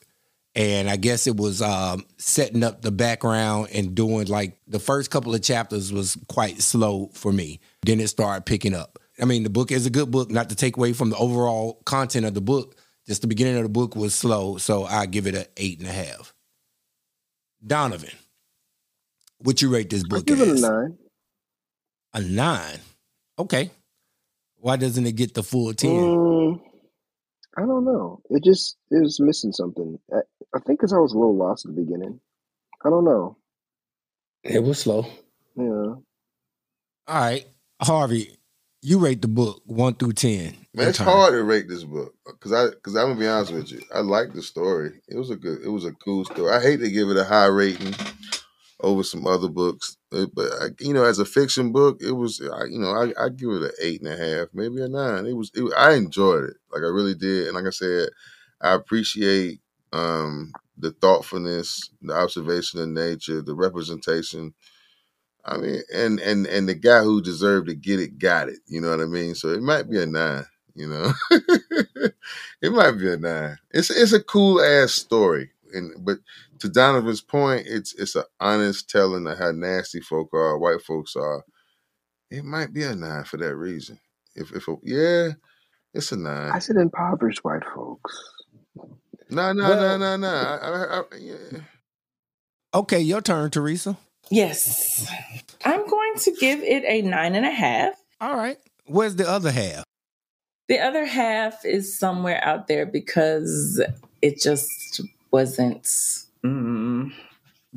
and 0.55 0.91
I 0.91 0.97
guess 0.97 1.27
it 1.27 1.37
was 1.37 1.63
um, 1.63 2.05
setting 2.19 2.65
up 2.65 2.83
the 2.83 2.91
background 2.91 3.69
and 3.73 3.95
doing 3.95 4.27
like 4.27 4.59
the 4.67 4.81
first 4.81 5.11
couple 5.11 5.35
of 5.35 5.43
chapters 5.43 5.93
was 5.93 6.17
quite 6.29 6.61
slow 6.61 7.11
for 7.15 7.33
me. 7.33 7.61
Then 7.83 8.01
it 8.01 8.09
started 8.09 8.47
picking 8.47 8.75
up. 8.75 8.99
I 9.21 9.27
mean, 9.27 9.43
the 9.43 9.51
book 9.51 9.71
is 9.71 9.87
a 9.87 9.91
good 9.91 10.11
book, 10.11 10.31
not 10.31 10.49
to 10.49 10.57
take 10.57 10.77
away 10.77 10.93
from 10.93 11.11
the 11.11 11.17
overall 11.17 11.83
content 11.85 12.27
of 12.27 12.35
the 12.35 12.41
book. 12.41 12.77
Just 13.07 13.23
the 13.23 13.29
beginning 13.29 13.57
of 13.57 13.63
the 13.63 13.69
book 13.69 13.95
was 13.97 14.15
slow, 14.15 14.57
so 14.57 14.85
I 14.85 15.07
give 15.07 15.27
it 15.27 15.35
an 15.35 15.47
eight 15.57 15.79
and 15.81 15.89
a 15.89 15.93
half. 15.93 16.35
Donovan, 17.65 18.15
what 19.39 19.61
you 19.61 19.69
rate 19.69 19.91
this 19.91 20.05
I 20.05 20.09
book 20.09 20.27
give 20.27 20.41
it 20.41 20.49
a 20.49 20.61
nine. 20.61 20.99
A 22.15 22.21
nine. 22.21 22.79
Okay. 23.39 23.71
Why 24.57 24.77
doesn't 24.77 25.07
it 25.07 25.13
get 25.13 25.35
the 25.35 25.43
full 25.43 25.73
ten? 25.75 25.91
Mm, 25.91 26.61
I 27.57 27.63
don't 27.63 27.85
know. 27.85 28.21
It 28.31 28.45
just 28.45 28.77
it 28.91 29.03
was 29.03 29.21
missing 29.21 29.53
something. 29.53 29.99
I, 30.13 30.19
I 30.55 30.61
think 30.61 30.81
because 30.81 30.93
I 30.93 30.99
was 30.99 31.13
a 31.13 31.19
little 31.19 31.37
lost 31.37 31.67
at 31.67 31.75
the 31.75 31.83
beginning. 31.83 32.21
I 32.85 32.91
don't 32.91 33.05
know. 33.05 33.37
It 34.43 34.63
was 34.63 34.79
slow. 34.81 35.07
Yeah. 35.57 35.65
All 35.65 36.03
right, 37.09 37.47
Harvey, 37.83 38.39
you 38.83 38.99
rate 38.99 39.21
the 39.21 39.29
book 39.29 39.63
one 39.67 39.95
through 39.95 40.13
ten. 40.13 40.57
Man, 40.75 40.89
it's 40.89 40.99
turn. 40.99 41.09
hard 41.09 41.33
to 41.33 41.43
rate 41.43 41.69
this 41.69 41.85
book 41.85 42.15
because 42.25 42.53
I 42.53 42.71
because 42.71 42.95
I'm 42.95 43.09
gonna 43.09 43.21
be 43.21 43.27
honest 43.27 43.53
with 43.53 43.73
you. 43.73 43.81
I 43.95 44.01
like 44.01 44.33
the 44.33 44.43
story. 44.43 44.93
It 45.09 45.17
was 45.17 45.31
a 45.31 45.37
good. 45.37 45.63
It 45.63 45.69
was 45.69 45.85
a 45.85 45.93
cool 45.93 46.25
story. 46.25 46.53
I 46.53 46.61
hate 46.61 46.81
to 46.81 46.91
give 46.91 47.09
it 47.09 47.17
a 47.17 47.25
high 47.25 47.47
rating 47.47 47.95
over 48.83 49.03
some 49.03 49.27
other 49.27 49.49
books, 49.49 49.97
uh, 50.13 50.27
but 50.35 50.47
I, 50.61 50.67
you 50.81 50.95
know, 50.95 51.05
as 51.05 51.19
a 51.19 51.25
fiction 51.25 51.73
book, 51.73 51.99
it 52.03 52.13
was. 52.13 52.41
I, 52.41 52.65
you 52.65 52.79
know, 52.79 52.91
I 52.91 53.13
I 53.25 53.29
give 53.31 53.51
it 53.51 53.63
an 53.63 53.71
eight 53.83 54.03
and 54.03 54.13
a 54.13 54.17
half, 54.17 54.49
maybe 54.55 54.81
a 54.83 54.89
nine. 54.89 55.27
It 55.27 55.35
was. 55.35 55.51
It, 55.55 55.73
I 55.77 55.95
enjoyed 55.95 56.45
it. 56.45 56.57
Like 56.73 56.83
I 56.83 56.87
really 56.89 57.15
did. 57.15 57.47
And 57.49 57.55
like 57.57 57.67
I 57.67 57.71
said, 57.71 58.09
I 58.61 58.75
appreciate 58.75 59.61
um 59.93 60.53
the 60.79 60.93
thoughtfulness, 60.93 61.91
the 62.03 62.15
observation 62.15 62.81
of 62.81 62.89
nature, 62.89 63.43
the 63.43 63.55
representation. 63.55 64.55
I 65.45 65.57
mean, 65.57 65.81
and 65.95 66.21
and 66.21 66.47
and 66.47 66.69
the 66.69 66.75
guy 66.75 67.03
who 67.03 67.23
deserved 67.23 67.69
to 67.69 67.75
get 67.75 68.01
it 68.01 68.19
got 68.19 68.49
it. 68.49 68.59
You 68.67 68.81
know 68.81 68.91
what 68.91 69.01
I 69.01 69.07
mean? 69.07 69.35
So 69.35 69.49
it 69.49 69.63
might 69.63 69.89
be 69.89 70.01
a 70.01 70.07
nine. 70.07 70.45
You 70.75 70.89
know, 70.89 71.13
it 72.63 72.73
might 72.73 72.93
be 72.93 73.11
a 73.13 73.17
nine. 73.17 73.59
It's 73.71 73.91
it's 73.91 74.13
a 74.13 74.23
cool 74.23 74.61
ass 74.61 74.93
story, 74.93 75.51
and 75.73 75.93
but 76.05 76.19
to 76.61 76.69
Donovan's 76.69 77.21
point, 77.21 77.67
it's 77.67 77.95
it's 77.95 78.15
an 78.17 78.25
honest 78.39 78.89
telling 78.89 79.27
of 79.27 79.39
how 79.39 79.51
nasty 79.53 80.01
folk 80.01 80.33
are, 80.33 80.59
white 80.59 80.83
folks 80.83 81.17
are. 81.17 81.45
It 82.31 82.45
might 82.45 82.73
be 82.73 82.85
a 82.85 82.95
nine 82.95 83.25
for 83.25 83.37
that 83.39 83.57
reason. 83.57 83.99
If 84.35 84.53
if 84.53 84.69
a, 84.69 84.77
yeah, 84.83 85.31
it's 85.95 86.13
a 86.13 86.17
nine. 86.17 86.51
I 86.53 86.59
said 86.61 86.77
impoverished 86.77 87.45
white 87.45 87.65
folks. 87.75 88.19
No, 89.31 89.53
no, 89.53 89.53
no, 89.53 89.69
Well- 89.69 89.99
no, 89.99 90.17
no. 90.17 90.29
I, 90.29 90.57
I, 90.57 90.99
I, 91.01 91.03
yeah. 91.19 91.61
Okay, 92.75 93.01
your 93.01 93.21
turn, 93.21 93.51
Teresa. 93.51 93.97
Yes. 94.31 95.11
I'm 95.65 95.87
going 95.89 96.15
to 96.19 96.33
give 96.39 96.61
it 96.63 96.85
a 96.87 97.03
nine 97.03 97.35
and 97.35 97.45
a 97.45 97.51
half. 97.51 97.95
All 98.21 98.37
right. 98.37 98.59
Where's 98.87 99.17
the 99.17 99.29
other 99.29 99.51
half? 99.51 99.83
The 100.69 100.79
other 100.79 101.05
half 101.05 101.65
is 101.65 101.99
somewhere 101.99 102.43
out 102.45 102.69
there 102.69 102.87
because 102.87 103.83
it 104.23 104.41
just 104.41 105.01
wasn't. 105.33 105.89
Mm, 106.45 107.13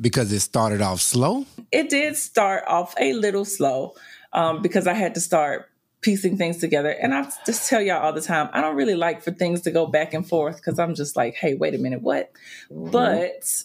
Because 0.00 0.32
it 0.32 0.40
started 0.40 0.80
off 0.80 1.00
slow. 1.00 1.46
it 1.70 1.88
did 1.90 2.16
start 2.16 2.64
off 2.66 2.94
a 2.98 3.12
little 3.12 3.44
slow 3.44 3.94
um, 4.32 4.62
because 4.62 4.86
I 4.86 4.94
had 4.94 5.14
to 5.14 5.20
start 5.20 5.70
piecing 6.00 6.36
things 6.36 6.58
together. 6.58 6.90
And 6.90 7.14
I 7.14 7.30
just 7.46 7.68
tell 7.68 7.80
y'all 7.80 8.02
all 8.02 8.12
the 8.12 8.20
time, 8.20 8.48
I 8.52 8.60
don't 8.60 8.76
really 8.76 8.94
like 8.94 9.22
for 9.22 9.30
things 9.32 9.62
to 9.62 9.70
go 9.70 9.86
back 9.86 10.12
and 10.14 10.26
forth 10.26 10.56
because 10.56 10.78
I'm 10.78 10.94
just 10.94 11.16
like, 11.16 11.34
hey, 11.34 11.54
wait 11.54 11.74
a 11.74 11.78
minute, 11.78 12.02
what? 12.02 12.30
But 12.70 13.62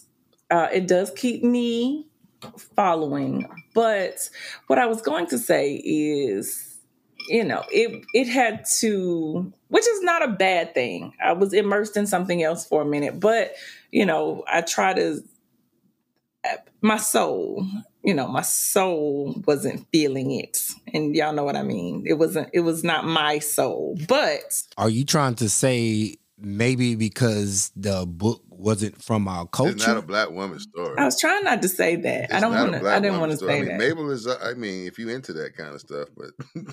uh, 0.50 0.68
it 0.72 0.86
does 0.86 1.10
keep 1.16 1.42
me 1.42 2.06
following. 2.76 3.46
But 3.74 4.28
what 4.66 4.78
I 4.78 4.86
was 4.86 5.02
going 5.02 5.26
to 5.28 5.38
say 5.38 5.74
is, 5.84 6.78
you 7.28 7.44
know, 7.44 7.62
it 7.70 8.04
it 8.14 8.26
had 8.28 8.64
to, 8.80 9.52
which 9.68 9.86
is 9.86 10.02
not 10.02 10.22
a 10.24 10.28
bad 10.32 10.74
thing. 10.74 11.12
I 11.22 11.32
was 11.32 11.52
immersed 11.52 11.96
in 11.96 12.06
something 12.06 12.42
else 12.42 12.66
for 12.66 12.82
a 12.82 12.86
minute, 12.86 13.20
but 13.20 13.52
you 13.90 14.06
know, 14.06 14.44
I 14.46 14.60
try 14.62 14.94
to 14.94 15.22
my 16.80 16.96
soul, 16.96 17.66
you 18.02 18.14
know, 18.14 18.26
my 18.26 18.42
soul 18.42 19.42
wasn't 19.46 19.86
feeling 19.92 20.30
it. 20.30 20.58
And 20.94 21.14
y'all 21.14 21.32
know 21.34 21.44
what 21.44 21.56
I 21.56 21.62
mean. 21.62 22.04
It 22.06 22.14
wasn't 22.14 22.48
it 22.52 22.60
was 22.60 22.82
not 22.82 23.04
my 23.04 23.38
soul. 23.38 23.98
But 24.08 24.62
Are 24.78 24.88
you 24.88 25.04
trying 25.04 25.34
to 25.36 25.48
say 25.48 26.16
maybe 26.40 26.94
because 26.94 27.70
the 27.76 28.06
book 28.06 28.42
wasn't 28.48 29.02
from 29.02 29.26
our 29.26 29.46
culture. 29.46 29.72
It's 29.72 29.86
not 29.86 29.96
a 29.96 30.02
black 30.02 30.30
woman 30.30 30.58
story. 30.60 30.96
I 30.98 31.04
was 31.06 31.18
trying 31.18 31.44
not 31.44 31.62
to 31.62 31.68
say 31.68 31.96
that. 31.96 32.24
It's 32.24 32.32
I 32.34 32.40
don't 32.40 32.52
want 32.52 32.82
to 32.82 32.88
I 32.90 33.00
didn't 33.00 33.18
want 33.20 33.32
to 33.32 33.38
say 33.38 33.46
I 33.56 33.60
mean, 33.60 33.68
that. 33.68 33.78
Mabel 33.78 34.10
is. 34.10 34.26
uh, 34.26 34.38
I 34.42 34.52
mean, 34.54 34.86
if 34.86 34.98
you 34.98 35.08
into 35.08 35.32
that 35.34 35.56
kind 35.56 35.74
of 35.74 35.80
stuff, 35.80 36.08
but 36.16 36.30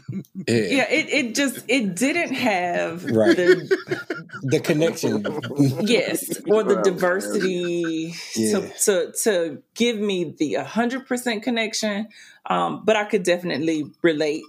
Yeah. 0.48 0.56
yeah, 0.56 0.90
it, 0.90 1.10
it 1.10 1.36
just 1.36 1.64
it 1.70 1.96
didn't 1.96 2.34
have 2.34 3.06
Right. 3.10 3.36
the 3.38 3.78
The 4.44 4.60
connection. 4.60 5.26
yes 5.82 6.40
or 6.48 6.64
the 6.64 6.82
diversity 6.84 8.14
Yeah. 8.36 8.60
to, 8.60 8.74
to 8.86 9.12
to 9.24 9.64
give 9.76 9.98
me 9.98 10.36
the 10.38 10.56
100% 10.56 11.42
connection 11.44 12.08
um 12.46 12.84
but 12.86 12.96
i 12.96 13.04
could 13.06 13.24
definitely 13.24 13.90
relate 14.02 14.44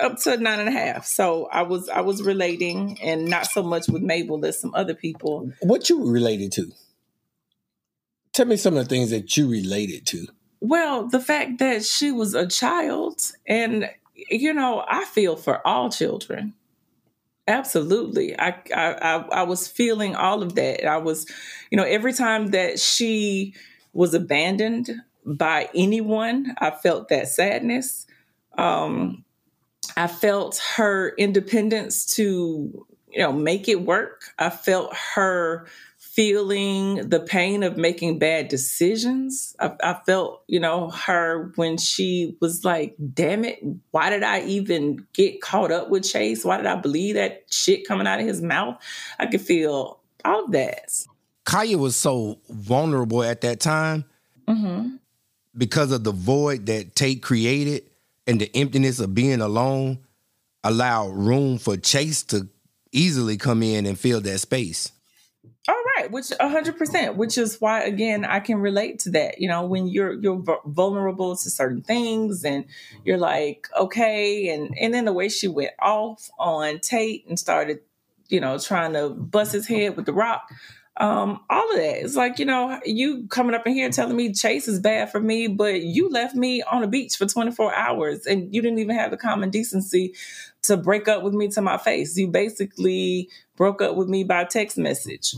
up 0.00 0.18
to 0.18 0.36
nine 0.36 0.60
and 0.60 0.68
a 0.68 0.72
half 0.72 1.06
so 1.06 1.46
i 1.52 1.62
was 1.62 1.88
i 1.88 2.00
was 2.00 2.22
relating 2.22 3.00
and 3.02 3.24
not 3.26 3.46
so 3.46 3.62
much 3.62 3.88
with 3.88 4.02
mabel 4.02 4.44
as 4.44 4.60
some 4.60 4.74
other 4.74 4.94
people 4.94 5.50
What 5.60 5.88
you 5.88 6.10
related 6.10 6.52
to? 6.52 6.72
Tell 8.32 8.46
me 8.46 8.56
some 8.56 8.76
of 8.76 8.84
the 8.84 8.88
things 8.94 9.10
that 9.10 9.36
you 9.36 9.48
related 9.48 10.06
to. 10.06 10.26
well 10.60 11.06
the 11.08 11.20
fact 11.20 11.58
that 11.58 11.84
she 11.84 12.12
was 12.12 12.34
a 12.34 12.46
child 12.46 13.32
and 13.46 13.90
you 14.14 14.52
know 14.54 14.84
i 14.88 15.04
feel 15.06 15.36
for 15.36 15.66
all 15.66 15.90
children 15.90 16.54
Absolutely. 17.48 18.38
I, 18.38 18.50
I 18.74 18.92
I 18.92 19.14
I 19.40 19.42
was 19.42 19.66
feeling 19.66 20.14
all 20.14 20.44
of 20.44 20.54
that. 20.54 20.86
I 20.86 20.98
was, 20.98 21.26
you 21.72 21.76
know, 21.76 21.82
every 21.82 22.12
time 22.12 22.52
that 22.52 22.78
she 22.78 23.54
was 23.92 24.14
abandoned 24.14 24.90
by 25.26 25.68
anyone, 25.74 26.54
I 26.58 26.70
felt 26.70 27.08
that 27.08 27.26
sadness. 27.26 28.06
Um, 28.56 29.24
I 29.96 30.06
felt 30.06 30.60
her 30.76 31.14
independence 31.16 32.06
to 32.16 32.86
you 33.12 33.18
know, 33.18 33.32
make 33.32 33.68
it 33.68 33.82
work. 33.82 34.24
I 34.38 34.50
felt 34.50 34.94
her 35.14 35.66
feeling 35.98 37.08
the 37.08 37.20
pain 37.20 37.62
of 37.62 37.76
making 37.76 38.18
bad 38.18 38.48
decisions. 38.48 39.54
I, 39.60 39.72
I 39.82 39.94
felt, 40.04 40.42
you 40.46 40.60
know, 40.60 40.90
her 40.90 41.52
when 41.56 41.78
she 41.78 42.36
was 42.40 42.64
like, 42.64 42.96
damn 43.14 43.44
it, 43.44 43.62
why 43.90 44.10
did 44.10 44.22
I 44.22 44.42
even 44.42 45.06
get 45.12 45.40
caught 45.40 45.70
up 45.70 45.90
with 45.90 46.04
Chase? 46.04 46.44
Why 46.44 46.56
did 46.56 46.66
I 46.66 46.76
believe 46.76 47.14
that 47.14 47.44
shit 47.50 47.86
coming 47.86 48.06
out 48.06 48.20
of 48.20 48.26
his 48.26 48.42
mouth? 48.42 48.76
I 49.18 49.26
could 49.26 49.40
feel 49.40 50.00
all 50.24 50.44
of 50.44 50.52
that. 50.52 51.06
Kya 51.46 51.76
was 51.76 51.96
so 51.96 52.38
vulnerable 52.48 53.22
at 53.22 53.40
that 53.42 53.60
time 53.60 54.04
hmm 54.48 54.96
because 55.54 55.92
of 55.92 56.02
the 56.02 56.12
void 56.12 56.64
that 56.64 56.94
Tate 56.96 57.22
created 57.22 57.84
and 58.26 58.40
the 58.40 58.50
emptiness 58.54 59.00
of 59.00 59.14
being 59.14 59.40
alone 59.40 59.98
allowed 60.64 61.12
room 61.12 61.58
for 61.58 61.76
Chase 61.76 62.22
to 62.24 62.48
easily 62.92 63.36
come 63.36 63.62
in 63.62 63.86
and 63.86 63.98
fill 63.98 64.20
that 64.20 64.38
space. 64.38 64.92
All 65.68 65.82
right, 65.96 66.10
which 66.10 66.32
a 66.40 66.48
hundred 66.48 66.76
percent, 66.76 67.16
which 67.16 67.38
is 67.38 67.60
why 67.60 67.82
again 67.82 68.24
I 68.24 68.40
can 68.40 68.58
relate 68.58 68.98
to 69.00 69.10
that. 69.10 69.40
You 69.40 69.46
know, 69.46 69.64
when 69.64 69.86
you're 69.86 70.14
you're 70.14 70.42
vulnerable 70.64 71.36
to 71.36 71.50
certain 71.50 71.82
things, 71.82 72.44
and 72.44 72.64
you're 73.04 73.18
like, 73.18 73.68
okay, 73.78 74.48
and 74.48 74.76
and 74.80 74.92
then 74.92 75.04
the 75.04 75.12
way 75.12 75.28
she 75.28 75.46
went 75.46 75.70
off 75.78 76.28
on 76.36 76.80
Tate 76.80 77.28
and 77.28 77.38
started, 77.38 77.78
you 78.28 78.40
know, 78.40 78.58
trying 78.58 78.92
to 78.94 79.10
bust 79.10 79.52
his 79.52 79.68
head 79.68 79.96
with 79.96 80.06
the 80.06 80.12
rock. 80.12 80.50
Um, 80.98 81.40
all 81.48 81.70
of 81.70 81.76
that. 81.76 82.04
It's 82.04 82.16
like, 82.16 82.38
you 82.38 82.44
know, 82.44 82.78
you 82.84 83.26
coming 83.28 83.54
up 83.54 83.66
in 83.66 83.72
here 83.72 83.90
telling 83.90 84.16
me 84.16 84.32
Chase 84.32 84.68
is 84.68 84.78
bad 84.78 85.10
for 85.10 85.20
me, 85.20 85.46
but 85.46 85.80
you 85.80 86.08
left 86.10 86.34
me 86.34 86.62
on 86.62 86.82
a 86.82 86.86
beach 86.86 87.16
for 87.16 87.26
24 87.26 87.74
hours 87.74 88.26
and 88.26 88.54
you 88.54 88.60
didn't 88.60 88.78
even 88.78 88.96
have 88.96 89.10
the 89.10 89.16
common 89.16 89.50
decency 89.50 90.14
to 90.62 90.76
break 90.76 91.08
up 91.08 91.22
with 91.22 91.32
me 91.32 91.48
to 91.48 91.62
my 91.62 91.78
face. 91.78 92.16
You 92.16 92.28
basically 92.28 93.30
broke 93.56 93.80
up 93.80 93.96
with 93.96 94.08
me 94.08 94.22
by 94.22 94.44
text 94.44 94.76
message. 94.76 95.34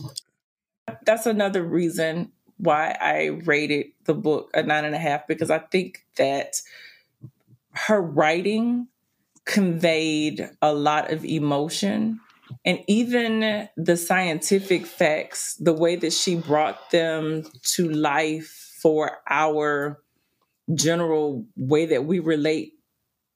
That's 1.05 1.27
another 1.27 1.63
reason 1.63 2.33
why 2.59 2.97
I 3.01 3.27
rated 3.45 3.87
the 4.05 4.15
book 4.15 4.51
a 4.55 4.63
nine 4.63 4.85
and 4.85 4.95
a 4.95 4.99
half 4.99 5.27
because 5.27 5.51
I 5.51 5.59
think 5.59 6.05
that 6.17 6.61
her 7.73 8.01
writing 8.01 8.89
conveyed 9.45 10.49
a 10.63 10.73
lot 10.73 11.13
of 11.13 11.25
emotion 11.25 12.21
and 12.65 12.79
even 12.87 13.69
the 13.77 13.97
scientific 13.97 14.87
facts 14.87 15.55
the 15.57 15.73
way 15.73 15.97
that 15.97 16.13
she 16.13 16.37
brought 16.37 16.91
them 16.91 17.45
to 17.63 17.89
life 17.91 18.77
for 18.81 19.19
our 19.29 20.01
general 20.75 21.47
way 21.57 21.87
that 21.87 22.05
we 22.05 22.19
relate 22.21 22.73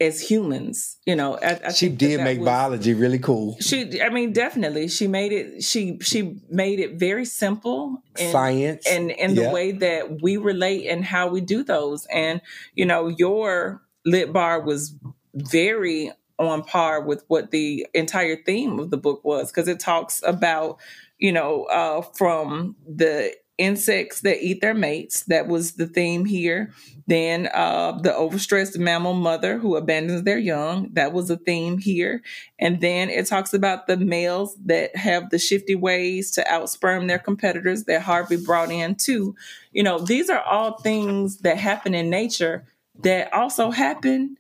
as 0.00 0.20
humans 0.20 0.96
you 1.06 1.16
know 1.16 1.36
I, 1.42 1.60
I 1.66 1.72
She 1.72 1.88
that 1.88 1.98
did 1.98 2.20
that 2.20 2.24
make 2.24 2.38
was- 2.38 2.46
biology 2.46 2.94
really 2.94 3.18
cool. 3.18 3.56
she 3.60 4.00
i 4.00 4.08
mean 4.08 4.32
definitely 4.32 4.86
she 4.88 5.08
made 5.08 5.32
it 5.32 5.62
she 5.64 5.98
she 6.00 6.40
made 6.48 6.78
it 6.78 6.94
very 6.98 7.24
simple 7.24 8.00
and 8.18 8.30
Science. 8.32 8.86
and 8.86 9.10
the 9.36 9.42
Yeah. 9.42 9.52
way 9.52 9.72
that 9.72 10.22
we 10.22 10.36
relate 10.36 10.86
and 10.86 11.04
how 11.04 11.28
we 11.28 11.40
do 11.40 11.64
those 11.64 12.06
and 12.06 12.40
you 12.74 12.86
know 12.86 13.08
your 13.08 13.82
lit 14.06 14.32
bar 14.32 14.60
was 14.62 14.94
very 15.34 16.12
on 16.38 16.62
par 16.62 17.00
with 17.00 17.24
what 17.28 17.50
the 17.50 17.86
entire 17.94 18.36
theme 18.36 18.78
of 18.78 18.90
the 18.90 18.96
book 18.96 19.24
was 19.24 19.50
because 19.50 19.68
it 19.68 19.80
talks 19.80 20.22
about 20.24 20.78
you 21.18 21.32
know 21.32 21.64
uh 21.64 22.02
from 22.16 22.76
the 22.86 23.34
insects 23.58 24.20
that 24.20 24.40
eat 24.40 24.60
their 24.60 24.74
mates 24.74 25.24
that 25.24 25.48
was 25.48 25.72
the 25.72 25.86
theme 25.86 26.24
here 26.24 26.72
then 27.08 27.48
uh 27.52 27.90
the 28.02 28.10
overstressed 28.10 28.78
mammal 28.78 29.14
mother 29.14 29.58
who 29.58 29.74
abandons 29.74 30.22
their 30.22 30.38
young 30.38 30.88
that 30.92 31.12
was 31.12 31.28
a 31.28 31.36
theme 31.36 31.76
here 31.78 32.22
and 32.60 32.80
then 32.80 33.08
it 33.08 33.26
talks 33.26 33.52
about 33.52 33.86
the 33.86 33.96
males 33.96 34.56
that 34.64 34.94
have 34.96 35.30
the 35.30 35.38
shifty 35.38 35.74
ways 35.74 36.30
to 36.32 36.44
outsperm 36.44 37.08
their 37.08 37.18
competitors 37.18 37.84
that 37.84 38.02
Harvey 38.02 38.36
brought 38.36 38.70
in 38.70 38.94
too. 38.96 39.34
You 39.72 39.82
know, 39.82 39.98
these 39.98 40.28
are 40.28 40.42
all 40.42 40.78
things 40.78 41.38
that 41.38 41.56
happen 41.58 41.94
in 41.94 42.10
nature 42.10 42.66
that 43.02 43.32
also 43.32 43.70
happen 43.70 44.36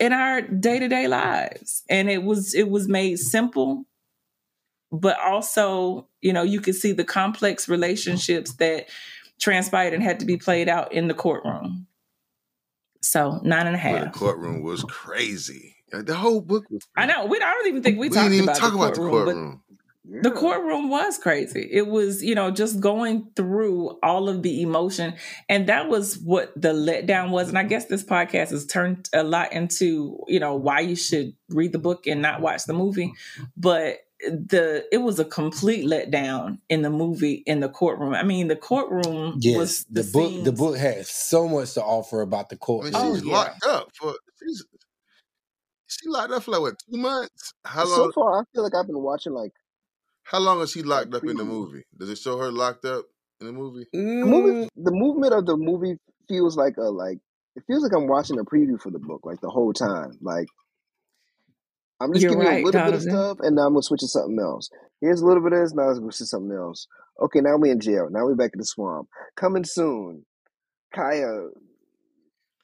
in 0.00 0.12
our 0.12 0.40
day-to-day 0.40 1.06
lives. 1.06 1.84
And 1.88 2.10
it 2.10 2.24
was 2.24 2.54
it 2.54 2.68
was 2.68 2.88
made 2.88 3.18
simple, 3.18 3.84
but 4.90 5.20
also, 5.20 6.08
you 6.20 6.32
know, 6.32 6.42
you 6.42 6.60
could 6.60 6.74
see 6.74 6.92
the 6.92 7.04
complex 7.04 7.68
relationships 7.68 8.54
that 8.54 8.88
transpired 9.38 9.94
and 9.94 10.02
had 10.02 10.18
to 10.20 10.26
be 10.26 10.36
played 10.36 10.68
out 10.68 10.92
in 10.92 11.06
the 11.06 11.14
courtroom. 11.14 11.86
So 13.02 13.40
nine 13.44 13.66
and 13.66 13.76
a 13.76 13.78
half 13.78 13.94
Well, 13.94 14.04
the 14.06 14.10
courtroom 14.10 14.62
was 14.62 14.82
crazy. 14.84 15.76
The 15.92 16.14
whole 16.14 16.40
book 16.40 16.64
was. 16.70 16.86
I 16.96 17.06
know. 17.06 17.26
We 17.26 17.36
I 17.38 17.52
don't 17.52 17.66
even 17.68 17.82
think 17.82 17.98
we, 17.98 18.08
We 18.08 18.14
talked 18.14 18.24
didn't 18.24 18.34
even 18.34 18.48
about, 18.48 18.56
talk 18.56 18.72
the 18.72 18.78
about 18.78 18.94
the 18.94 19.00
courtroom, 19.00 19.62
but 20.10 20.22
the 20.22 20.30
courtroom 20.32 20.88
was 20.90 21.18
crazy. 21.18 21.68
It 21.70 21.86
was, 21.86 22.22
you 22.22 22.34
know, 22.34 22.50
just 22.50 22.80
going 22.80 23.28
through 23.36 23.98
all 24.02 24.28
of 24.28 24.42
the 24.42 24.62
emotion. 24.62 25.14
And 25.48 25.68
that 25.68 25.88
was 25.88 26.18
what 26.18 26.52
the 26.60 26.72
letdown 26.72 27.30
was. 27.30 27.48
And 27.48 27.58
I 27.58 27.62
guess 27.62 27.86
this 27.86 28.02
podcast 28.02 28.50
has 28.50 28.66
turned 28.66 29.08
a 29.14 29.22
lot 29.22 29.52
into, 29.52 30.18
you 30.26 30.40
know, 30.40 30.56
why 30.56 30.80
you 30.80 30.96
should 30.96 31.34
read 31.48 31.72
the 31.72 31.78
book 31.78 32.06
and 32.06 32.20
not 32.22 32.40
watch 32.40 32.64
the 32.64 32.72
movie. 32.74 33.12
But 33.56 33.98
the 34.28 34.84
it 34.92 34.98
was 34.98 35.18
a 35.18 35.24
complete 35.24 35.86
letdown 35.86 36.58
in 36.68 36.82
the 36.82 36.90
movie 36.90 37.42
in 37.46 37.60
the 37.60 37.68
courtroom. 37.68 38.12
I 38.14 38.22
mean, 38.22 38.48
the 38.48 38.56
courtroom 38.56 39.36
Yes, 39.40 39.56
was 39.56 39.84
the, 39.84 40.02
the, 40.02 40.10
book. 40.12 40.44
The 40.44 40.52
book 40.52 40.76
has 40.76 41.08
so 41.08 41.48
much 41.48 41.74
to 41.74 41.82
offer 41.82 42.20
about 42.20 42.48
the 42.50 42.56
I 42.56 42.58
court. 42.58 42.84
mean, 42.86 42.94
Oh, 42.96 43.14
yeah. 43.14 43.32
locked 43.32 43.64
up 43.64 43.88
for. 43.94 44.14
She's 44.42 44.64
she 45.86 46.08
locked 46.08 46.32
up 46.32 46.42
for 46.42 46.50
like 46.52 46.60
what 46.60 46.74
two 46.90 46.98
months? 46.98 47.54
How 47.64 47.84
long? 47.86 47.96
So 47.96 48.12
far, 48.12 48.40
I 48.40 48.44
feel 48.54 48.62
like 48.62 48.74
I've 48.74 48.86
been 48.86 49.00
watching 49.00 49.32
like 49.32 49.52
How 50.30 50.38
long 50.38 50.60
is 50.60 50.70
she 50.70 50.82
locked 50.82 51.12
up 51.14 51.24
in 51.24 51.36
the 51.36 51.44
movie? 51.44 51.82
Does 51.98 52.08
it 52.10 52.18
show 52.18 52.38
her 52.38 52.52
locked 52.52 52.84
up 52.84 53.04
in 53.40 53.46
the 53.48 53.52
movie? 53.52 53.86
the 53.92 53.98
Mm, 53.98 54.28
movie. 54.28 54.68
The 54.76 54.92
movement 54.92 55.32
of 55.32 55.46
the 55.46 55.56
movie 55.56 55.96
feels 56.28 56.56
like 56.56 56.76
a 56.76 56.82
like. 56.82 57.18
It 57.56 57.64
feels 57.66 57.82
like 57.82 57.92
I'm 57.92 58.06
watching 58.06 58.38
a 58.38 58.44
preview 58.44 58.80
for 58.80 58.90
the 58.92 59.00
book 59.00 59.22
like 59.24 59.40
the 59.40 59.50
whole 59.50 59.72
time. 59.72 60.12
Like 60.22 60.46
I'm 62.00 62.12
just 62.12 62.22
You're 62.22 62.30
giving 62.32 62.44
you 62.46 62.48
a 62.50 62.54
right, 62.54 62.64
little 62.64 62.84
bit 62.84 62.94
of 62.94 63.02
stuff, 63.02 63.38
and 63.40 63.56
now 63.56 63.62
I'm 63.62 63.72
gonna 63.72 63.82
switch 63.82 64.00
to 64.00 64.08
something 64.08 64.38
else. 64.40 64.70
Here's 65.00 65.20
a 65.20 65.26
little 65.26 65.42
bit 65.42 65.52
of 65.52 65.60
this. 65.60 65.74
Now 65.74 65.82
I'm 65.82 65.88
gonna 65.94 66.00
switch 66.12 66.18
to 66.18 66.26
something 66.26 66.56
else. 66.56 66.86
Okay, 67.20 67.40
now 67.40 67.56
we're 67.56 67.72
in 67.72 67.80
jail. 67.80 68.08
Now 68.10 68.24
we're 68.24 68.36
back 68.36 68.52
in 68.54 68.58
the 68.58 68.64
swamp. 68.64 69.08
Coming 69.36 69.64
soon. 69.64 70.24
Kya 70.94 71.48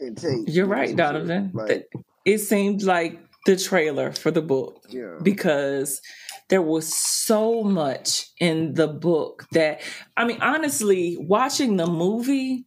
and 0.01 0.17
Tate 0.17 0.49
You're 0.49 0.67
right, 0.67 0.89
some. 0.89 0.97
Donovan. 0.97 1.51
Like 1.53 1.89
It 2.25 2.39
seemed 2.39 2.83
like 2.83 3.21
the 3.45 3.57
trailer 3.57 4.13
for 4.13 4.31
the 4.31 4.43
book. 4.43 4.85
yeah. 4.89 5.17
because 5.23 6.01
there 6.49 6.63
was 6.63 6.93
so 6.95 7.63
much 7.63 8.27
in 8.39 8.75
the 8.75 8.89
book 8.89 9.47
that 9.53 9.81
I 10.17 10.25
mean, 10.27 10.41
honestly, 10.41 11.17
watching 11.19 11.77
the 11.77 11.87
movie 11.87 12.67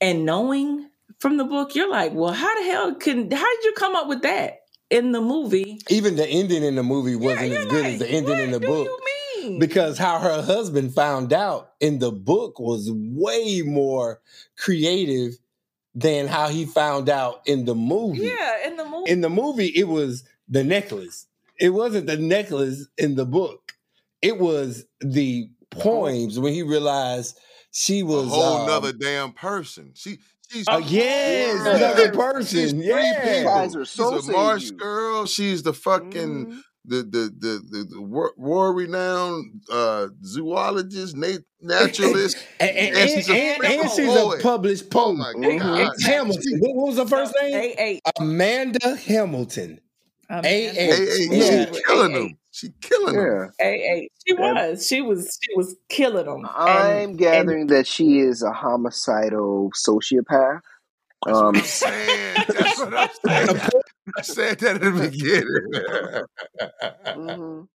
and 0.00 0.24
knowing 0.24 0.90
from 1.20 1.36
the 1.36 1.44
book, 1.44 1.74
you're 1.74 1.90
like, 1.90 2.12
well, 2.12 2.32
how 2.32 2.54
the 2.60 2.66
hell 2.66 2.94
can 2.94 3.30
how 3.30 3.56
did 3.56 3.64
you 3.64 3.72
come 3.76 3.94
up 3.96 4.08
with 4.08 4.22
that 4.22 4.60
in 4.90 5.12
the 5.12 5.20
movie? 5.20 5.78
even 5.88 6.16
the 6.16 6.26
ending 6.26 6.62
in 6.62 6.74
the 6.74 6.82
movie 6.82 7.16
wasn't 7.16 7.50
you're 7.50 7.60
as 7.60 7.66
good 7.66 7.86
as 7.86 7.98
the 7.98 8.08
ending 8.08 8.38
in 8.38 8.50
the 8.50 8.60
do 8.60 8.66
book. 8.66 8.86
you 8.86 9.00
mean? 9.42 9.58
because 9.58 9.98
how 9.98 10.18
her 10.18 10.42
husband 10.42 10.94
found 10.94 11.32
out 11.32 11.72
in 11.80 11.98
the 11.98 12.10
book 12.12 12.58
was 12.58 12.90
way 12.92 13.62
more 13.64 14.20
creative 14.58 15.38
than 15.94 16.26
how 16.26 16.48
he 16.48 16.64
found 16.64 17.08
out 17.08 17.40
in 17.46 17.64
the 17.64 17.74
movie. 17.74 18.26
yeah, 18.26 18.66
in 18.66 18.76
the 18.76 18.84
movie. 18.84 19.10
In 19.10 19.20
the 19.20 19.30
movie, 19.30 19.68
it 19.68 19.88
was 19.88 20.24
the 20.48 20.64
necklace. 20.64 21.26
It 21.60 21.70
wasn't 21.70 22.06
the 22.06 22.16
necklace 22.16 22.86
in 22.98 23.14
the 23.14 23.24
book. 23.26 23.72
It 24.22 24.38
was 24.38 24.84
the 25.00 25.48
poems 25.70 26.38
when 26.38 26.52
he 26.52 26.62
realized 26.62 27.38
she 27.72 28.02
was 28.02 28.26
A 28.26 28.30
whole 28.30 28.56
um, 28.62 28.66
nother 28.66 28.92
damn 28.92 29.32
person. 29.32 29.92
She 29.94 30.18
she's 30.50 30.66
uh, 30.68 30.80
yes, 30.84 31.60
Yeah. 31.64 31.76
another 31.76 32.06
she's 32.06 32.16
person. 32.16 32.82
three 32.82 33.14
people. 33.22 33.44
Guys 33.44 33.76
are 33.76 33.84
She's 33.84 34.28
a 34.28 34.32
marsh 34.32 34.64
you. 34.70 34.76
girl. 34.76 35.26
She's 35.26 35.62
the 35.62 35.72
fucking 35.74 36.46
Mhm. 36.46 36.60
the 36.86 36.96
the 37.02 37.32
the 37.38 37.60
the, 37.70 37.84
the 37.90 38.32
war 38.36 38.72
renowned 38.72 39.62
uh, 39.70 40.08
zoologist, 40.24 41.16
nat- 41.16 41.44
naturalist, 41.60 42.36
And, 42.60 42.70
and, 42.70 42.96
and 42.96 43.10
she's 43.10 43.28
a 43.28 43.32
and, 43.34 43.64
and 43.64 43.90
she's 43.90 44.14
a 44.14 44.38
published 44.40 44.84
Oh 44.94 45.14
poet. 45.16 45.36
my 45.38 45.56
god! 45.58 45.92
Hamilton. 46.02 46.42
She, 46.42 46.56
What 46.58 46.76
what 46.76 46.86
was 46.88 46.96
the 46.96 47.06
first 47.06 47.34
name? 47.42 47.54
A 47.54 47.74
eight. 47.82 48.02
Amanda 48.18 48.96
Hamilton. 48.96 49.80
Amanda 50.30 50.48
A 50.48 50.50
hey, 50.50 50.68
eight. 50.68 50.74
hey, 50.76 51.28
was 51.28 51.38
Yeah. 51.50 51.66
she 51.74 51.82
killing 51.82 52.12
A8. 52.12 52.14
them. 52.14 52.38
She 52.50 52.68
killing 52.80 53.16
them. 53.16 53.52
Yeah. 53.60 53.66
A 53.66 53.92
eight. 53.92 54.12
She 54.26 54.34
Yeah. 54.34 54.52
was. 54.70 54.86
She 54.86 55.00
was. 55.02 55.38
She 55.42 55.56
was 55.56 55.76
killing 55.88 56.26
them. 56.26 56.44
And 56.44 56.46
I'm 56.56 57.08
and 57.10 57.18
gathering 57.18 57.66
that 57.68 57.86
she 57.86 58.18
is 58.20 58.42
a 58.42 58.52
homicidal 58.52 59.70
sociopath. 59.74 60.60
That's 61.24 61.36
what 61.38 61.48
Um, 61.48 61.56
I'm 61.56 61.62
saying. 61.62 62.44
That's 62.48 62.78
what 62.78 62.94
I'm 62.94 63.08
saying. 63.26 63.82
I 64.16 64.22
said 64.22 64.58
that 64.60 64.82
in 64.82 64.94
the 64.96 65.10
beginning. 65.10 66.26
mhm. 67.16 67.68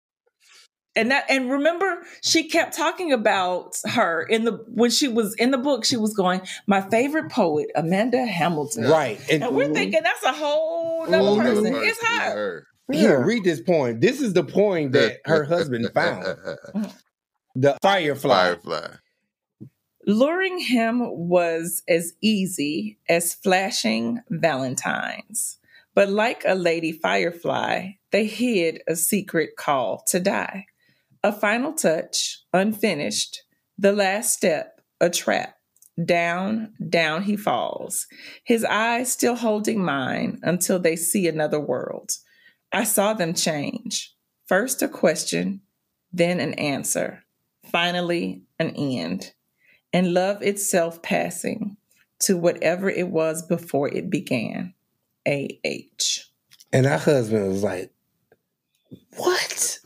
And 1.00 1.12
that 1.12 1.26
and 1.30 1.50
remember 1.50 2.04
she 2.22 2.48
kept 2.48 2.76
talking 2.76 3.12
about 3.14 3.76
her 3.86 4.22
in 4.24 4.44
the 4.46 4.52
when 4.68 4.92
she 4.92 5.08
was 5.08 5.34
in 5.36 5.52
the 5.52 5.58
book 5.58 5.86
she 5.86 5.98
was 5.98 6.14
going 6.14 6.42
my 6.68 6.82
favorite 6.90 7.32
poet 7.32 7.68
amanda 7.76 8.26
hamilton 8.26 8.84
Right. 8.84 9.20
And 9.32 9.44
and 9.44 9.56
we're 9.56 9.74
thinking 9.74 10.02
that's 10.04 10.24
a 10.24 10.34
whole 10.34 11.06
Whole 11.06 11.08
nother 11.12 11.44
nother 11.44 11.62
person 11.62 11.66
it's 11.68 11.74
person. 11.74 11.90
It's 11.90 12.04
her 12.04 12.32
her. 12.32 12.68
Here, 12.92 13.20
Yeah. 13.20 13.26
read 13.26 13.44
this 13.44 13.62
poem. 13.62 14.00
This 14.00 14.20
is 14.20 14.34
the 14.34 14.44
poem 14.44 14.92
that 14.92 15.18
her 15.26 15.44
husband 15.46 15.88
found. 15.94 16.26
The 17.56 17.78
firefly. 17.82 18.56
Firefly. 18.56 18.88
Luring 20.06 20.60
him 20.60 21.02
was 21.30 21.84
as 21.88 22.14
easy 22.22 22.98
as 23.10 23.34
flashing 23.34 24.22
valentines. 24.30 25.58
But 25.94 26.10
like 26.10 26.44
a 26.48 26.56
lady 26.56 26.92
firefly, 26.94 27.92
they 28.12 28.26
hid 28.26 28.82
a 28.88 28.96
secret 28.96 29.52
call 29.58 30.04
to 30.08 30.20
die. 30.20 30.66
A 31.24 31.32
final 31.32 31.74
touch, 31.74 32.44
unfinished. 32.54 33.44
The 33.78 33.92
last 33.92 34.34
step, 34.34 34.82
a 35.02 35.10
trap. 35.10 35.56
Down, 36.04 36.74
down 36.90 37.24
he 37.24 37.36
falls, 37.36 38.08
his 38.46 38.64
eyes 38.64 39.12
still 39.12 39.36
holding 39.36 39.84
mine 39.84 40.40
until 40.44 40.80
they 40.80 40.96
see 40.96 41.28
another 41.28 41.60
world. 41.60 42.12
I 42.72 42.86
saw 42.86 43.14
them 43.14 43.34
change. 43.34 44.16
First 44.48 44.82
a 44.82 44.88
question, 44.88 45.62
then 46.14 46.40
an 46.40 46.54
answer, 46.54 47.24
finally 47.70 48.44
an 48.60 48.70
end 48.78 49.34
and 49.94 50.14
love 50.14 50.42
itself 50.42 51.02
passing 51.02 51.78
to 52.20 52.38
whatever 52.38 52.90
it 52.90 53.10
was 53.10 53.42
before 53.42 53.90
it 53.90 54.10
began. 54.10 54.74
A.H. 55.28 56.30
And 56.72 56.86
her 56.86 56.98
husband 56.98 57.48
was 57.48 57.64
like, 57.64 57.92
What? 59.18 59.80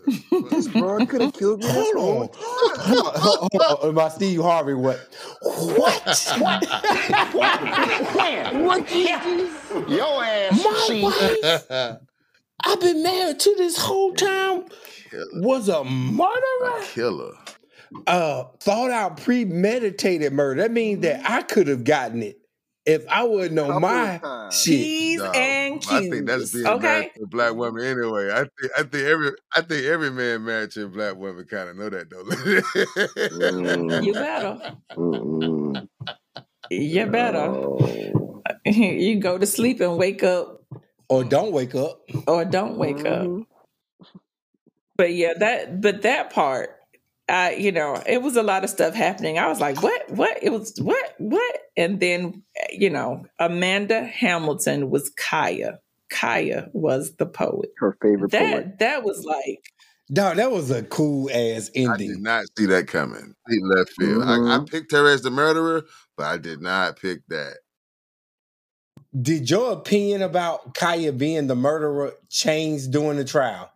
This 0.49 0.67
broad 0.67 1.09
could 1.09 1.21
have 1.21 1.33
killed 1.33 1.59
me. 1.61 1.65
This 1.65 1.93
Hold 1.95 1.97
on. 1.97 2.29
Hold 2.35 3.07
on. 3.07 3.13
Hold 3.15 3.83
on. 3.83 3.95
My 3.95 4.09
Steve 4.09 4.41
Harvey, 4.41 4.73
what? 4.73 4.99
What? 5.41 6.33
what? 7.33 8.53
What 8.53 8.87
Jesus? 8.87 9.89
Your 9.89 10.23
ass. 10.23 10.63
My 10.63 11.01
wife 11.03 11.97
I've 12.65 12.79
been 12.79 13.03
married 13.03 13.39
to 13.39 13.55
this 13.57 13.77
whole 13.77 14.13
time 14.13 14.65
Killer. 15.09 15.25
was 15.35 15.67
a 15.67 15.83
murderer. 15.83 16.81
Killer. 16.83 17.33
Uh, 18.07 18.45
thought 18.59 18.91
out, 18.91 19.17
premeditated 19.17 20.33
murder. 20.33 20.61
That 20.61 20.71
means 20.71 21.01
that 21.01 21.29
I 21.29 21.41
could 21.43 21.67
have 21.67 21.83
gotten 21.83 22.23
it 22.23 22.39
if 22.85 23.05
I 23.09 23.23
would 23.23 23.51
know 23.53 23.65
Couple 23.67 23.79
my 23.81 24.15
of 24.15 24.21
times. 24.21 24.61
shit. 24.61 24.75
P's 24.79 25.19
No, 25.19 25.31
and 25.31 25.81
Q's. 25.81 25.89
I 25.91 26.09
think 26.09 26.25
that's 26.27 26.53
being 26.53 26.67
okay. 26.67 26.81
married 26.83 27.11
to 27.15 27.23
a 27.23 27.27
black 27.27 27.53
woman 27.55 27.83
anyway. 27.85 28.31
I 28.31 28.39
think 28.39 28.71
I 28.77 28.83
think 28.83 29.03
every 29.05 29.31
I 29.55 29.61
think 29.61 29.85
every 29.85 30.11
man 30.11 30.43
married 30.45 30.71
to 30.71 30.85
a 30.85 30.89
black 30.89 31.15
woman 31.15 31.45
kind 31.45 31.69
of 31.69 31.77
know 31.77 31.89
that 31.89 32.09
though. 32.09 32.23
Mm, 32.23 34.03
You 34.05 34.13
better. 34.13 34.75
mm-mm. 34.95 35.87
You 36.69 37.05
better. 37.07 37.47
No. 37.47 38.41
You 38.65 39.19
go 39.19 39.37
to 39.37 39.45
sleep 39.45 39.79
and 39.81 39.97
wake 39.97 40.23
up 40.23 40.63
Or 41.09 41.23
don't 41.23 41.51
wake 41.53 41.75
up. 41.75 42.01
or 42.27 42.43
don't 42.45 42.77
wake 42.77 43.05
up. 43.05 43.23
Mhm. 43.27 43.45
But 44.97 45.13
yeah, 45.13 45.33
that 45.39 45.81
but 45.81 46.01
that 46.03 46.29
part, 46.31 46.69
I 47.29 47.53
you 47.55 47.71
know, 47.71 48.01
it 48.05 48.21
was 48.21 48.35
a 48.35 48.43
lot 48.43 48.63
of 48.63 48.69
stuff 48.69 48.93
happening. 48.93 49.37
I 49.39 49.47
was 49.47 49.59
like, 49.59 49.81
what, 49.81 50.09
what? 50.11 50.37
It 50.43 50.51
was 50.51 50.77
what, 50.81 51.13
what? 51.17 51.57
And 51.77 51.99
then 51.99 52.43
you 52.73 52.89
know, 52.89 53.25
Amanda 53.39 54.05
Hamilton 54.05 54.89
was 54.89 55.11
Kya. 55.19 55.77
Kya 56.11 56.69
was 56.73 57.15
the 57.15 57.25
poet. 57.25 57.69
Her 57.79 57.97
favorite 58.01 58.31
poet. 58.31 58.65
That 58.65 58.79
that 58.79 59.03
was 59.03 59.23
like 59.25 59.59
Dog, 60.11 60.35
that 60.35 60.51
was 60.51 60.69
a 60.69 60.83
cool 60.83 61.29
ass 61.31 61.71
ending. 61.73 61.89
I 61.91 61.97
did 61.97 62.19
not 62.21 62.45
see 62.57 62.65
that 62.67 62.87
coming. 62.87 63.33
Complete 63.47 63.77
left 63.77 63.91
field. 63.97 64.23
I, 64.23 64.33
I 64.33 64.59
Mhm. 64.59 64.69
picked 64.69 64.91
her 64.91 65.07
as 65.07 65.21
the 65.21 65.31
murderer, 65.31 65.83
but 66.17 66.25
I 66.27 66.37
did 66.37 66.61
not 66.61 66.99
pick 66.99 67.21
that. 67.29 67.55
Did 69.19 69.49
your 69.49 69.71
opinion 69.73 70.21
about 70.21 70.73
Kya 70.75 71.17
being 71.17 71.47
the 71.47 71.55
murderer 71.55 72.13
change 72.29 72.87
during 72.89 73.17
the 73.17 73.25
trial? 73.25 73.69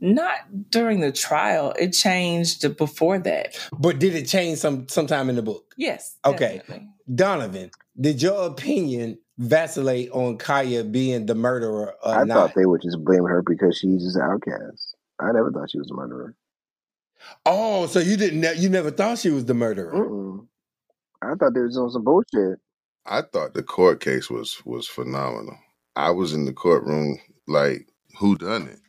not 0.00 0.70
during 0.70 1.00
the 1.00 1.10
trial. 1.12 1.72
It 1.78 1.92
changed 1.92 2.76
before 2.76 3.18
that. 3.20 3.56
But 3.78 3.98
did 3.98 4.14
it 4.14 4.26
change 4.26 4.58
some 4.58 4.86
sometime 4.88 5.30
in 5.30 5.36
the 5.36 5.40
book? 5.42 5.72
Yes. 5.78 6.16
Okay. 6.26 6.58
definitely. 6.58 6.88
Donovan, 7.14 7.70
did 8.00 8.22
your 8.22 8.46
opinion 8.46 9.18
vacillate 9.38 10.10
on 10.12 10.38
Kya 10.38 10.90
being 10.90 11.26
the 11.26 11.34
murderer 11.34 11.94
or 12.04 12.14
I 12.14 12.24
not? 12.24 12.34
thought 12.34 12.54
they 12.56 12.66
would 12.66 12.82
just 12.82 13.02
blame 13.04 13.24
her 13.24 13.42
because 13.42 13.76
she's 13.78 14.02
just 14.02 14.16
an 14.16 14.22
outcast. 14.22 14.96
I 15.20 15.32
never 15.32 15.50
thought 15.50 15.70
she 15.70 15.78
was 15.78 15.90
a 15.90 15.94
murderer. 15.94 16.34
oh, 17.46 17.86
so 17.86 18.00
you 18.00 18.16
didn't 18.16 18.40
ne- 18.40 18.56
you 18.56 18.68
never 18.68 18.90
thought 18.90 19.18
she 19.18 19.30
was 19.30 19.44
the 19.44 19.54
murderer. 19.54 19.92
Mm-mm. 19.94 20.46
I 21.22 21.34
thought 21.36 21.54
they 21.54 21.60
was 21.60 21.78
on 21.78 21.90
some 21.90 22.04
bullshit. 22.04 22.58
I 23.06 23.22
thought 23.22 23.54
the 23.54 23.62
court 23.62 24.00
case 24.00 24.30
was 24.30 24.60
was 24.64 24.86
phenomenal. 24.88 25.56
I 25.96 26.10
was 26.10 26.32
in 26.32 26.44
the 26.44 26.52
courtroom 26.52 27.18
like 27.46 27.88
who 28.18 28.36
done 28.36 28.68
it? 28.68 28.80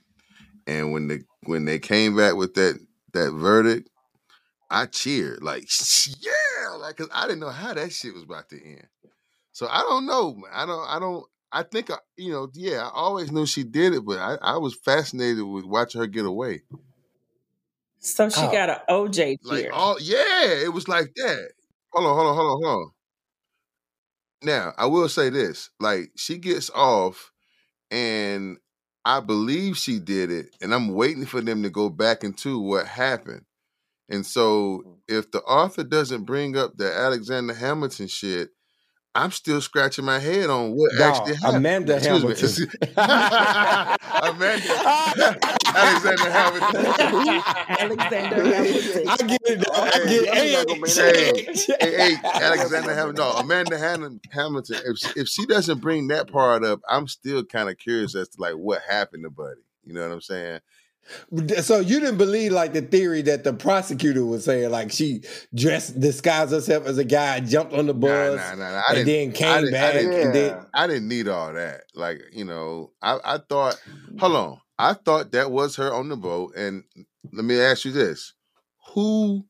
And 0.68 0.92
when 0.94 1.08
they 1.08 1.20
when 1.46 1.66
they 1.66 1.80
came 1.80 2.16
back 2.18 2.36
with 2.36 2.56
that 2.56 2.80
that 3.14 3.32
verdict, 3.34 3.90
I 4.70 4.86
cheered 4.88 5.44
like 5.44 5.68
yeah, 6.20 6.70
like 6.78 6.98
cuz 6.98 7.08
I 7.14 7.28
didn't 7.28 7.40
know 7.42 7.50
how 7.50 7.74
that 7.74 7.92
shit 7.94 8.14
was 8.14 8.24
about 8.24 8.50
to 8.50 8.64
end. 8.64 8.88
So 9.54 9.68
I 9.68 9.80
don't 9.80 10.06
know. 10.06 10.44
I 10.52 10.66
don't 10.66 10.88
I 10.88 11.00
don't 11.00 11.26
I 11.52 11.64
think 11.64 11.92
I, 11.92 11.98
you 12.18 12.32
know, 12.32 12.50
yeah, 12.54 12.88
I 12.88 12.92
always 12.94 13.32
knew 13.32 13.46
she 13.46 13.64
did 13.64 13.94
it, 13.94 14.06
but 14.06 14.20
I, 14.20 14.36
I 14.42 14.58
was 14.58 14.76
fascinated 14.76 15.44
with 15.46 15.66
watching 15.66 16.02
her 16.02 16.08
get 16.08 16.26
away. 16.26 16.64
So 18.00 18.30
she 18.30 18.48
Oh. 18.48 18.48
got 18.48 18.70
an 18.70 18.80
OJ 18.88 19.38
Like 19.44 19.68
cheer. 19.68 19.72
all 19.72 19.98
yeah, 20.02 20.46
it 20.64 20.74
was 20.74 20.88
like 20.88 21.14
that. 21.16 21.54
Hold 21.94 22.08
on, 22.08 22.16
hold 22.16 22.28
on, 22.28 22.36
hold 22.36 22.48
on, 22.52 22.64
hold 22.64 22.82
on. 22.88 22.92
Now, 24.42 24.74
I 24.78 24.86
will 24.86 25.10
say 25.10 25.30
this. 25.30 25.70
Like 25.80 26.12
she 26.16 26.38
gets 26.38 26.70
off 26.72 27.32
and 27.92 28.58
I 29.06 29.20
believe 29.22 29.78
she 29.78 30.00
did 30.00 30.32
it, 30.32 30.56
and 30.62 30.74
I'm 30.74 30.90
waiting 30.90 31.26
for 31.26 31.42
them 31.42 31.64
to 31.64 31.70
go 31.70 31.90
back 31.90 32.24
into 32.24 32.60
what 32.60 32.88
happened. 32.88 33.46
And 34.10 34.26
so 34.26 34.80
mm-hmm. 34.86 34.92
if 35.08 35.32
the 35.32 35.42
author 35.42 35.84
doesn't 35.84 36.24
bring 36.26 36.58
up 36.58 36.78
the 36.78 36.92
Alexander 36.94 37.54
Hamilton 37.54 38.08
shit, 38.08 38.50
I'm 39.16 39.32
still 39.32 39.62
scratching 39.62 40.04
my 40.04 40.20
head 40.20 40.50
on 40.50 40.72
what 40.76 40.92
Dog, 40.98 41.02
actually 41.16 41.36
happened. 41.36 41.56
Amanda 41.58 41.96
Excuse 41.96 42.60
me. 42.60 42.68
Hamilton. 42.98 43.98
Amanda 44.22 45.40
Alexander 45.76 46.32
Hamilton. 46.32 46.86
Alexander 47.80 48.56
Hamilton. 48.56 49.08
I 49.08 49.18
get 49.18 49.40
it. 49.46 49.62
dog. 49.62 49.74
I 49.76 50.00
Hey, 50.06 50.20
get 50.20 50.38
I'm 50.38 50.52
not 50.52 50.66
it. 50.68 51.46
gonna 51.46 51.78
Hey, 51.80 51.98
hey, 51.98 52.16
Alexander 52.44 52.94
Hamilton. 52.94 53.16
No, 53.26 53.32
Amanda 53.32 53.78
Han- 53.78 54.20
Hamilton. 54.32 54.80
If 54.86 54.98
she, 54.98 55.20
if 55.20 55.28
she 55.30 55.46
doesn't 55.46 55.80
bring 55.80 56.10
that 56.10 56.30
part 56.30 56.66
up, 56.66 56.82
I'm 56.90 57.08
still 57.08 57.46
kind 57.46 57.70
of 57.70 57.78
curious 57.78 58.16
as 58.16 58.28
to 58.30 58.42
like 58.42 58.56
what 58.56 58.82
happened 58.82 59.24
to 59.24 59.30
Buddy. 59.30 59.62
You 59.86 59.94
know 59.94 60.02
what 60.02 60.12
I'm 60.14 60.22
saying? 60.22 60.60
So 61.62 61.80
you 61.80 62.00
didn't 62.00 62.18
believe 62.18 62.52
like 62.52 62.74
the 62.74 62.82
theory 62.82 63.22
that 63.24 63.44
the 63.44 63.54
prosecutor 63.54 64.26
was 64.26 64.44
saying, 64.46 64.72
like 64.72 64.92
she 64.92 65.22
dressed, 65.54 66.00
disguised 66.00 66.52
herself 66.52 66.86
as 66.88 66.98
a 66.98 67.04
guy, 67.04 67.40
jumped 67.42 67.74
on 67.74 67.86
the 67.88 67.94
Nah, 67.94 68.00
bus, 68.00 68.36
nah, 68.38 68.56
nah. 68.56 68.72
nah. 68.72 68.82
I 68.88 68.96
and 68.96 69.06
didn't. 69.06 69.34
then 69.36 69.50
I 69.50 69.62
came 69.62 69.66
didn't, 69.66 69.76
I 69.76 69.80
back, 69.80 69.94
didn't. 69.94 70.14
and 70.14 70.36
then 70.36 70.66
I 70.74 70.88
didn't 70.88 71.08
need 71.08 71.28
all 71.28 71.54
that. 71.54 71.82
Like 71.94 72.22
you 72.32 72.46
know, 72.46 72.92
I 73.02 73.20
I 73.24 73.40
thought. 73.50 73.82
Hold 74.20 74.36
on. 74.36 74.62
I 74.78 74.94
thought 74.94 75.32
that 75.32 75.52
was 75.52 75.76
her 75.78 75.94
on 75.94 76.10
the 76.10 76.18
boat. 76.18 76.54
And 76.56 76.84
let 77.32 77.46
me 77.46 77.60
ask 77.60 77.86
you 77.86 77.92
this: 77.92 78.34
Who 78.94 79.46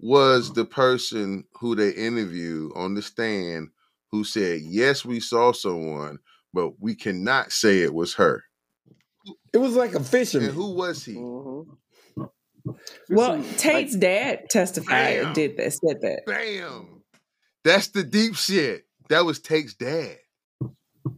was 0.00 0.52
the 0.52 0.64
person 0.64 1.44
who 1.60 1.74
they 1.74 1.90
interviewed 1.90 2.72
on 2.76 2.94
the 2.94 3.02
stand 3.02 3.68
who 4.10 4.24
said, 4.24 4.60
"Yes, 4.62 5.04
we 5.04 5.20
saw 5.20 5.52
someone, 5.52 6.18
but 6.54 6.80
we 6.80 6.94
cannot 6.94 7.52
say 7.52 7.80
it 7.82 7.94
was 7.94 8.14
her"? 8.14 8.44
It 9.52 9.58
was 9.58 9.74
like 9.74 9.92
a 9.94 9.96
And 9.96 10.06
fisherman. 10.06 10.50
who 10.50 10.72
was 10.74 11.04
he? 11.04 11.14
Mhm. 11.14 11.66
Well, 13.08 13.42
Some, 13.42 13.54
Tate's 13.56 13.96
dad 13.96 14.50
testified 14.50 15.16
Bam. 15.16 15.26
and 15.26 15.34
did 15.34 15.56
that, 15.56 15.72
said 15.72 16.00
that. 16.02 16.20
Bam. 16.26 17.02
That's 17.64 17.88
the 17.88 18.02
deep 18.02 18.34
shit. 18.36 18.84
That 19.08 19.24
was 19.24 19.38
Tate's 19.40 19.74
dad. 19.74 20.18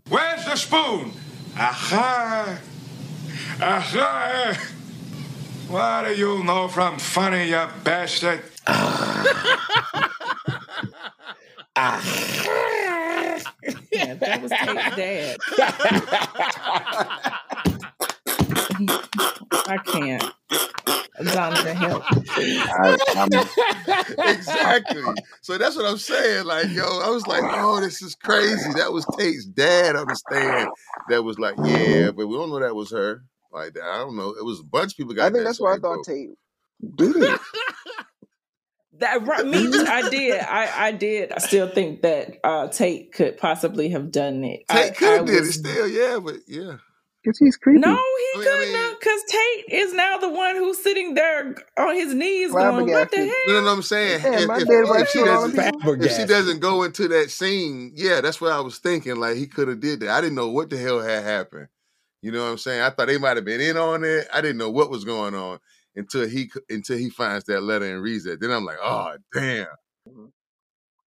Where's 0.09 0.45
the 0.45 0.55
spoon? 0.57 1.13
Aha! 1.57 2.59
Aha! 3.61 4.71
What 5.69 6.05
do 6.07 6.15
you 6.15 6.45
know 6.45 6.69
from 6.69 6.99
funny, 6.99 7.49
you 7.49 7.67
bastard? 7.85 8.43
Yeah, 13.93 14.15
that 14.15 14.43
was 14.43 14.51
Tate's 14.51 14.97
dad. 14.97 15.37
I 19.67 19.79
can't. 19.85 20.25
Donovan, 21.25 21.77
help. 21.77 22.03
I, 22.09 22.97
I'm, 23.17 24.29
exactly. 24.29 25.03
So 25.43 25.59
that's 25.59 25.77
what 25.77 25.85
I'm 25.85 25.99
saying. 25.99 26.47
Like, 26.47 26.71
yo, 26.71 26.83
I 26.83 27.11
was 27.11 27.27
like, 27.27 27.43
oh, 27.45 27.81
this 27.81 28.01
is 28.01 28.15
crazy. 28.15 28.73
That 28.75 28.93
was 28.93 29.07
Tate's 29.19 29.45
dad 29.45 29.97
on 29.97 30.07
the 30.07 30.17
stand. 30.17 30.71
That 31.09 31.23
was 31.23 31.39
like, 31.39 31.57
yeah, 31.63 32.11
but 32.11 32.27
we 32.27 32.37
don't 32.37 32.51
know 32.51 32.61
that 32.61 32.75
was 32.75 32.91
her. 32.93 33.23
Like, 33.53 33.77
I 33.79 33.99
don't 33.99 34.17
know. 34.17 34.31
It 34.31 34.45
was 34.45 34.61
a 34.61 34.65
bunch 34.65 34.93
of 34.93 34.97
people 34.97 35.15
got 35.15 35.27
I 35.27 35.31
think 35.33 35.45
that's 35.45 35.61
why 35.61 35.75
I 35.75 35.79
thought 35.79 35.97
boat. 35.97 36.05
Tate 36.07 36.31
did 36.97 37.17
it. 37.17 37.41
That 39.01 39.27
right, 39.27 39.47
me 39.47 39.65
too. 39.73 39.85
I 39.89 40.09
did. 40.09 40.41
I, 40.41 40.87
I 40.87 40.93
did. 40.93 41.33
I 41.33 41.39
still 41.39 41.69
think 41.69 42.03
that 42.03 42.37
uh, 42.45 42.69
Tate 42.69 43.13
could 43.13 43.39
possibly 43.39 43.89
have 43.91 44.13
done 44.13 44.45
it. 44.45 44.65
I, 44.69 44.83
Tate 44.83 44.97
could 44.97 45.09
I 45.09 45.13
have 45.13 45.27
did 45.27 45.45
it 45.45 45.53
still, 45.53 45.89
yeah, 45.89 46.19
but 46.23 46.37
yeah. 46.47 46.77
Because 47.31 47.39
he's 47.39 47.57
creepy. 47.57 47.81
No, 47.81 47.91
he 47.93 48.39
couldn't 48.41 48.75
have, 48.75 48.93
uh, 48.93 48.95
because 49.01 49.23
Tate 49.29 49.65
is 49.81 49.95
now 49.95 50.19
the 50.19 50.29
one 50.29 50.57
who's 50.57 50.83
sitting 50.83 51.15
there 51.15 51.55
on 51.79 51.95
his 51.95 52.15
knees 52.15 52.53
going, 52.53 52.87
"What 52.93 53.11
the 53.11 53.17
hell?" 53.19 53.29
You 53.49 53.55
know 53.55 53.63
what 53.65 53.71
I'm 53.71 53.83
saying? 53.83 54.21
Yeah, 54.23 54.31
if, 54.41 54.49
if- 54.63 54.69
if 55.03 55.09
she 55.11 55.19
doesn't, 55.25 55.55
if 56.05 56.13
she 56.13 56.25
doesn't 56.29 56.61
go 56.61 56.83
into 56.83 57.09
that 57.09 57.31
scene, 57.31 57.93
yeah, 57.95 58.21
that's 58.21 58.41
what 58.41 58.53
I 58.53 58.61
was 58.61 58.79
thinking. 58.79 59.17
Like 59.17 59.37
he 59.37 59.47
could 59.47 59.69
have 59.69 59.81
did 59.81 60.01
that. 60.01 60.11
I 60.11 60.21
didn't 60.21 60.37
know 60.37 60.49
what 60.51 60.71
the 60.71 60.77
hell 60.79 61.01
had 61.01 61.25
happened. 61.25 61.69
You 62.23 62.33
know 62.33 62.45
what 62.45 62.51
I'm 62.51 62.59
saying? 62.59 62.83
I 62.83 62.91
thought 62.91 63.07
they 63.07 63.19
might 63.19 63.37
have 63.37 63.45
been 63.47 63.61
in 63.63 63.77
on 63.79 64.05
it. 64.05 64.29
I 64.35 64.41
didn't 64.41 64.59
know 64.59 64.71
what 64.71 64.91
was 64.91 65.05
going 65.05 65.35
on 65.35 65.59
until 65.97 66.29
he 66.29 66.51
until 66.69 66.99
he 66.99 67.11
finds 67.11 67.45
that 67.47 67.63
letter 67.63 67.87
and 67.87 68.03
reads 68.03 68.27
it. 68.27 68.41
Then 68.41 68.51
I'm 68.51 68.65
like, 68.65 68.79
oh 68.83 69.17
damn. 69.33 69.67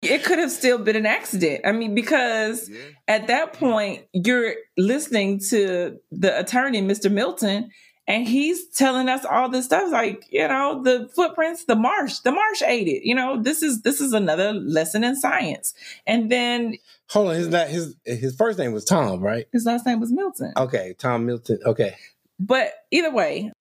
It 0.04 0.24
could 0.24 0.38
have 0.38 0.50
still 0.50 0.78
been 0.78 0.96
an 0.96 1.06
accident. 1.06 1.62
I 1.64 1.72
mean, 1.72 1.94
because 1.94 2.70
at 3.08 3.26
that 3.28 3.52
point, 3.54 4.04
you're 4.12 4.54
listening 4.76 5.40
to 5.50 5.98
the 6.10 6.38
attorney, 6.38 6.82
Mr. 6.82 7.10
Milton, 7.10 7.70
and 8.06 8.28
he's 8.28 8.68
telling 8.68 9.08
us 9.08 9.24
all 9.24 9.48
this 9.48 9.64
stuff 9.64 9.90
like, 9.90 10.24
you 10.30 10.46
know, 10.46 10.82
the 10.82 11.08
footprints, 11.14 11.64
the 11.64 11.76
marsh, 11.76 12.18
the 12.18 12.32
marsh 12.32 12.62
ate 12.62 12.86
it. 12.86 13.06
You 13.06 13.14
know, 13.14 13.42
this 13.42 13.62
is 13.62 13.82
this 13.82 14.00
is 14.00 14.12
another 14.12 14.52
lesson 14.52 15.04
in 15.04 15.16
science. 15.16 15.72
And 16.06 16.30
then 16.30 16.76
Hold 17.10 17.28
on, 17.28 17.34
his 17.36 17.48
la- 17.48 17.64
his 17.64 17.96
his 18.04 18.36
first 18.36 18.58
name 18.58 18.72
was 18.72 18.84
Tom, 18.84 19.20
right? 19.20 19.46
his 19.52 19.64
last 19.64 19.86
name 19.86 20.00
was 20.00 20.12
Milton. 20.12 20.52
Okay, 20.56 20.94
Tom 20.98 21.24
Milton. 21.26 21.58
Okay. 21.64 21.96
But 22.38 22.72
either 22.90 23.10
way, 23.12 23.52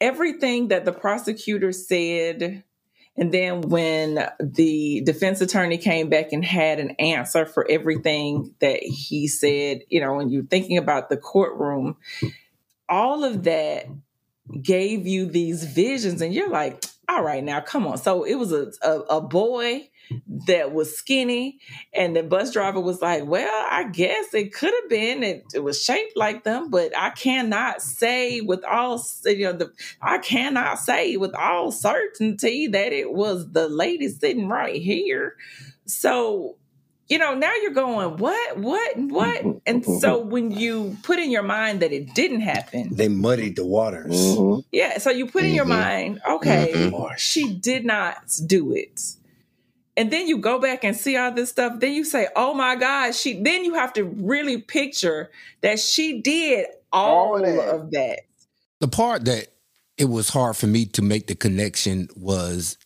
everything 0.00 0.68
that 0.68 0.84
the 0.84 0.92
prosecutor 0.92 1.70
said, 1.72 2.64
and 3.16 3.32
then 3.32 3.62
when 3.62 4.28
the 4.40 5.02
defense 5.04 5.40
attorney 5.40 5.78
came 5.78 6.08
back 6.08 6.32
and 6.32 6.44
had 6.44 6.78
an 6.78 6.90
answer 6.98 7.46
for 7.46 7.66
everything 7.68 8.54
that 8.60 8.82
he 8.82 9.26
said, 9.26 9.80
you 9.88 10.00
know, 10.00 10.14
when 10.14 10.28
you're 10.28 10.44
thinking 10.44 10.78
about 10.78 11.08
the 11.08 11.16
courtroom, 11.16 11.96
all 12.88 13.24
of 13.24 13.44
that 13.44 13.86
gave 14.62 15.06
you 15.06 15.26
these 15.26 15.64
visions, 15.64 16.20
and 16.20 16.34
you're 16.34 16.50
like, 16.50 16.84
all 17.08 17.22
right, 17.22 17.42
now 17.42 17.60
come 17.60 17.86
on. 17.86 17.98
So 17.98 18.24
it 18.24 18.34
was 18.34 18.52
a, 18.52 18.70
a, 18.82 19.00
a 19.16 19.20
boy 19.20 19.88
that 20.46 20.72
was 20.72 20.96
skinny, 20.96 21.58
and 21.94 22.16
the 22.16 22.22
bus 22.22 22.52
driver 22.52 22.80
was 22.80 23.00
like, 23.02 23.24
well, 23.26 23.66
I 23.70 23.84
guess 23.90 24.34
it 24.34 24.54
could 24.54 24.72
have 24.80 24.90
been, 24.90 25.22
it, 25.22 25.44
it 25.54 25.64
was 25.64 25.82
shaped 25.82 26.16
like 26.16 26.44
them, 26.44 26.70
but 26.70 26.96
I 26.96 27.10
cannot 27.10 27.82
say 27.82 28.40
with 28.40 28.64
all, 28.64 29.04
you 29.24 29.44
know, 29.44 29.52
the, 29.52 29.72
I 30.02 30.18
cannot 30.18 30.78
say 30.80 31.16
with 31.16 31.34
all 31.34 31.72
certainty 31.72 32.68
that 32.68 32.92
it 32.92 33.12
was 33.12 33.50
the 33.52 33.68
lady 33.68 34.08
sitting 34.08 34.48
right 34.48 34.80
here. 34.80 35.36
So, 35.86 36.56
you 37.08 37.18
know, 37.18 37.34
now 37.34 37.52
you're 37.62 37.72
going, 37.72 38.16
what, 38.18 38.58
what, 38.58 38.96
what? 38.98 39.42
And 39.66 39.84
so 39.84 40.20
when 40.20 40.50
you 40.52 40.96
put 41.04 41.18
in 41.20 41.30
your 41.30 41.42
mind 41.44 41.80
that 41.80 41.92
it 41.92 42.14
didn't 42.14 42.40
happen, 42.40 42.90
They 42.92 43.08
muddied 43.08 43.56
the 43.56 43.66
waters. 43.66 44.12
Mhm. 44.12 44.64
yeah, 44.72 44.98
so 44.98 45.10
you 45.10 45.26
put 45.26 45.44
in 45.44 45.54
your 45.54 45.66
Mhm. 45.66 45.68
mind, 45.68 46.20
okay, 46.28 46.72
Mhm. 46.74 47.18
she 47.18 47.54
did 47.54 47.84
not 47.84 48.18
do 48.46 48.72
it. 48.74 49.00
And 49.96 50.10
then 50.10 50.28
you 50.28 50.38
go 50.38 50.58
back 50.58 50.84
and 50.84 50.94
see 50.94 51.16
all 51.16 51.32
this 51.32 51.50
stuff. 51.50 51.80
Then 51.80 51.92
you 51.92 52.04
say, 52.04 52.28
"Oh 52.36 52.52
my 52.52 52.76
God!" 52.76 53.14
She. 53.14 53.40
Then 53.40 53.64
you 53.64 53.74
have 53.74 53.92
to 53.94 54.04
really 54.04 54.58
picture 54.58 55.30
that 55.62 55.80
she 55.80 56.20
did 56.20 56.66
all, 56.92 57.34
All 57.34 57.36
of 57.36 57.42
that. 57.46 57.68
of 57.68 57.90
that. 57.92 58.20
The 58.80 58.88
part 58.88 59.24
that 59.24 59.48
it 59.96 60.06
was 60.06 60.28
hard 60.28 60.56
for 60.56 60.66
me 60.66 60.84
to 60.86 61.02
make 61.02 61.26
the 61.26 61.34
connection 61.34 62.08
was 62.14 62.76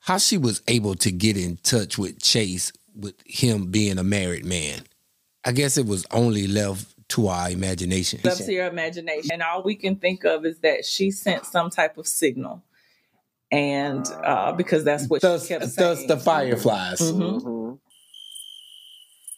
how 0.00 0.18
she 0.18 0.36
was 0.36 0.60
able 0.68 0.94
to 0.96 1.10
get 1.10 1.36
in 1.36 1.56
touch 1.62 1.96
with 1.96 2.22
Chase 2.22 2.72
with 2.94 3.14
him 3.24 3.70
being 3.70 3.98
a 3.98 4.04
married 4.04 4.44
man. 4.44 4.82
I 5.44 5.52
guess 5.52 5.76
it 5.78 5.86
was 5.86 6.06
only 6.10 6.46
left 6.46 6.94
to 7.08 7.28
our 7.28 7.50
imagination. 7.50 8.20
Up 8.26 8.36
to 8.36 8.52
your 8.52 8.66
imagination, 8.66 9.30
and 9.32 9.42
all 9.42 9.62
we 9.62 9.74
can 9.76 9.96
think 9.96 10.24
of 10.24 10.44
is 10.44 10.58
that 10.58 10.84
she 10.84 11.10
sent 11.10 11.46
some 11.46 11.70
type 11.70 11.98
of 11.98 12.06
signal, 12.06 12.62
and 13.50 14.06
uh, 14.24 14.52
because 14.52 14.84
that's 14.84 15.08
what 15.08 15.22
Thus, 15.22 15.42
she 15.42 15.48
kept 15.48 15.76
thus 15.76 15.98
saying. 15.98 16.08
the 16.08 16.18
fireflies. 16.18 17.00
Mhm. 17.00 17.42
Mhm. 17.42 17.78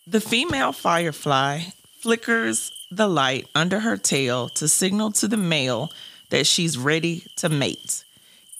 The 0.06 0.20
female 0.20 0.72
firefly 0.72 1.62
flickers 2.00 2.70
the 2.90 3.08
light 3.08 3.48
under 3.54 3.80
her 3.80 3.96
tail 3.96 4.48
to 4.50 4.68
signal 4.68 5.10
to 5.12 5.26
the 5.26 5.36
male 5.36 5.90
that 6.30 6.46
she's 6.46 6.78
ready 6.78 7.24
to 7.36 7.48
mate. 7.48 8.04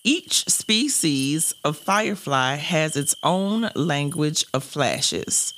Each 0.03 0.45
species 0.49 1.55
of 1.65 1.77
firefly 1.77 2.57
has 2.57 2.97
its 2.97 3.15
own 3.23 3.71
language 3.75 4.45
of 4.53 4.65
flashes. 4.65 5.53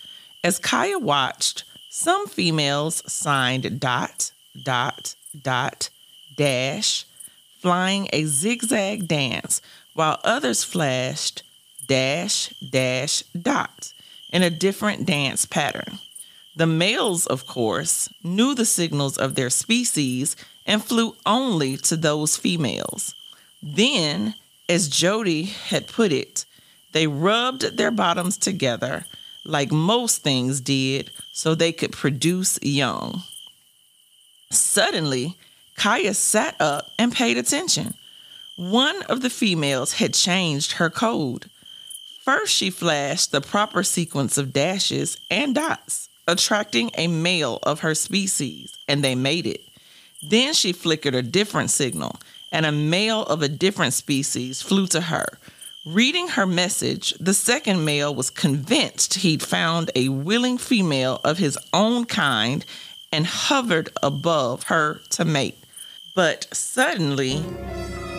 As 0.45 0.59
Kya 0.61 1.01
watched, 1.01 1.64
some 1.91 2.26
females 2.26 3.03
signed 3.11 3.80
dot, 3.80 4.30
dot, 4.62 5.14
dot, 5.43 5.89
dash, 6.36 7.05
flying 7.61 8.09
a 8.13 8.25
zigzag 8.25 9.09
dance, 9.09 9.61
while 9.95 10.21
others 10.25 10.65
flashed 10.65 11.43
dash, 11.87 12.49
dash, 12.71 13.23
dot 13.41 13.93
in 14.31 14.43
a 14.43 14.51
different 14.51 15.07
dance 15.07 15.45
pattern. 15.45 15.99
The 16.55 16.67
males, 16.67 17.27
of 17.27 17.47
course, 17.47 18.09
knew 18.23 18.55
the 18.55 18.65
signals 18.65 19.17
of 19.17 19.35
their 19.35 19.51
species 19.51 20.37
and 20.67 20.85
flew 20.85 21.17
only 21.25 21.77
to 21.79 21.97
those 21.97 22.37
females. 22.37 23.15
Then, 23.63 24.35
as 24.69 24.89
Jodie 24.89 25.49
had 25.49 25.89
put 25.89 26.13
it, 26.13 26.45
they 26.93 27.07
rubbed 27.07 27.77
their 27.77 27.91
bottoms 27.91 28.37
together 28.37 29.05
like 29.45 29.73
most 29.73 30.23
things 30.23 30.61
did 30.61 31.11
so 31.33 31.55
they 31.55 31.73
could 31.73 31.93
produce 31.93 32.59
young. 32.61 33.23
Suddenly, 34.51 35.37
Kya 35.79 36.14
sat 36.14 36.57
up 36.61 36.91
and 36.99 37.12
paid 37.12 37.39
attention. 37.39 37.95
One 38.57 39.03
of 39.03 39.22
the 39.22 39.31
females 39.31 39.95
had 39.95 40.12
changed 40.12 40.72
her 40.72 40.91
code. 40.91 41.49
First, 42.24 42.53
she 42.53 42.68
flashed 42.68 43.31
the 43.31 43.41
proper 43.41 43.85
sequence 43.85 44.37
of 44.37 44.53
dashes 44.53 45.18
and 45.31 45.55
dots, 45.55 46.09
attracting 46.26 46.91
a 46.99 47.07
male 47.07 47.61
of 47.62 47.81
her 47.81 47.95
species, 47.95 48.76
and 48.89 49.05
they 49.05 49.14
mated. 49.14 49.61
Then 50.20 50.53
she 50.53 50.72
flickered 50.72 51.14
a 51.14 51.22
different 51.22 51.70
signal, 51.70 52.16
and 52.51 52.66
a 52.66 52.72
male 52.72 53.22
of 53.22 53.43
a 53.43 53.49
different 53.49 53.95
species 53.95 54.61
flew 54.61 54.89
to 54.89 55.03
her. 55.03 55.39
Reading 55.87 56.29
her 56.29 56.45
message, 56.45 57.14
the 57.20 57.33
second 57.33 57.85
male 57.85 58.12
was 58.12 58.31
convinced 58.31 59.14
he'd 59.14 59.43
found 59.43 59.93
a 59.95 60.09
willing 60.09 60.59
female 60.59 61.20
of 61.22 61.39
his 61.39 61.57
own 61.72 62.05
kind 62.05 62.64
and 63.12 63.26
hovered 63.26 63.91
above 64.03 64.64
her 64.64 65.01
to 65.11 65.24
mate. 65.24 65.57
But 66.15 66.47
suddenly, 66.53 67.39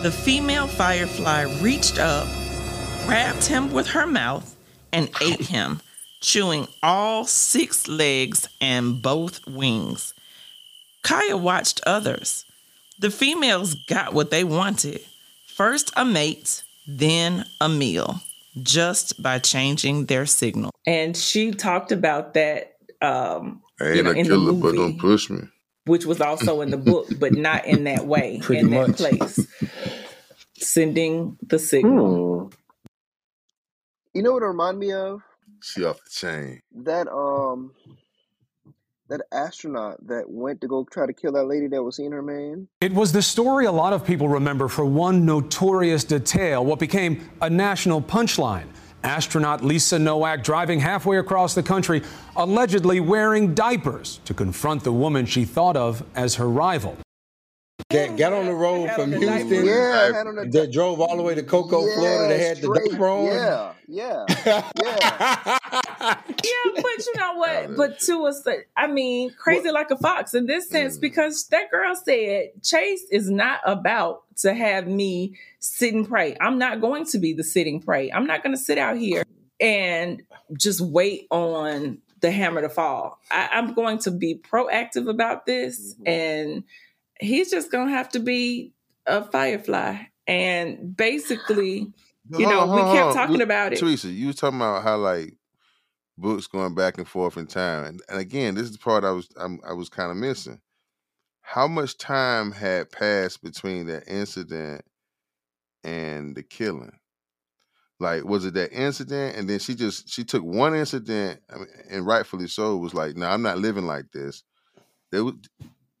the 0.02 0.10
female 0.10 0.66
firefly 0.66 1.42
reached 1.60 1.98
up, 1.98 2.26
grabbed 3.06 3.44
him 3.46 3.72
with 3.72 3.88
her 3.88 4.06
mouth, 4.06 4.56
and 4.92 5.10
ate 5.20 5.42
him, 5.42 5.80
chewing 6.20 6.66
all 6.82 7.24
six 7.24 7.88
legs 7.88 8.48
and 8.60 9.02
both 9.02 9.46
wings. 9.46 10.14
Kya 11.04 11.38
watched 11.40 11.80
others. 11.86 12.44
The 12.98 13.10
females 13.10 13.74
got 13.74 14.12
what 14.12 14.30
they 14.30 14.44
wanted 14.44 15.00
first 15.46 15.92
a 15.96 16.04
mate, 16.04 16.62
then 16.86 17.44
a 17.60 17.68
meal, 17.68 18.20
just 18.62 19.22
by 19.22 19.38
changing 19.38 20.06
their 20.06 20.24
signal. 20.26 20.70
and 20.86 21.14
she 21.16 21.50
talked 21.52 21.92
about 21.92 22.32
that. 22.34 22.76
Um, 23.02 23.62
I 23.80 23.84
you 23.84 23.90
ain't 23.92 24.04
know, 24.04 24.10
a 24.10 24.24
killer, 24.24 24.52
but 24.52 24.74
don't 24.74 24.98
push 24.98 25.28
me. 25.30 25.40
Which 25.90 26.06
was 26.06 26.20
also 26.20 26.60
in 26.60 26.70
the 26.70 26.76
book, 26.76 27.08
but 27.18 27.32
not 27.32 27.66
in 27.66 27.82
that 27.82 28.06
way, 28.06 28.38
Pretty 28.42 28.60
in 28.60 28.70
that 28.70 28.88
much. 28.90 28.96
place. 28.98 29.44
Sending 30.56 31.36
the 31.42 31.58
signal. 31.58 32.44
Hmm. 32.44 32.88
You 34.14 34.22
know 34.22 34.32
what 34.32 34.42
it 34.44 34.46
remind 34.46 34.78
me 34.78 34.92
of? 34.92 35.20
She 35.60 35.84
off 35.84 35.98
the 36.04 36.10
chain. 36.10 36.60
That 36.84 37.08
um 37.08 37.72
that 39.08 39.22
astronaut 39.32 40.06
that 40.06 40.30
went 40.30 40.60
to 40.60 40.68
go 40.68 40.86
try 40.92 41.06
to 41.06 41.12
kill 41.12 41.32
that 41.32 41.46
lady 41.46 41.66
that 41.66 41.82
was 41.82 41.96
seeing 41.96 42.12
her 42.12 42.22
man. 42.22 42.68
It 42.80 42.92
was 42.92 43.10
the 43.10 43.22
story 43.22 43.66
a 43.66 43.72
lot 43.72 43.92
of 43.92 44.04
people 44.04 44.28
remember 44.28 44.68
for 44.68 44.84
one 44.84 45.26
notorious 45.26 46.04
detail, 46.04 46.64
what 46.64 46.78
became 46.78 47.28
a 47.42 47.50
national 47.50 48.00
punchline. 48.00 48.68
Astronaut 49.02 49.64
Lisa 49.64 49.98
Nowak 49.98 50.42
driving 50.42 50.80
halfway 50.80 51.18
across 51.18 51.54
the 51.54 51.62
country, 51.62 52.02
allegedly 52.36 53.00
wearing 53.00 53.54
diapers 53.54 54.20
to 54.24 54.34
confront 54.34 54.84
the 54.84 54.92
woman 54.92 55.26
she 55.26 55.44
thought 55.44 55.76
of 55.76 56.04
as 56.14 56.36
her 56.36 56.48
rival. 56.48 56.96
That 57.90 58.16
got 58.16 58.32
on 58.32 58.46
the 58.46 58.54
road 58.54 58.90
from 58.92 59.10
the. 59.10 59.18
Houston. 59.18 59.64
Yeah, 59.66 60.12
had 60.12 60.26
on 60.28 60.36
the 60.36 60.46
That 60.46 60.72
drove 60.72 61.00
all 61.00 61.16
the 61.16 61.22
way 61.22 61.34
to 61.34 61.42
Cocoa, 61.42 61.84
yeah, 61.86 61.94
Florida. 61.96 62.28
They 62.34 62.44
had 62.46 62.56
the 62.58 62.62
straight. 62.74 62.90
diaper 62.92 63.08
on. 63.08 63.26
Yeah, 63.26 63.72
yeah, 63.88 64.70
yeah. 64.80 65.58
Yeah, 66.00 66.72
but 66.82 67.06
you 67.06 67.12
know 67.18 67.34
what? 67.34 67.76
But 67.76 68.00
to 68.00 68.24
us, 68.26 68.42
I 68.76 68.86
mean, 68.86 69.32
crazy 69.34 69.70
like 69.70 69.90
a 69.90 69.96
fox 69.96 70.32
in 70.34 70.46
this 70.46 70.68
sense, 70.68 70.96
Mm. 70.96 71.00
because 71.02 71.46
that 71.48 71.70
girl 71.70 71.94
said 71.94 72.50
Chase 72.62 73.04
is 73.10 73.30
not 73.30 73.60
about 73.66 74.22
to 74.38 74.54
have 74.54 74.86
me 74.86 75.36
sit 75.58 75.92
and 75.92 76.08
pray. 76.08 76.36
I'm 76.40 76.58
not 76.58 76.80
going 76.80 77.04
to 77.06 77.18
be 77.18 77.34
the 77.34 77.44
sitting 77.44 77.80
prey. 77.80 78.10
I'm 78.10 78.26
not 78.26 78.42
going 78.42 78.54
to 78.56 78.60
sit 78.62 78.78
out 78.78 78.96
here 78.96 79.24
and 79.60 80.22
just 80.56 80.80
wait 80.80 81.26
on 81.30 81.98
the 82.20 82.30
hammer 82.30 82.62
to 82.62 82.68
fall. 82.70 83.18
I, 83.30 83.48
I'm 83.52 83.74
going 83.74 83.98
to 84.00 84.10
be 84.10 84.34
proactive 84.36 85.08
about 85.08 85.44
this, 85.44 85.94
and 86.06 86.64
he's 87.20 87.50
just 87.50 87.70
gonna 87.70 87.90
have 87.90 88.08
to 88.10 88.18
be 88.18 88.72
a 89.06 89.24
firefly. 89.24 89.98
And 90.26 90.96
basically, 90.96 91.92
you 92.30 92.46
know, 92.46 92.60
on, 92.60 92.74
we 92.74 92.98
kept 92.98 93.14
talking 93.14 93.42
about 93.42 93.72
it. 93.72 93.78
Teresa, 93.78 94.08
you 94.08 94.28
was 94.28 94.36
talking 94.36 94.58
about 94.58 94.82
how 94.82 94.96
like 94.96 95.34
books 96.18 96.46
going 96.46 96.74
back 96.74 96.98
and 96.98 97.08
forth 97.08 97.36
in 97.36 97.46
time, 97.46 97.84
and, 97.84 98.02
and 98.08 98.18
again, 98.18 98.54
this 98.54 98.64
is 98.64 98.72
the 98.72 98.78
part 98.78 99.04
I 99.04 99.10
was 99.10 99.28
I'm, 99.36 99.60
I 99.66 99.72
was 99.72 99.88
kind 99.88 100.10
of 100.10 100.16
missing. 100.16 100.60
How 101.42 101.66
much 101.66 101.98
time 101.98 102.52
had 102.52 102.90
passed 102.90 103.42
between 103.42 103.86
that 103.86 104.04
incident 104.06 104.84
and 105.82 106.34
the 106.36 106.42
killing? 106.42 106.92
Like, 107.98 108.24
was 108.24 108.46
it 108.46 108.54
that 108.54 108.72
incident, 108.72 109.36
and 109.36 109.48
then 109.48 109.58
she 109.58 109.74
just 109.74 110.08
she 110.08 110.24
took 110.24 110.42
one 110.42 110.74
incident, 110.74 111.40
I 111.52 111.56
mean, 111.56 111.66
and 111.90 112.06
rightfully 112.06 112.46
so, 112.46 112.76
was 112.76 112.94
like, 112.94 113.16
"No, 113.16 113.26
I'm 113.26 113.42
not 113.42 113.58
living 113.58 113.86
like 113.86 114.10
this." 114.12 114.42
There 115.10 115.24
was, 115.24 115.34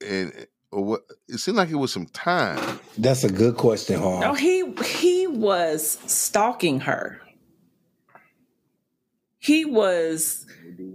and 0.06 0.46
or 0.72 0.84
what? 0.84 1.00
It 1.28 1.38
seemed 1.38 1.56
like 1.56 1.70
it 1.70 1.76
was 1.76 1.92
some 1.92 2.06
time. 2.06 2.78
That's 2.98 3.24
a 3.24 3.30
good 3.30 3.56
question, 3.56 4.00
Harv. 4.00 4.20
No, 4.20 4.34
he 4.34 4.72
he 4.84 5.26
was 5.26 5.98
stalking 6.06 6.80
her. 6.80 7.20
He 9.42 9.64
was, 9.64 10.44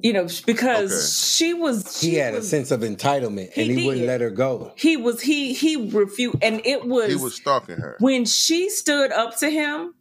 you 0.04 0.14
know, 0.14 0.28
because 0.46 1.18
she 1.36 1.54
was. 1.56 2.00
he 2.00 2.12
she 2.12 2.16
had 2.16 2.36
a 2.36 2.44
sense 2.44 2.70
of 2.70 2.82
entitlement, 2.82 3.52
He 3.54 3.62
and 3.64 3.72
he 3.72 3.78
did. 3.78 3.86
wouldn't 3.88 4.06
let 4.06 4.22
her 4.22 4.30
go. 4.30 4.72
He 4.76 4.98
was 4.98 5.20
he 5.22 5.54
he 5.54 5.90
refused, 5.90 6.38
and 6.44 6.62
it 6.66 6.86
was 6.86 7.10
He 7.10 7.16
was 7.16 7.36
stalking 7.36 7.78
her. 7.78 7.98
when 8.00 8.26
she 8.26 8.70
stood 8.70 9.12
up 9.12 9.36
to 9.40 9.50
him 9.50 9.96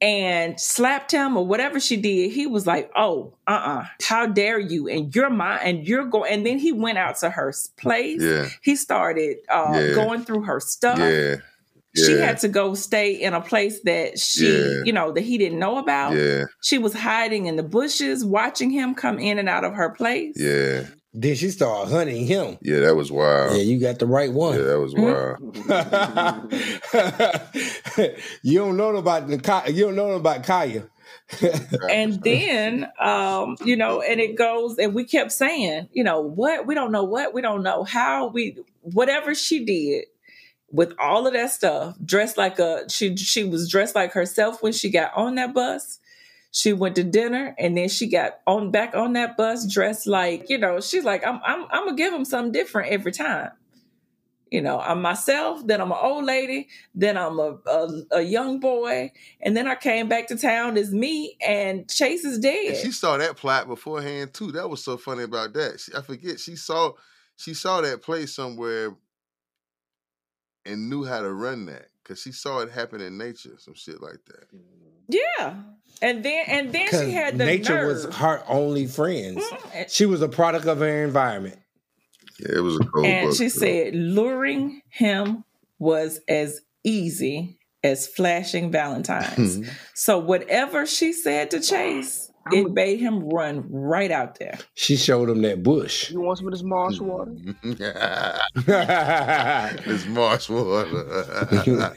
and 0.00 0.60
slapped 0.60 1.10
him 1.12 1.36
or 1.36 1.46
whatever 1.46 1.80
she 1.80 1.96
did. 1.96 2.32
He 2.32 2.46
was 2.46 2.66
like, 2.66 2.90
"Oh, 2.96 3.34
uh, 3.46 3.50
uh 3.50 3.84
how 4.02 4.26
dare 4.26 4.58
you?" 4.58 4.88
And 4.88 5.14
you're 5.14 5.30
my 5.30 5.56
and 5.58 5.86
you're 5.86 6.04
going. 6.04 6.32
And 6.32 6.44
then 6.46 6.58
he 6.58 6.72
went 6.72 6.98
out 6.98 7.16
to 7.18 7.30
her 7.30 7.52
place. 7.76 8.22
Yeah. 8.22 8.48
He 8.62 8.76
started 8.76 9.38
uh, 9.48 9.72
Yeah. 9.74 9.94
going 9.94 10.24
through 10.24 10.42
her 10.42 10.60
stuff. 10.60 10.98
Yeah, 10.98 11.36
She 11.94 12.12
had 12.12 12.38
to 12.40 12.48
go 12.48 12.74
stay 12.74 13.12
in 13.14 13.32
a 13.32 13.40
place 13.40 13.80
that 13.84 14.18
she, 14.18 14.82
you 14.84 14.92
know, 14.92 15.12
that 15.12 15.22
he 15.22 15.38
didn't 15.38 15.58
know 15.58 15.78
about. 15.78 16.14
Yeah. 16.14 16.44
She 16.60 16.76
was 16.76 16.92
hiding 16.92 17.46
in 17.46 17.56
the 17.56 17.62
bushes, 17.62 18.22
watching 18.22 18.68
him 18.70 18.94
come 18.94 19.18
in 19.18 19.38
and 19.38 19.48
out 19.48 19.64
of 19.64 19.72
her 19.72 19.88
place. 19.90 20.36
Yeah. 20.38 20.84
Then 21.18 21.34
she 21.34 21.48
started 21.48 21.90
hunting 21.90 22.26
him. 22.26 22.58
Yeah, 22.60 22.80
that 22.80 22.94
was 22.94 23.10
wild. 23.10 23.56
Yeah, 23.56 23.62
you 23.62 23.80
got 23.80 23.98
the 23.98 24.06
right 24.06 24.30
one. 24.30 24.58
Yeah, 24.58 24.64
that 24.64 24.78
was 24.78 24.94
wild. 24.94 25.38
you 28.42 28.58
don't 28.58 28.76
know 28.76 28.94
about 28.96 29.26
the 29.26 29.72
you 29.72 29.86
don't 29.86 29.96
know 29.96 30.10
about 30.10 30.42
Kya. 30.42 30.90
and 31.88 32.22
then 32.22 32.86
um 33.00 33.56
you 33.64 33.76
know 33.76 34.02
and 34.02 34.20
it 34.20 34.36
goes 34.36 34.78
and 34.78 34.94
we 34.94 35.04
kept 35.04 35.32
saying 35.32 35.88
you 35.92 36.04
know 36.04 36.20
what 36.20 36.66
we 36.66 36.74
don't 36.74 36.92
know 36.92 37.02
what 37.02 37.32
we 37.32 37.40
don't 37.40 37.62
know 37.62 37.82
how 37.82 38.26
we 38.26 38.56
whatever 38.82 39.34
she 39.34 39.64
did 39.64 40.04
with 40.70 40.92
all 40.98 41.26
of 41.26 41.32
that 41.32 41.50
stuff 41.50 41.96
dressed 42.04 42.36
like 42.36 42.58
a 42.58 42.88
she 42.90 43.16
she 43.16 43.42
was 43.42 43.68
dressed 43.70 43.94
like 43.94 44.12
herself 44.12 44.62
when 44.62 44.72
she 44.72 44.90
got 44.90 45.10
on 45.16 45.36
that 45.36 45.54
bus 45.54 45.98
she 46.56 46.72
went 46.72 46.96
to 46.96 47.04
dinner 47.04 47.54
and 47.58 47.76
then 47.76 47.86
she 47.86 48.08
got 48.08 48.38
on 48.46 48.70
back 48.70 48.94
on 48.94 49.12
that 49.12 49.36
bus 49.36 49.70
dressed 49.70 50.06
like 50.06 50.48
you 50.48 50.56
know 50.56 50.80
she's 50.80 51.04
like 51.04 51.24
i'm 51.26 51.38
i'm, 51.44 51.66
I'm 51.70 51.84
gonna 51.84 51.96
give 51.96 52.14
him 52.14 52.24
something 52.24 52.50
different 52.50 52.90
every 52.90 53.12
time 53.12 53.50
you 54.50 54.62
know 54.62 54.80
i'm 54.80 55.02
myself 55.02 55.66
then 55.66 55.82
i'm 55.82 55.92
an 55.92 55.98
old 56.00 56.24
lady 56.24 56.68
then 56.94 57.18
i'm 57.18 57.38
a, 57.38 57.58
a, 57.66 58.02
a 58.12 58.22
young 58.22 58.58
boy 58.58 59.12
and 59.42 59.54
then 59.54 59.68
i 59.68 59.74
came 59.74 60.08
back 60.08 60.28
to 60.28 60.36
town 60.38 60.78
as 60.78 60.94
me 60.94 61.36
and 61.46 61.90
chase 61.90 62.24
is 62.24 62.36
And 62.36 62.42
dead 62.42 62.76
she 62.78 62.90
saw 62.90 63.18
that 63.18 63.36
plot 63.36 63.68
beforehand 63.68 64.32
too. 64.32 64.50
That 64.52 64.70
was 64.70 64.82
so 64.82 64.96
funny 64.96 65.24
about 65.24 65.52
that. 65.52 65.78
She, 65.78 65.92
I 65.94 66.00
forget 66.00 66.40
she 66.40 66.56
saw 66.56 66.92
she 67.36 67.52
saw 67.52 67.82
that 67.82 68.00
play 68.00 68.24
somewhere 68.24 68.96
and 70.64 70.88
knew 70.88 71.04
how 71.04 71.20
to 71.20 71.30
run 71.30 71.66
that 71.66 71.88
because 72.06 72.20
she 72.22 72.32
saw 72.32 72.60
it 72.60 72.70
happen 72.70 73.00
in 73.00 73.18
nature, 73.18 73.56
some 73.58 73.74
shit 73.74 74.00
like 74.00 74.20
that. 74.26 74.46
yeah 75.08 75.54
and 76.02 76.22
then 76.24 76.44
and 76.46 76.72
then 76.72 76.88
she 76.88 77.12
had 77.12 77.38
the 77.38 77.44
nature 77.44 77.74
nerve. 77.74 77.88
was 77.88 78.14
her 78.16 78.42
only 78.48 78.86
friends. 78.86 79.42
Mhm. 79.44 79.90
She 79.92 80.04
was 80.06 80.20
a 80.22 80.28
product 80.28 80.66
of 80.66 80.78
her 80.78 81.04
environment. 81.04 81.58
Yeah, 82.40 82.56
it 82.56 82.60
was 82.60 82.76
a 82.76 82.80
cold 82.84 83.06
and 83.06 83.28
book, 83.28 83.36
she 83.36 83.44
too. 83.44 83.50
said 83.50 83.94
luring 83.94 84.82
him 84.90 85.44
was 85.78 86.20
as 86.28 86.60
easy 86.84 87.58
as 87.82 88.06
flashing 88.08 88.70
valentines 88.70 89.68
so 89.94 90.18
whatever 90.18 90.86
she 90.86 91.12
said 91.12 91.50
to 91.50 91.60
chase 91.60 92.25
it 92.52 92.70
made 92.72 93.00
him 93.00 93.28
run 93.28 93.64
right 93.70 94.10
out 94.10 94.38
there 94.38 94.58
She 94.74 94.96
showed 94.96 95.28
him 95.28 95.42
that 95.42 95.62
bush. 95.62 96.10
You 96.10 96.20
want 96.20 96.38
some 96.38 96.46
of 96.48 96.52
this 96.52 96.62
marsh 96.62 96.98
water? 97.00 97.32
it's 98.66 100.06
marsh 100.06 100.48
water. 100.48 101.04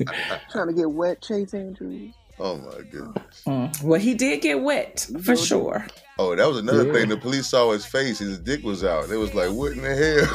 Trying 0.52 0.68
to 0.68 0.74
get 0.74 0.90
wet, 0.92 1.22
Chase 1.22 1.54
Andrews. 1.54 2.14
oh 2.40 2.58
my 2.58 2.82
goodness. 2.92 3.44
Mm. 3.46 3.84
well 3.84 4.00
he 4.00 4.14
did 4.14 4.42
get 4.42 4.62
wet 4.62 5.08
for 5.24 5.36
sure 5.36 5.86
Oh, 6.22 6.36
that 6.36 6.46
was 6.48 6.58
another 6.58 6.86
Yeah. 6.86 6.92
thing. 6.94 7.08
The 7.08 7.16
police 7.16 7.48
saw 7.48 7.72
his 7.72 7.86
face. 7.86 8.20
His 8.20 8.38
dick 8.40 8.62
was 8.62 8.84
out. 8.84 9.08
They 9.08 9.16
was 9.16 9.34
like, 9.34 9.52
"What 9.52 9.72
in 9.72 9.82
the 9.82 9.96
hell?" 9.96 10.28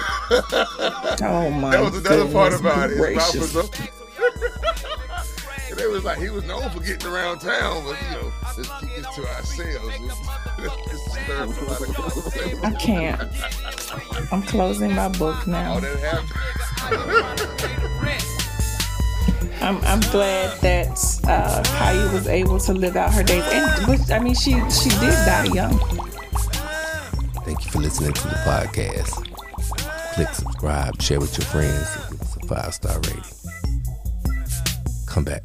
oh 1.30 1.50
my 1.60 1.72
that 1.72 1.82
was 1.84 1.96
another 1.98 2.32
part 2.32 2.52
goodness 2.52 2.60
about 2.60 2.90
it. 2.90 2.96
His 2.96 2.98
mouth 2.98 3.32
gracious. 3.32 3.54
was 3.54 3.56
open. 3.56 3.88
And 5.74 5.82
they 5.82 5.88
was 5.88 6.04
like, 6.04 6.18
he 6.18 6.30
was 6.30 6.44
known 6.44 6.70
for 6.70 6.78
getting 6.78 7.10
around 7.10 7.40
town, 7.40 7.82
but 7.82 8.00
you 8.00 8.10
know, 8.10 8.32
let's 8.56 8.68
keep 8.78 8.90
this 8.94 9.12
to 9.16 9.26
ourselves. 9.26 9.98
Let's 10.56 11.10
stir 11.10 11.42
up 11.42 11.48
a 11.48 11.64
lot 11.64 11.80
of 11.80 11.94
conversation. 11.96 12.64
i 12.64 12.70
can't 12.74 13.20
i'm 14.32 14.42
closing 14.42 14.94
my 14.94 15.08
book 15.08 15.48
now 15.48 15.80
that 15.80 15.98
happened. 15.98 16.30
I'm, 19.60 19.78
I'm 19.78 19.98
glad 20.12 20.60
that 20.60 20.90
uh, 21.26 21.60
Kya 21.64 22.12
was 22.12 22.28
able 22.28 22.60
to 22.60 22.72
live 22.72 22.94
out 22.94 23.12
her 23.12 23.24
days, 23.24 23.42
and 23.42 23.86
but, 23.86 24.12
I 24.12 24.20
mean, 24.20 24.36
she 24.36 24.52
she 24.70 24.90
did 24.90 25.10
die 25.26 25.48
young. 25.52 25.76
Thank 27.44 27.64
you 27.64 27.70
for 27.72 27.80
listening 27.80 28.12
to 28.12 28.28
the 28.28 28.36
podcast. 28.46 29.10
Click 30.14 30.28
subscribe, 30.28 31.02
share 31.02 31.18
with 31.18 31.36
your 31.36 31.46
friends, 31.46 31.96
and 31.96 32.10
give 32.10 32.20
us 32.20 32.36
a 32.36 32.46
five 32.46 32.74
star 32.74 32.96
rating. 33.00 33.24
Come 35.08 35.24
back. 35.24 35.42